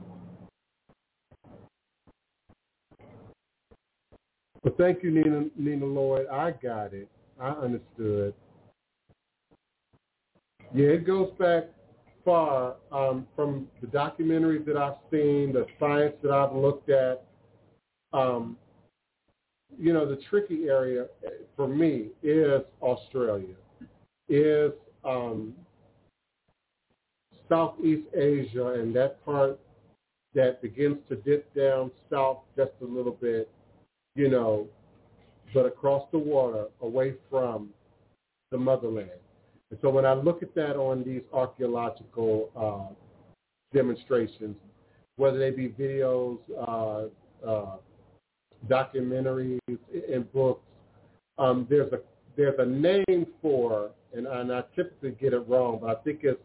[4.62, 6.26] But thank you, Nina, Nina Lloyd.
[6.28, 7.08] I got it.
[7.40, 8.34] I understood.
[10.74, 11.64] Yeah, it goes back
[12.24, 17.24] far um, from the documentaries that I've seen, the science that I've looked at.
[18.12, 18.56] Um,
[19.78, 21.06] you know, the tricky area
[21.56, 23.54] for me is Australia,
[24.28, 24.72] is
[25.04, 25.54] um,
[27.48, 29.58] Southeast Asia and that part
[30.34, 33.50] that begins to dip down south just a little bit,
[34.14, 34.66] you know,
[35.52, 37.68] but across the water away from
[38.50, 39.10] the motherland.
[39.70, 42.94] And so when I look at that on these archaeological uh,
[43.74, 44.56] demonstrations,
[45.16, 47.76] whether they be videos, uh, uh,
[48.68, 50.62] documentaries, and books,
[51.38, 52.00] um, there's a
[52.36, 56.40] there's a name for, and, and I typically get it wrong, but I think it's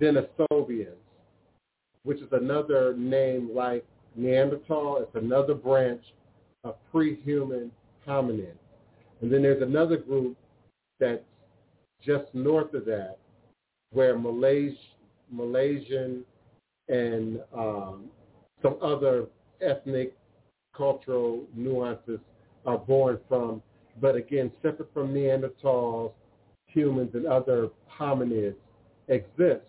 [0.00, 0.96] Denisovians,
[2.02, 3.84] which is another name like
[4.16, 4.98] Neanderthal.
[4.98, 6.02] It's another branch
[6.64, 7.70] of pre-human
[8.06, 8.54] hominin.
[9.20, 10.36] And then there's another group
[10.98, 11.22] that's
[12.02, 13.18] just north of that,
[13.92, 14.76] where Malaysia,
[15.30, 16.24] Malaysian
[16.88, 18.06] and um,
[18.62, 19.26] some other
[19.60, 20.14] ethnic,
[20.80, 22.18] cultural nuances
[22.64, 23.62] are born from,
[24.00, 26.12] but again, separate from Neanderthals,
[26.64, 28.54] humans, and other hominids
[29.08, 29.66] exist.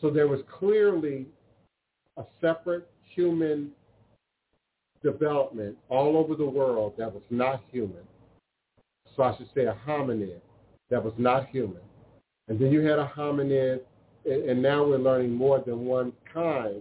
[0.00, 1.26] So there was clearly
[2.16, 3.70] a separate human
[5.02, 8.06] development all over the world that was not human.
[9.14, 10.40] So I should say a hominid
[10.88, 11.82] that was not human.
[12.48, 13.80] And then you had a hominid,
[14.24, 16.80] and now we're learning more than one kind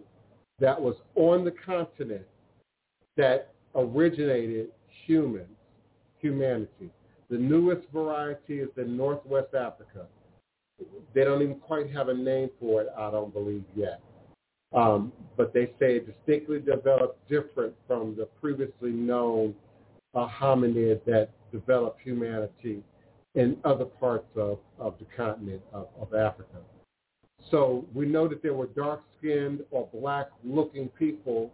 [0.60, 2.26] that was on the continent
[3.18, 4.70] that originated
[5.06, 5.48] humans,
[6.20, 6.90] humanity.
[7.30, 10.06] The newest variety is in Northwest Africa.
[11.14, 14.02] They don't even quite have a name for it, I don't believe yet.
[14.74, 19.56] Um, but they say it distinctly developed different from the previously known
[20.14, 22.84] uh, hominid that developed humanity
[23.36, 26.60] in other parts of, of the continent of, of Africa.
[27.52, 31.52] So we know that there were dark-skinned or black-looking people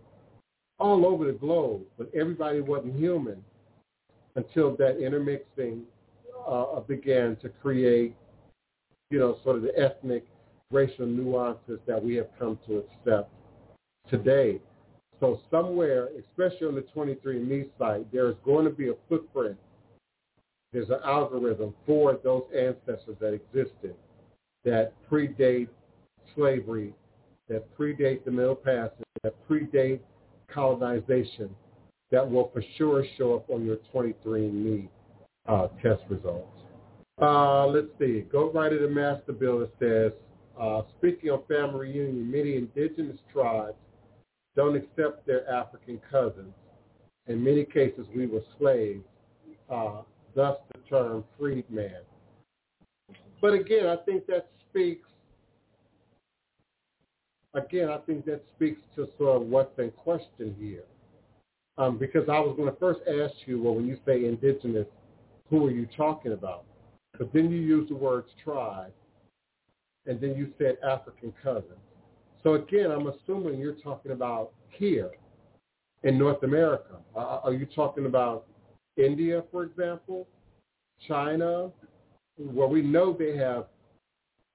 [0.82, 3.44] all over the globe, but everybody wasn't human
[4.36, 5.84] until that intermixing
[6.48, 8.16] uh, began to create,
[9.10, 10.26] you know, sort of the ethnic,
[10.72, 13.32] racial nuances that we have come to accept
[14.10, 14.60] today.
[15.20, 19.58] So somewhere, especially on the 23andMe site, there is going to be a footprint
[20.74, 23.94] there's an algorithm for those ancestors that existed
[24.64, 25.68] that predate
[26.36, 26.94] slavery,
[27.50, 30.00] that predate the Middle Passage, that predate
[30.54, 31.50] colonization,
[32.12, 34.88] that will for sure show up on your 23andMe
[35.48, 36.48] uh, test results.
[37.22, 38.22] Uh, let's see.
[38.32, 39.60] Goat Rider to the Master bill.
[39.60, 40.12] Builder says,
[40.60, 43.78] uh, speaking of family reunion, many indigenous tribes
[44.56, 46.54] don't accept their African cousins.
[47.28, 49.04] In many cases, we were slaves.
[49.70, 50.02] Uh,
[50.36, 52.02] thus the term freedman.
[53.42, 55.08] But again, I think that speaks,
[57.54, 60.84] again, I think that speaks to sort of what's in question here.
[61.78, 64.88] Um, because I was going to first ask you, well, when you say indigenous,
[65.50, 66.66] who are you talking about?
[67.18, 68.94] But then you use the words tribe,
[70.06, 71.66] and then you said African cousins.
[72.44, 75.12] So again, I'm assuming you're talking about here
[76.04, 76.98] in North America.
[77.16, 78.46] Uh, are you talking about
[78.98, 80.28] India, for example,
[81.08, 81.72] China,
[82.38, 83.66] where we know they have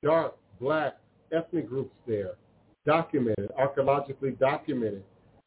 [0.03, 0.99] dark, black
[1.33, 2.33] ethnic groups there,
[2.87, 5.03] documented, archaeologically documented,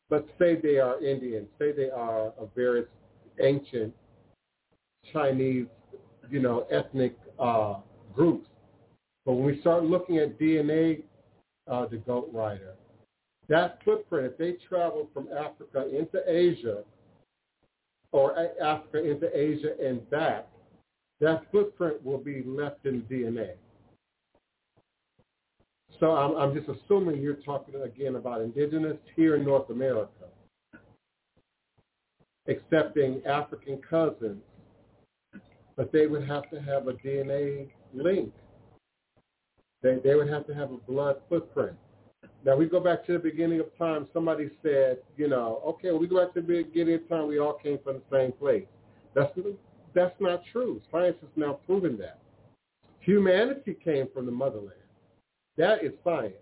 [0.10, 2.88] but say they are Indian, say they are of various
[3.42, 3.94] ancient
[5.14, 5.68] Chinese,
[6.30, 7.76] you know, ethnic uh,
[8.14, 8.48] groups.
[9.26, 11.04] But when we start looking at DNA,
[11.68, 12.74] uh, the goat rider,
[13.48, 16.84] that footprint, if they travel from Africa into Asia,
[18.12, 20.48] or Africa into Asia and back,
[21.20, 23.52] that footprint will be left in DNA.
[26.00, 30.10] So I'm, I'm just assuming you're talking again about indigenous here in North America,
[32.48, 34.42] accepting African cousins,
[35.76, 38.32] but they would have to have a DNA link.
[39.82, 41.76] They, they would have to have a blood footprint.
[42.46, 44.08] Now we go back to the beginning of time.
[44.14, 47.28] Somebody said, you know, okay, we go back to the beginning of time.
[47.28, 48.66] We all came from the same place.
[49.14, 49.32] That's
[49.94, 50.82] that's not true.
[50.92, 52.20] Science has now proven that.
[53.02, 54.74] Humanity came from the motherland.
[55.60, 56.34] That is science.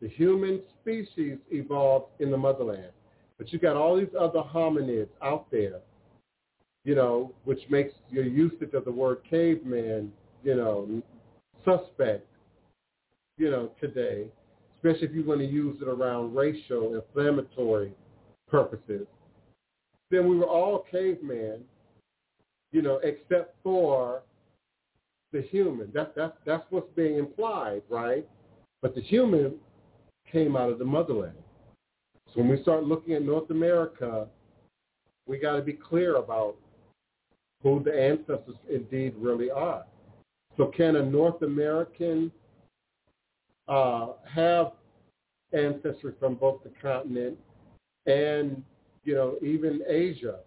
[0.00, 2.92] The human species evolved in the motherland.
[3.36, 5.80] But you got all these other hominids out there,
[6.84, 10.12] you know, which makes your usage of the word caveman,
[10.44, 11.02] you know,
[11.64, 12.28] suspect,
[13.38, 14.26] you know, today,
[14.76, 17.92] especially if you want to use it around racial, inflammatory
[18.48, 19.06] purposes.
[20.12, 21.64] Then we were all caveman,
[22.70, 24.22] you know, except for
[25.32, 25.90] the human.
[25.92, 28.26] That's that's that's what's being implied, right?
[28.82, 29.54] But the human
[30.30, 31.36] came out of the motherland.
[32.26, 34.26] So when we start looking at North America,
[35.26, 36.56] we got to be clear about
[37.62, 39.84] who the ancestors indeed really are.
[40.56, 42.30] So can a North American
[43.66, 44.72] uh, have
[45.52, 47.36] ancestry from both the continent
[48.06, 48.62] and,
[49.04, 50.40] you know, even Asia,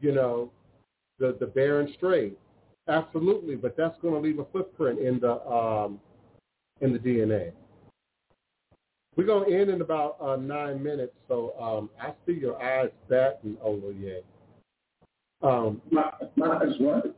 [0.00, 0.50] you know,
[1.18, 2.38] the, the Bering Strait?
[2.88, 6.00] Absolutely, but that's going to leave a footprint in the um,
[6.80, 7.52] in the DNA.
[9.16, 12.90] We're going to end in about uh, nine minutes, so um, I see your eyes
[13.08, 14.22] batting, Oloye.
[15.42, 17.16] Um, My, my eyes what?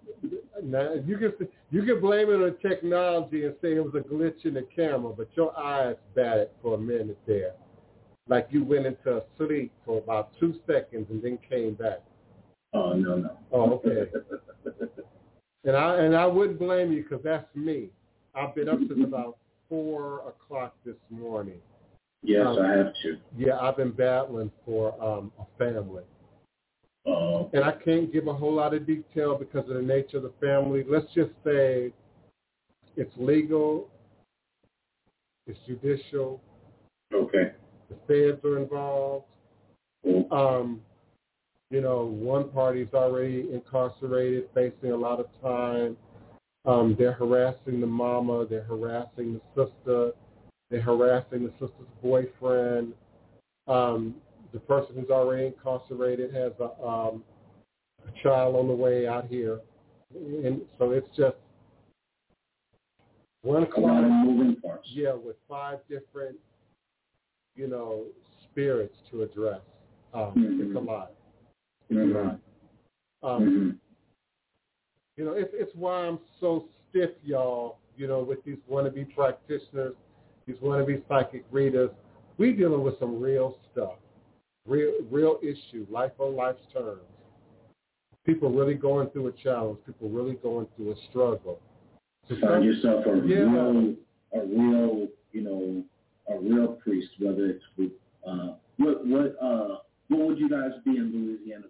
[0.63, 1.33] now you can
[1.71, 5.13] you can blame it on technology and say it was a glitch in the camera,
[5.17, 7.53] but your eyes batted for a minute there,
[8.29, 12.01] like you went into sleep for about two seconds and then came back.
[12.73, 13.39] Oh no no.
[13.53, 14.11] Oh, okay.
[15.65, 17.89] And I and I wouldn't blame you because that's me.
[18.35, 19.39] I've been up since about
[19.69, 21.61] four o'clock this morning.
[22.23, 23.17] yes, Um, I have to.
[23.37, 26.03] Yeah, I've been battling for um, a family,
[27.07, 30.25] Oh, and I can't give a whole lot of detail because of the nature of
[30.25, 30.85] the family.
[30.89, 31.93] Let's just say
[32.97, 33.89] it's legal,
[35.47, 36.41] it's judicial,
[37.13, 37.53] okay.
[37.89, 39.25] the feds are involved.
[40.31, 40.81] Um,
[41.75, 45.97] you know, one party's already incarcerated, facing a lot of time.
[46.67, 50.13] Um, they're harassing the mama, they're harassing the sister,
[50.71, 52.93] they're harassing the sister's boyfriend.
[53.67, 54.15] Um,
[54.53, 57.25] the person who's already incarcerated has a, um,
[58.07, 59.61] a child on the way out here,
[60.15, 61.35] and so it's just
[63.43, 64.89] one lot of moving parts.
[64.93, 66.37] Yeah, with five different,
[67.57, 68.05] you know,
[68.45, 69.61] spirits to address.
[70.15, 70.69] Um, Mhm.
[70.69, 71.11] It's a lot.
[71.91, 72.15] Mhm.
[72.15, 72.41] lot.
[73.23, 73.79] Um, Mhm.
[75.17, 77.79] You know, it's it's why I'm so stiff, y'all.
[77.97, 79.95] You know, with these wannabe practitioners,
[80.47, 81.91] these wannabe psychic readers,
[82.39, 83.99] we dealing with some real stuff,
[84.67, 87.01] real real issue, life on life's terms.
[88.25, 89.79] People really going through a challenge.
[89.87, 91.61] People really going through a struggle.
[92.29, 93.45] So Find yourself a Yeah.
[93.45, 93.95] real,
[94.33, 95.85] a real, you know,
[96.29, 97.11] a real priest.
[97.21, 97.93] Whether it's with,
[98.27, 99.79] uh, what, what, uh,
[100.09, 101.65] what would you guys be in Louisiana?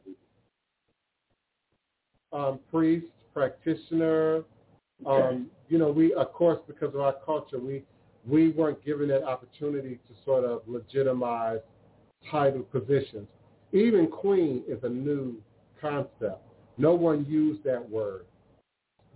[2.35, 4.43] um, priest, practitioner.
[5.07, 7.85] Um, you know, we of course because of our culture, we
[8.27, 11.61] we weren't given that opportunity to sort of legitimize
[12.31, 13.29] title positions.
[13.73, 15.37] Even queen is a new
[15.81, 16.43] concept.
[16.79, 18.25] No one used that word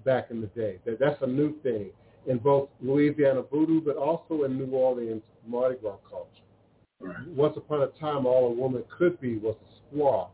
[0.04, 0.78] back in the day.
[0.84, 1.90] That that's a new thing
[2.26, 6.47] in both Louisiana voodoo, but also in New Orleans Mardi Gras culture.
[7.00, 7.28] Right.
[7.28, 10.28] Once upon a time, all a woman could be was a squaw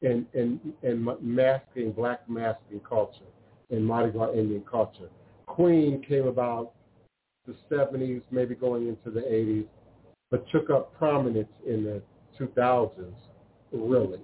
[0.00, 3.30] in in in masking black masking culture
[3.70, 5.08] in Mardi Gras Indian culture.
[5.46, 6.72] Queen came about
[7.46, 9.66] the 70s, maybe going into the 80s,
[10.30, 12.02] but took up prominence in the
[12.38, 13.12] 2000s,
[13.72, 14.20] really.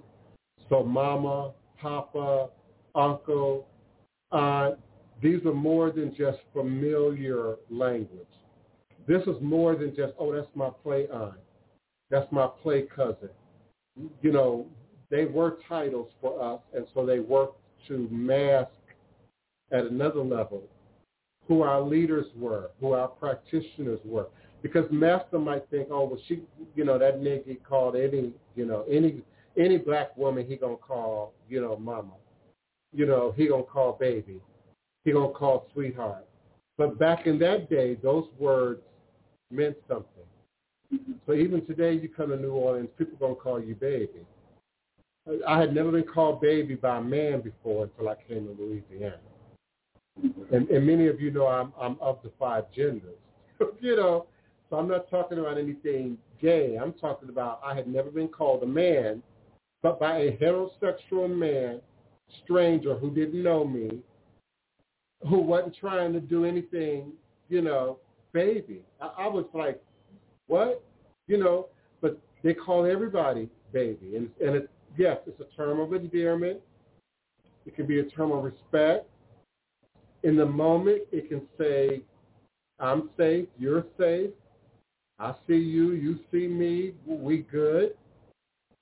[0.69, 2.49] So mama, papa,
[2.95, 3.67] uncle,
[4.31, 4.79] aunt,
[5.21, 8.25] these are more than just familiar language.
[9.07, 11.35] This is more than just, oh, that's my play aunt.
[12.09, 13.29] That's my play cousin.
[14.21, 14.65] You know,
[15.09, 18.69] they were titles for us, and so they worked to mask
[19.71, 20.63] at another level
[21.47, 24.27] who our leaders were, who our practitioners were.
[24.61, 26.41] Because master might think, oh, well, she,
[26.75, 29.21] you know, that nigga called any, you know, any
[29.57, 32.13] any black woman he gonna call, you know, mama.
[32.93, 34.39] You know, he gonna call baby.
[35.05, 36.25] He gonna call sweetheart.
[36.77, 38.81] But back in that day, those words
[39.51, 40.28] meant something.
[40.93, 41.13] Mm-hmm.
[41.25, 44.25] So even today, you come to New Orleans, people gonna call you baby.
[45.47, 49.17] I had never been called baby by a man before until I came to Louisiana.
[50.23, 50.55] Mm-hmm.
[50.55, 53.17] And, and many of you know I'm, I'm of the five genders.
[53.79, 54.25] you know,
[54.69, 56.77] so I'm not talking about anything gay.
[56.81, 59.21] I'm talking about I had never been called a man,
[59.81, 61.81] but by a heterosexual man,
[62.43, 63.99] stranger who didn't know me,
[65.27, 67.11] who wasn't trying to do anything,
[67.49, 67.97] you know,
[68.31, 68.81] baby.
[69.01, 69.81] I, I was like,
[70.49, 70.83] what?
[71.27, 71.67] You know,
[72.01, 74.15] but they call everybody baby.
[74.15, 76.59] And, and it, yes, it's a term of endearment.
[77.65, 79.07] It can be a term of respect.
[80.23, 82.01] In the moment, it can say,
[82.79, 84.31] I'm safe, you're safe,
[85.19, 87.93] I see you, you see me, we good.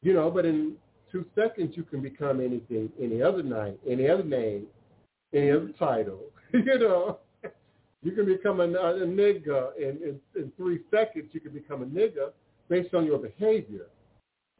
[0.02, 0.76] You know, but in
[1.11, 4.68] two seconds you can become anything, any other name, any other name,
[5.34, 6.22] any other title.
[6.53, 7.19] you know,
[8.03, 11.29] you can become a, a nigga in, in, in three seconds.
[11.31, 12.31] You can become a nigga
[12.69, 13.87] based on your behavior.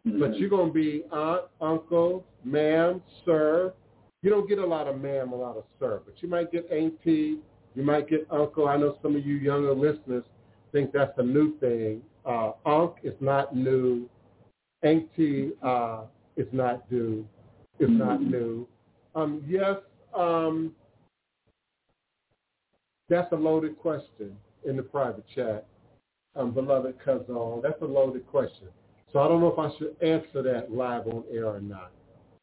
[0.08, 0.20] Mm-hmm.
[0.20, 3.74] But you're going to be aunt, uncle, ma'am, sir.
[4.22, 6.70] You don't get a lot of ma'am, a lot of sir, but you might get
[6.72, 7.38] auntie,
[7.76, 8.68] you might get uncle.
[8.68, 10.24] I know some of you younger listeners
[10.72, 12.02] think that's a new thing.
[12.26, 14.10] Uh, Unc is not new.
[14.84, 16.02] Auntie uh,
[16.36, 17.28] is not new.
[17.80, 18.00] Is mm-hmm.
[18.00, 18.68] not new.
[19.16, 19.78] Um, yes,
[20.16, 20.74] um,
[23.10, 24.36] that's a loaded question
[24.66, 25.66] in the private chat,
[26.36, 27.62] um, beloved cousin.
[27.64, 28.68] That's a loaded question.
[29.14, 31.92] So I don't know if I should answer that live on air or not.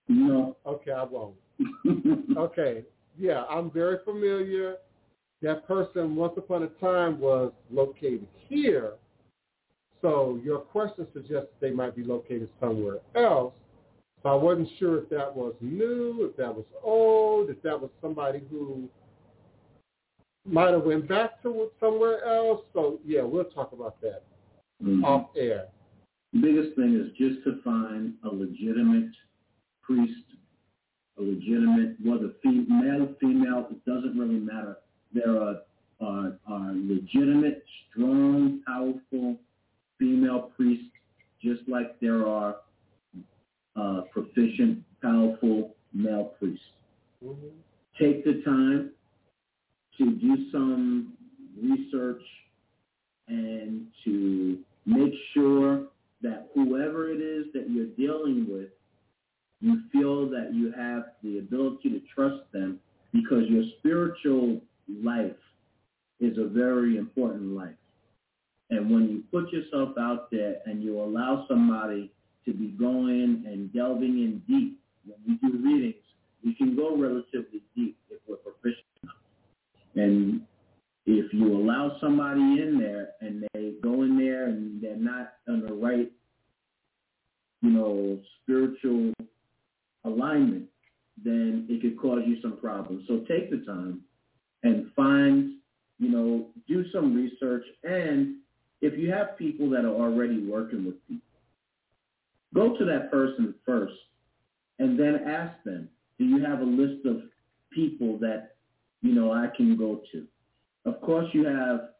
[0.08, 0.56] No.
[0.66, 1.36] Okay, I won't.
[2.36, 2.82] okay.
[3.18, 4.76] Yeah, I'm very familiar
[5.42, 8.94] that person once upon a time was located here.
[10.00, 13.52] So your question suggests they might be located somewhere else.
[14.22, 17.90] So I wasn't sure if that was new, if that was old, if that was
[18.00, 18.88] somebody who
[20.46, 22.62] might have went back to somewhere else.
[22.72, 24.22] So yeah, we'll talk about that
[24.82, 25.04] mm-hmm.
[25.04, 25.66] off air.
[26.32, 29.12] The biggest thing is just to find a legitimate
[29.82, 30.24] priest,
[31.18, 34.78] a legitimate, whether male or female, it doesn't really matter
[35.14, 35.60] there are,
[36.00, 39.36] are, are legitimate, strong, powerful
[39.98, 40.90] female priests,
[41.40, 42.56] just like there are
[43.76, 46.64] uh, proficient, powerful male priests.
[47.24, 47.46] Mm-hmm.
[47.98, 48.90] Take the time
[49.98, 51.12] to do some
[51.60, 52.22] research
[53.28, 55.86] and to make sure
[56.22, 58.70] that whoever it is that you're dealing with,
[59.60, 62.80] you feel that you have the ability to trust them
[63.12, 64.60] because your spiritual
[65.02, 65.36] life
[66.20, 67.74] is a very important life.
[68.70, 72.10] And when you put yourself out there and you allow somebody
[72.44, 75.94] to be going and delving in deep, when we do readings,
[76.44, 78.84] we can go relatively deep if we're proficient.
[79.96, 80.42] And
[81.06, 85.60] if you allow somebody in there and they go in there and they're not on
[85.66, 86.10] the right,
[87.62, 89.12] you know, spiritual
[90.04, 90.66] alignment,
[91.22, 93.04] then it could cause you some problems.
[93.06, 94.00] So take the time
[94.62, 95.54] and find,
[95.98, 97.64] you know, do some research.
[97.84, 98.36] And
[98.80, 101.22] if you have people that are already working with people,
[102.54, 103.94] go to that person first
[104.78, 105.88] and then ask them,
[106.18, 107.22] do you have a list of
[107.72, 108.53] people that,
[109.04, 110.26] you know, I can go to?
[110.86, 111.90] Of course you have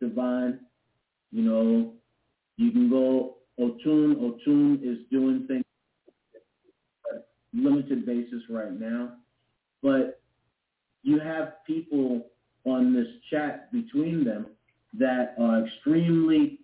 [0.00, 0.60] Divine,
[1.32, 1.92] you know,
[2.56, 4.14] you can go Otun.
[4.16, 5.64] Otun is doing things
[7.52, 9.14] limited basis right now.
[9.82, 10.20] But
[11.02, 12.26] you have people
[12.64, 14.46] on this chat between them
[14.98, 16.60] that are extremely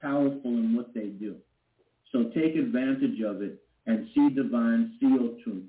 [0.00, 1.36] powerful in what they do.
[2.10, 5.64] So take advantage of it and see divine, see Otun,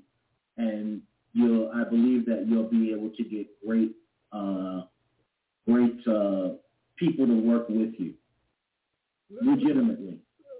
[0.56, 1.02] and
[1.34, 1.70] you'll.
[1.74, 3.92] I believe that you'll be able to get great,
[4.32, 4.82] uh,
[5.68, 6.54] great uh,
[6.96, 8.14] people to work with you,
[9.42, 10.18] legitimately.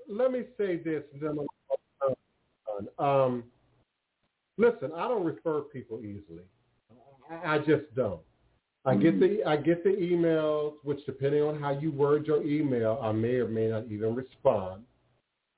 [0.09, 1.03] Let me say this,
[2.99, 3.45] um,
[4.59, 6.45] listen, I don't refer people easily.
[7.45, 8.21] I just don't.
[8.87, 12.99] I get the I get the emails, which depending on how you word your email,
[13.03, 14.83] I may or may not even respond.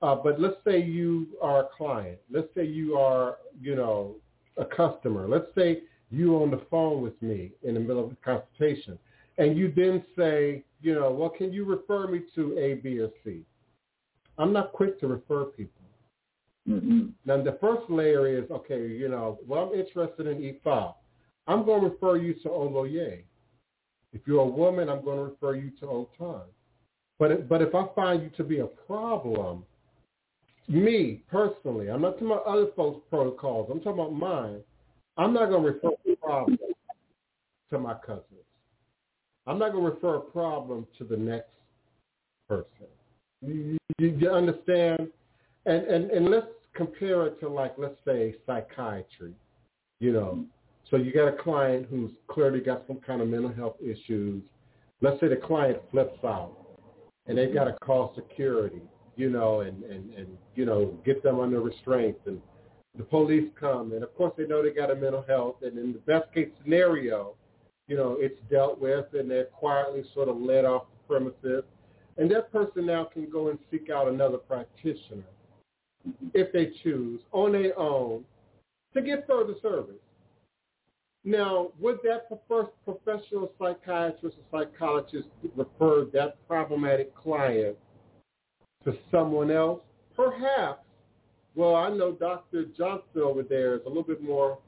[0.01, 2.19] Uh, but let's say you are a client.
[2.31, 4.15] Let's say you are, you know,
[4.57, 5.27] a customer.
[5.27, 8.97] Let's say you on the phone with me in the middle of a consultation,
[9.37, 13.09] and you then say, you know, well, can you refer me to A, B, or
[13.23, 13.41] C?
[14.37, 15.73] I'm not quick to refer people.
[16.69, 17.07] Mm-hmm.
[17.25, 20.93] Now, the first layer is, okay, you know, well, I'm interested in Ifa.
[21.47, 23.23] I'm going to refer you to Oloye.
[24.13, 26.41] If you're a woman, I'm going to refer you to Otun.
[27.19, 29.63] But but if I find you to be a problem,
[30.67, 33.69] me personally, I'm not talking about other folks' protocols.
[33.71, 34.61] I'm talking about mine.
[35.17, 36.57] I'm not going to refer a problem
[37.71, 38.23] to my cousins.
[39.45, 41.49] I'm not going to refer a problem to the next
[42.49, 42.87] person.
[43.41, 45.07] You, you, understand?
[45.65, 49.33] And, and and let's compare it to like let's say psychiatry.
[49.99, 50.45] You know,
[50.89, 54.41] so you got a client who's clearly got some kind of mental health issues.
[55.01, 56.53] let's say the client flips out
[57.25, 58.81] and they've got to call security,
[59.17, 62.39] you know, and, and, and, you know, get them under restraint and
[62.97, 65.91] the police come and of course they know they got a mental health and in
[65.91, 67.33] the best case scenario,
[67.87, 71.63] you know, it's dealt with and they're quietly sort of led off the premises.
[72.17, 75.23] And that person now can go and seek out another practitioner
[76.33, 78.23] if they choose on their own
[78.93, 79.95] to get further service.
[81.23, 87.75] Now, would that first professional psychiatrist or psychologist refer that problematic client
[88.87, 89.81] to someone else?
[90.15, 90.79] Perhaps.
[91.55, 92.65] Well, I know Dr.
[92.77, 94.59] Johnson over there is a little bit more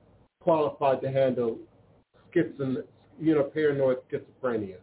[0.41, 1.57] qualified to handle
[2.35, 2.83] schizophrenia,
[3.19, 4.75] you know, paranoid schizophrenia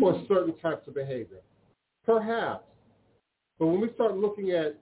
[0.00, 1.40] or certain types of behavior.
[2.06, 2.64] Perhaps.
[3.58, 4.78] But when we start looking at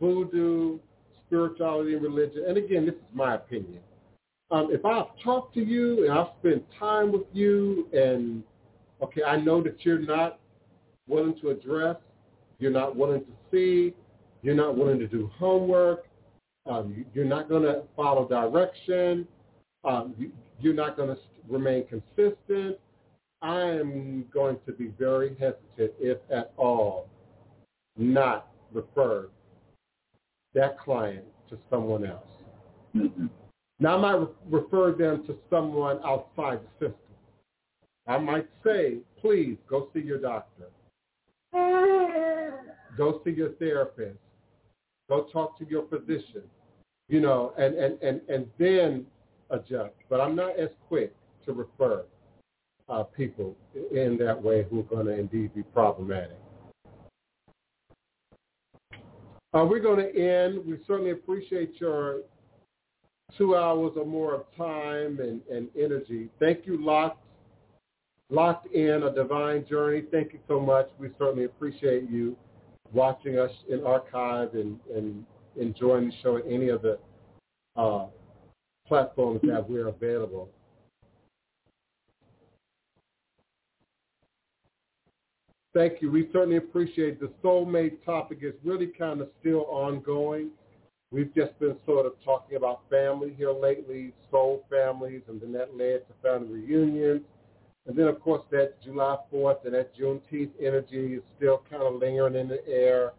[0.00, 0.78] voodoo,
[1.26, 3.80] spirituality, and religion, and again, this is my opinion.
[4.50, 8.42] Um, if I've talked to you and I've spent time with you and,
[9.02, 10.38] okay, I know that you're not
[11.06, 11.96] willing to address,
[12.62, 13.92] you're not willing to see,
[14.42, 16.06] you're not willing to do homework,
[16.66, 19.26] um, you're not going to follow direction,
[19.84, 20.30] um, you,
[20.60, 22.78] you're not going to remain consistent,
[23.42, 27.08] I am going to be very hesitant, if at all,
[27.96, 29.28] not refer
[30.54, 32.28] that client to someone else.
[32.94, 33.26] Mm-hmm.
[33.80, 36.98] Now, I might re- refer them to someone outside the system.
[38.06, 40.68] I might say, please go see your doctor.
[42.96, 44.18] Go see your therapist.
[45.08, 46.42] Go talk to your physician.
[47.08, 49.06] You know, and, and, and, and then
[49.50, 49.94] adjust.
[50.08, 51.14] But I'm not as quick
[51.44, 52.04] to refer
[52.88, 53.56] uh, people
[53.92, 56.38] in that way who are going to indeed be problematic.
[59.54, 60.64] Uh, we're going to end.
[60.66, 62.20] We certainly appreciate your
[63.36, 66.28] two hours or more of time and, and energy.
[66.40, 67.21] Thank you, Locked,
[68.32, 70.04] Locked in, A Divine Journey.
[70.10, 70.88] Thank you so much.
[70.98, 72.34] We certainly appreciate you
[72.90, 75.26] watching us in archive and, and
[75.60, 76.98] enjoying the show at any of the
[77.76, 78.06] uh,
[78.88, 80.48] platforms that we're available.
[85.74, 86.10] Thank you.
[86.10, 90.48] We certainly appreciate the soulmate topic is really kind of still ongoing.
[91.10, 95.76] We've just been sort of talking about family here lately, soul families, and then that
[95.76, 97.20] led to family reunions.
[97.86, 101.94] And then, of course, that July 4th and that Juneteenth energy is still kind of
[101.94, 103.12] lingering in the air.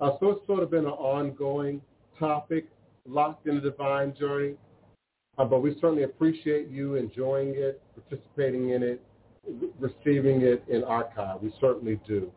[0.00, 1.82] Uh, so it's sort of been an ongoing
[2.18, 2.66] topic,
[3.06, 4.54] locked in the divine journey.
[5.38, 9.02] Uh, but we certainly appreciate you enjoying it, participating in it,
[9.78, 11.42] receiving it in archive.
[11.42, 12.32] We certainly do.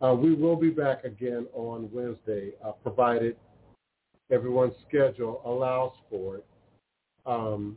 [0.00, 3.36] Uh, we will be back again on Wednesday, uh, provided
[4.30, 6.46] everyone's schedule allows for it.
[7.24, 7.76] Um,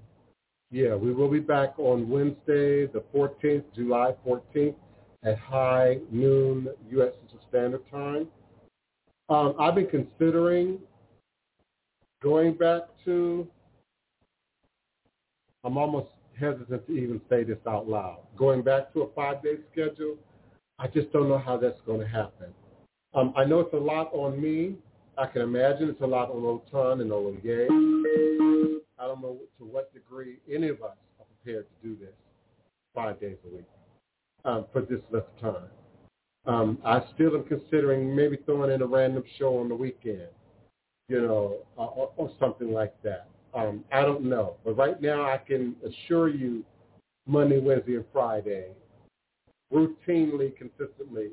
[0.71, 4.75] yeah, we will be back on Wednesday, the 14th, July 14th,
[5.23, 7.13] at high noon U.S.
[7.49, 8.27] Standard Time.
[9.29, 10.79] Um, I've been considering
[12.21, 13.47] going back to,
[15.63, 16.09] I'm almost
[16.39, 18.19] hesitant to even say this out loud.
[18.37, 20.17] Going back to a five-day schedule,
[20.77, 22.53] I just don't know how that's going to happen.
[23.13, 24.75] Um, I know it's a lot on me.
[25.17, 28.79] I can imagine it's a lot on Otun and Oloye.
[28.99, 32.13] I don't know to what degree any of us are prepared to do this
[32.93, 33.65] five days a week
[34.45, 35.69] um, for this length of time.
[36.45, 40.27] Um, I still am considering maybe throwing in a random show on the weekend,
[41.07, 43.27] you know, or, or something like that.
[43.53, 44.55] Um, I don't know.
[44.65, 46.63] But right now I can assure you
[47.27, 48.67] Monday, Wednesday, and Friday,
[49.73, 51.29] routinely, consistently,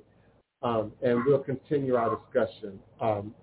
[0.62, 3.34] um, and we'll continue our discussion um,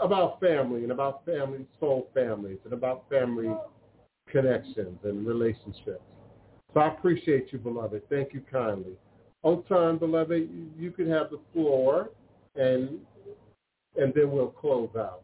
[0.00, 3.54] about family and about family, soul families, and about family
[4.28, 6.02] connections and relationships.
[6.72, 8.02] So I appreciate you, beloved.
[8.08, 8.92] Thank you kindly.
[9.44, 10.48] Otun, beloved,
[10.78, 12.10] you can have the floor,
[12.54, 12.98] and
[13.96, 15.22] and then we'll close out.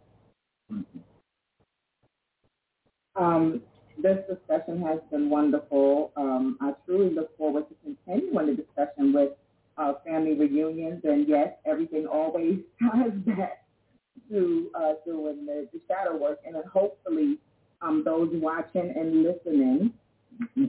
[3.15, 3.63] Um,
[4.03, 6.13] this discussion has been wonderful.
[6.17, 9.31] Um, I truly look forward to continuing the discussion with
[9.79, 11.03] uh, family reunions.
[11.05, 13.66] And yes, everything always ties back
[14.31, 16.41] to uh, doing the, the, shadow work.
[16.45, 17.39] And then hopefully
[17.83, 19.93] um, those watching and listening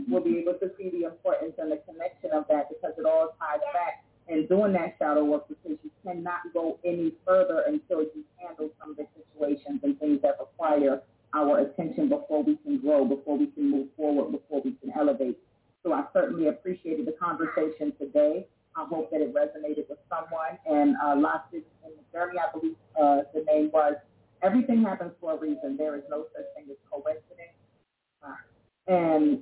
[0.09, 3.35] will be able to see the importance and the connection of that because it all
[3.39, 8.23] ties back and doing that shadow work because you cannot go any further until you
[8.37, 11.01] handle some of the situations and things that require
[11.33, 15.37] our attention before we can grow, before we can move forward, before we can elevate.
[15.83, 18.47] So I certainly appreciated the conversation today.
[18.77, 20.57] I hope that it resonated with someone.
[20.65, 23.95] And uh, last in the journey, I believe uh, the name was
[24.43, 25.75] Everything Happens for a Reason.
[25.77, 27.57] There is no such thing as coincidence.
[28.23, 28.35] Uh,
[28.87, 29.41] and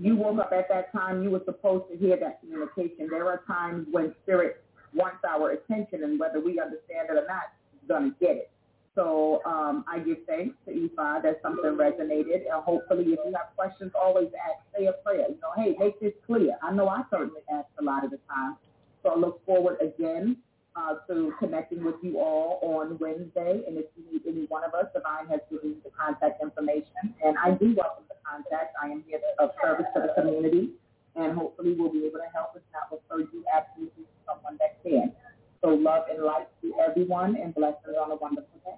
[0.00, 3.08] you woke up at that time, you were supposed to hear that communication.
[3.08, 7.54] There are times when spirit wants our attention, and whether we understand it or not,
[7.88, 8.50] going to get it.
[8.94, 12.42] So um, I give thanks to Ifa that something resonated.
[12.52, 15.26] And hopefully, if you have questions, always ask, say a prayer.
[15.28, 16.58] You know, hey, make this clear.
[16.62, 18.56] I know I certainly ask a lot of the time.
[19.02, 20.36] So I look forward again
[20.76, 23.62] uh, to connecting with you all on Wednesday.
[23.66, 27.14] And if you need any one of us, Divine has given the contact information.
[27.24, 28.74] And I do welcome the contact.
[28.82, 30.70] I am here of service to the community.
[31.14, 34.82] And hopefully we'll be able to help, if not refer you absolutely to someone that
[34.82, 35.12] can.
[35.60, 38.76] So love and light to everyone and blessings on a wonderful day.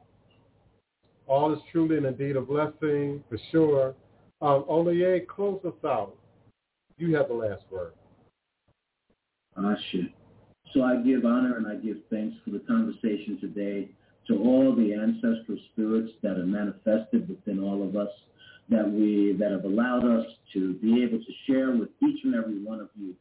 [1.26, 3.94] All is truly and indeed a blessing, for sure.
[4.42, 4.64] Um,
[5.28, 6.16] close us out.
[6.98, 7.92] You have the last word.
[9.90, 10.10] Shit.
[10.72, 13.89] So I give honor and I give thanks for the conversation today
[14.26, 18.10] to all the ancestral spirits that are manifested within all of us,
[18.68, 22.59] that we that have allowed us to be able to share with each and every
[22.62, 23.14] one of you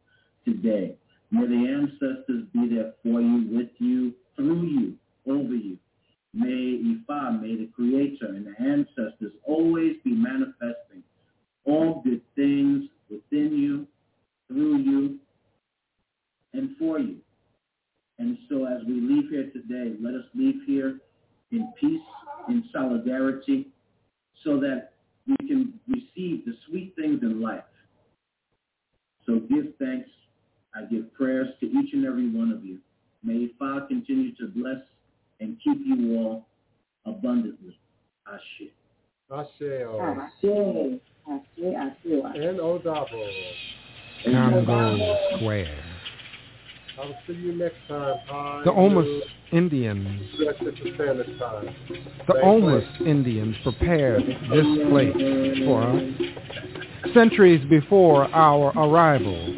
[0.45, 0.95] today.
[1.31, 4.95] May the ancestors be there for you, with you, through you,
[5.27, 5.77] over you.
[6.33, 11.03] May Ifa, may the Creator and the ancestors always be manifesting
[11.65, 13.87] all good things within you,
[14.47, 15.19] through you,
[16.53, 17.17] and for you.
[18.19, 20.99] And so as we leave here today, let us leave here
[21.51, 22.01] in peace,
[22.47, 23.67] in solidarity,
[24.43, 24.93] so that
[25.27, 27.63] we can receive the sweet things in life.
[29.25, 30.09] So give thanks.
[30.75, 32.79] I give prayers to each and every one of you.
[33.23, 34.81] May Father continue to bless
[35.39, 36.47] and keep you all
[37.05, 37.77] abundantly.
[38.27, 38.69] Ashe.
[39.31, 39.61] Ashe.
[39.61, 40.99] Ashe.
[41.29, 41.49] Ashe.
[41.69, 42.35] Ashe.
[42.35, 43.07] And Odabo.
[44.25, 45.92] Congo Square.
[46.99, 48.17] I'll see you next time.
[48.27, 49.21] Hi, The Houmas
[49.51, 51.75] Indians, Central Standard Time.
[52.27, 55.15] the Houmas Indians prepared this place
[55.65, 59.57] for us centuries before our arrival.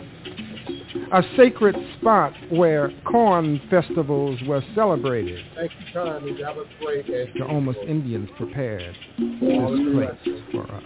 [1.12, 5.44] A sacred spot where corn festivals were celebrated.
[5.56, 6.42] Thank you kindly.
[6.42, 7.06] That was great.
[7.06, 7.28] The.
[7.42, 10.84] Houmas Indians prepared this place for us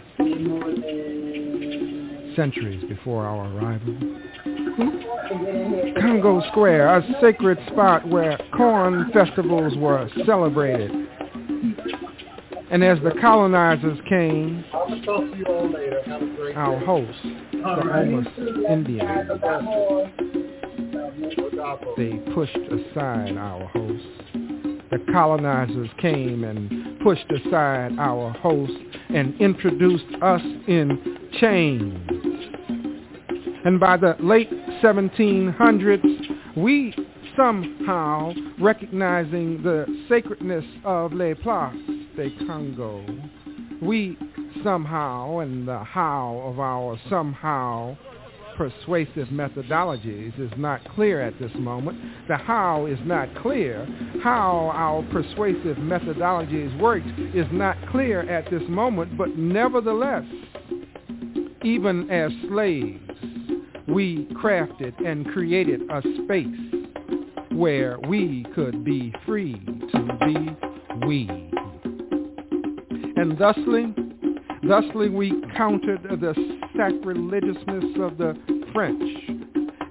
[2.36, 3.96] centuries before our arrival.
[6.00, 10.92] Congo Square, a sacred spot where corn festivals were celebrated.
[12.72, 14.64] And as the colonizers came,
[16.56, 18.28] our hosts, the Houmas
[18.70, 19.30] Indians,
[21.98, 24.08] they pushed aside our hosts.
[24.92, 28.76] The colonizers came and pushed aside our hosts
[29.10, 32.19] and introduced us in chains.
[33.65, 34.49] And by the late
[34.81, 36.95] 1700s, we
[37.36, 43.06] somehow, recognizing the sacredness of Les Places de Congo,
[43.81, 44.18] we
[44.64, 47.98] somehow, and the how of our somehow
[48.60, 51.98] persuasive methodologies is not clear at this moment.
[52.27, 53.88] The how is not clear.
[54.22, 60.26] How our persuasive methodologies worked is not clear at this moment, but nevertheless,
[61.64, 63.09] even as slaves,
[63.90, 66.48] we crafted and created a space
[67.52, 69.53] where we could be free
[69.91, 71.28] to be we.
[73.16, 73.94] And thusly,
[74.68, 76.34] thusly we countered the
[76.78, 78.38] sacrilegiousness of the
[78.74, 79.03] French,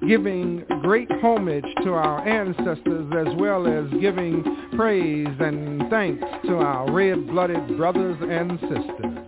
[0.09, 4.45] giving great homage to our ancestors as well as giving
[4.77, 9.28] praise and thanks to our red-blooded brothers and sisters.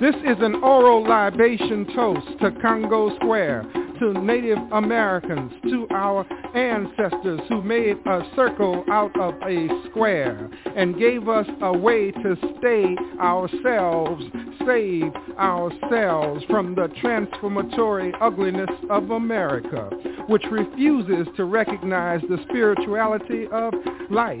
[0.00, 3.66] This is an oral libation toast to Congo Square,
[3.98, 10.98] to Native Americans, to our ancestors who made a circle out of a square and
[10.98, 14.24] gave us a way to stay ourselves,
[14.66, 19.90] save ourselves from the transformatory ugliness of America,
[20.28, 23.74] which refuses to recognize the spirituality of
[24.08, 24.40] life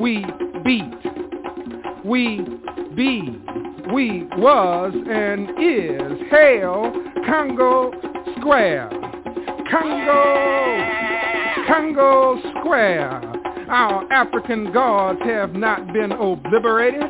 [0.00, 0.24] we
[0.64, 0.94] beat,
[2.04, 2.40] we
[2.96, 3.38] be,
[3.92, 6.30] we was and is.
[6.30, 6.90] Hail
[7.26, 7.92] Congo
[8.38, 8.88] Square.
[9.70, 10.24] Congo,
[11.68, 13.20] Congo Square.
[13.68, 17.02] Our African gods have not been obliterated.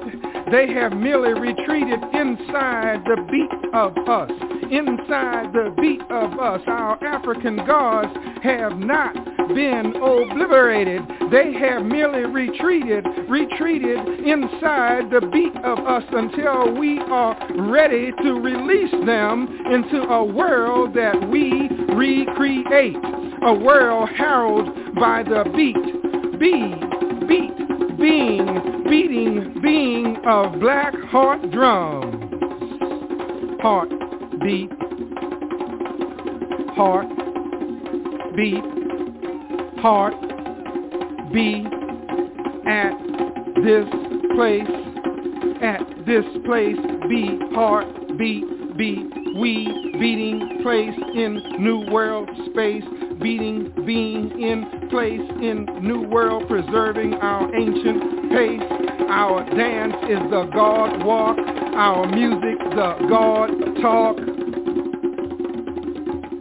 [0.50, 4.30] They have merely retreated inside the beat of us.
[4.70, 8.10] Inside the beat of us, our African gods
[8.42, 9.14] have not
[9.54, 11.02] been obliterated.
[11.30, 17.36] They have merely retreated, retreated inside the beat of us until we are
[17.70, 22.96] ready to release them into a world that we recreate.
[23.42, 25.76] A world heralded by the beat,
[26.38, 32.16] beat, beat, being, beating, being of black heart drums.
[33.62, 33.90] Heart,
[34.40, 34.70] beat,
[36.74, 37.06] heart,
[38.34, 38.64] beat,
[39.80, 40.14] heart,
[41.32, 41.64] be
[42.66, 42.92] at
[43.62, 43.86] this
[44.34, 44.68] place,
[45.62, 46.76] at this place,
[47.08, 47.86] be heart,
[48.18, 49.06] beat, beat,
[49.38, 52.84] we beating place in new world space,
[53.20, 58.62] beating being in place in new world, preserving our ancient pace.
[59.08, 63.48] Our dance is the God walk, our music the God
[63.82, 64.16] talk.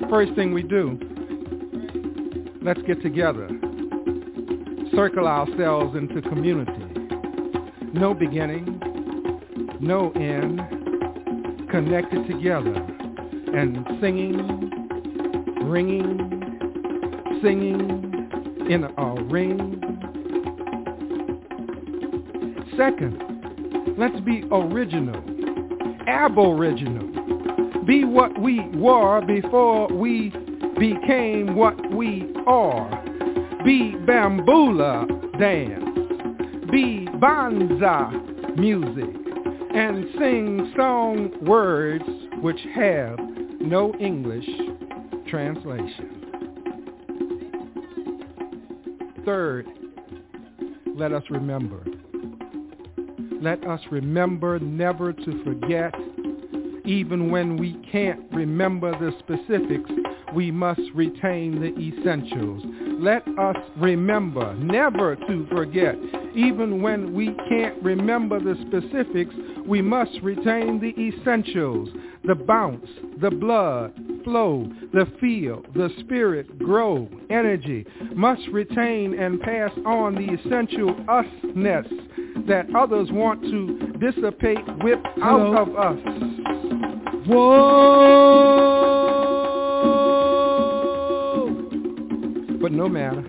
[0.09, 0.97] First thing we do,
[2.61, 3.47] let's get together,
[4.95, 6.71] circle ourselves into community.
[7.93, 8.79] No beginning,
[9.79, 10.61] no end,
[11.69, 12.73] connected together
[13.53, 14.69] and singing,
[15.63, 16.38] ringing,
[17.41, 19.81] singing in a ring.
[22.77, 25.21] Second, let's be original,
[26.07, 27.85] aboriginal.
[27.85, 30.29] Be what we were before we
[30.79, 32.89] became what we are.
[33.65, 35.07] Be bambula
[35.39, 36.69] dance.
[36.71, 39.15] Be banza music.
[39.73, 42.03] And sing song words
[42.41, 43.19] which have
[43.59, 44.47] no English
[45.27, 46.18] translation.
[49.29, 49.67] Third,
[50.95, 51.85] let us remember.
[53.39, 55.93] Let us remember never to forget
[56.83, 59.91] even when we can't remember the specifics,
[60.33, 62.63] we must retain the essentials.
[62.99, 65.95] Let us remember never to forget.
[66.35, 69.35] Even when we can't remember the specifics,
[69.67, 71.89] we must retain the essentials.
[72.23, 72.89] The bounce,
[73.21, 73.93] the blood,
[74.23, 77.85] flow, the feel, the spirit, grow, energy.
[78.15, 81.87] Must retain and pass on the essential usness
[82.47, 85.97] that others want to dissipate, whip out of us.
[87.27, 88.89] Whoa!
[92.61, 93.23] But no matter,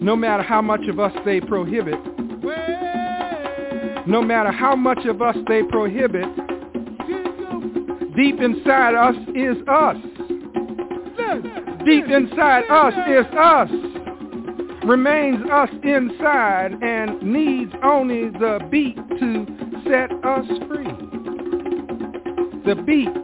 [0.00, 2.00] no matter how much of us they prohibit,
[4.06, 6.26] no matter how much of us they prohibit,
[8.20, 9.96] deep inside us is us.
[11.86, 13.70] Deep inside us is us.
[14.84, 19.46] Remains us inside and needs only the beat to
[19.88, 20.92] set us free.
[22.66, 23.14] The beat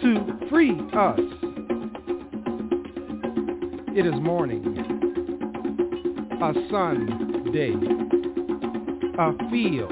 [0.00, 1.20] to free us.
[3.94, 4.64] It is morning,
[6.40, 7.74] a sun day,
[9.18, 9.90] a feel,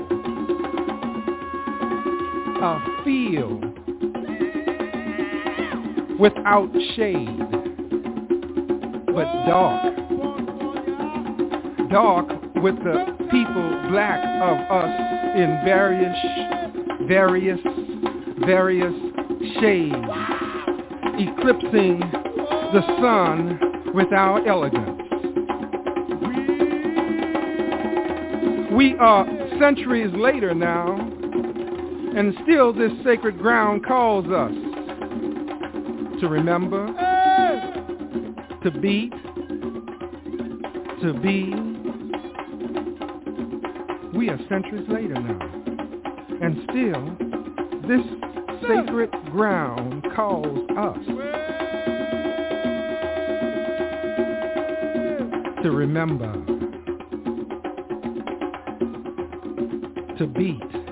[2.62, 3.63] a feel
[6.24, 7.38] without shade,
[9.14, 9.94] but dark,
[11.90, 12.28] dark
[12.62, 16.16] with the people black of us in various,
[17.06, 17.60] various,
[18.46, 18.94] various
[19.60, 19.94] shades,
[21.20, 22.00] eclipsing
[22.72, 25.02] the sun with our elegance.
[28.72, 29.26] We are
[29.60, 30.96] centuries later now,
[32.16, 34.63] and still this sacred ground calls us
[36.20, 36.86] to remember,
[38.62, 39.12] to beat,
[41.02, 41.54] to be.
[44.16, 45.38] We are centuries later now,
[46.40, 47.16] and still
[47.88, 48.06] this
[48.62, 50.98] sacred ground calls us
[55.62, 56.32] to remember,
[60.18, 60.83] to beat,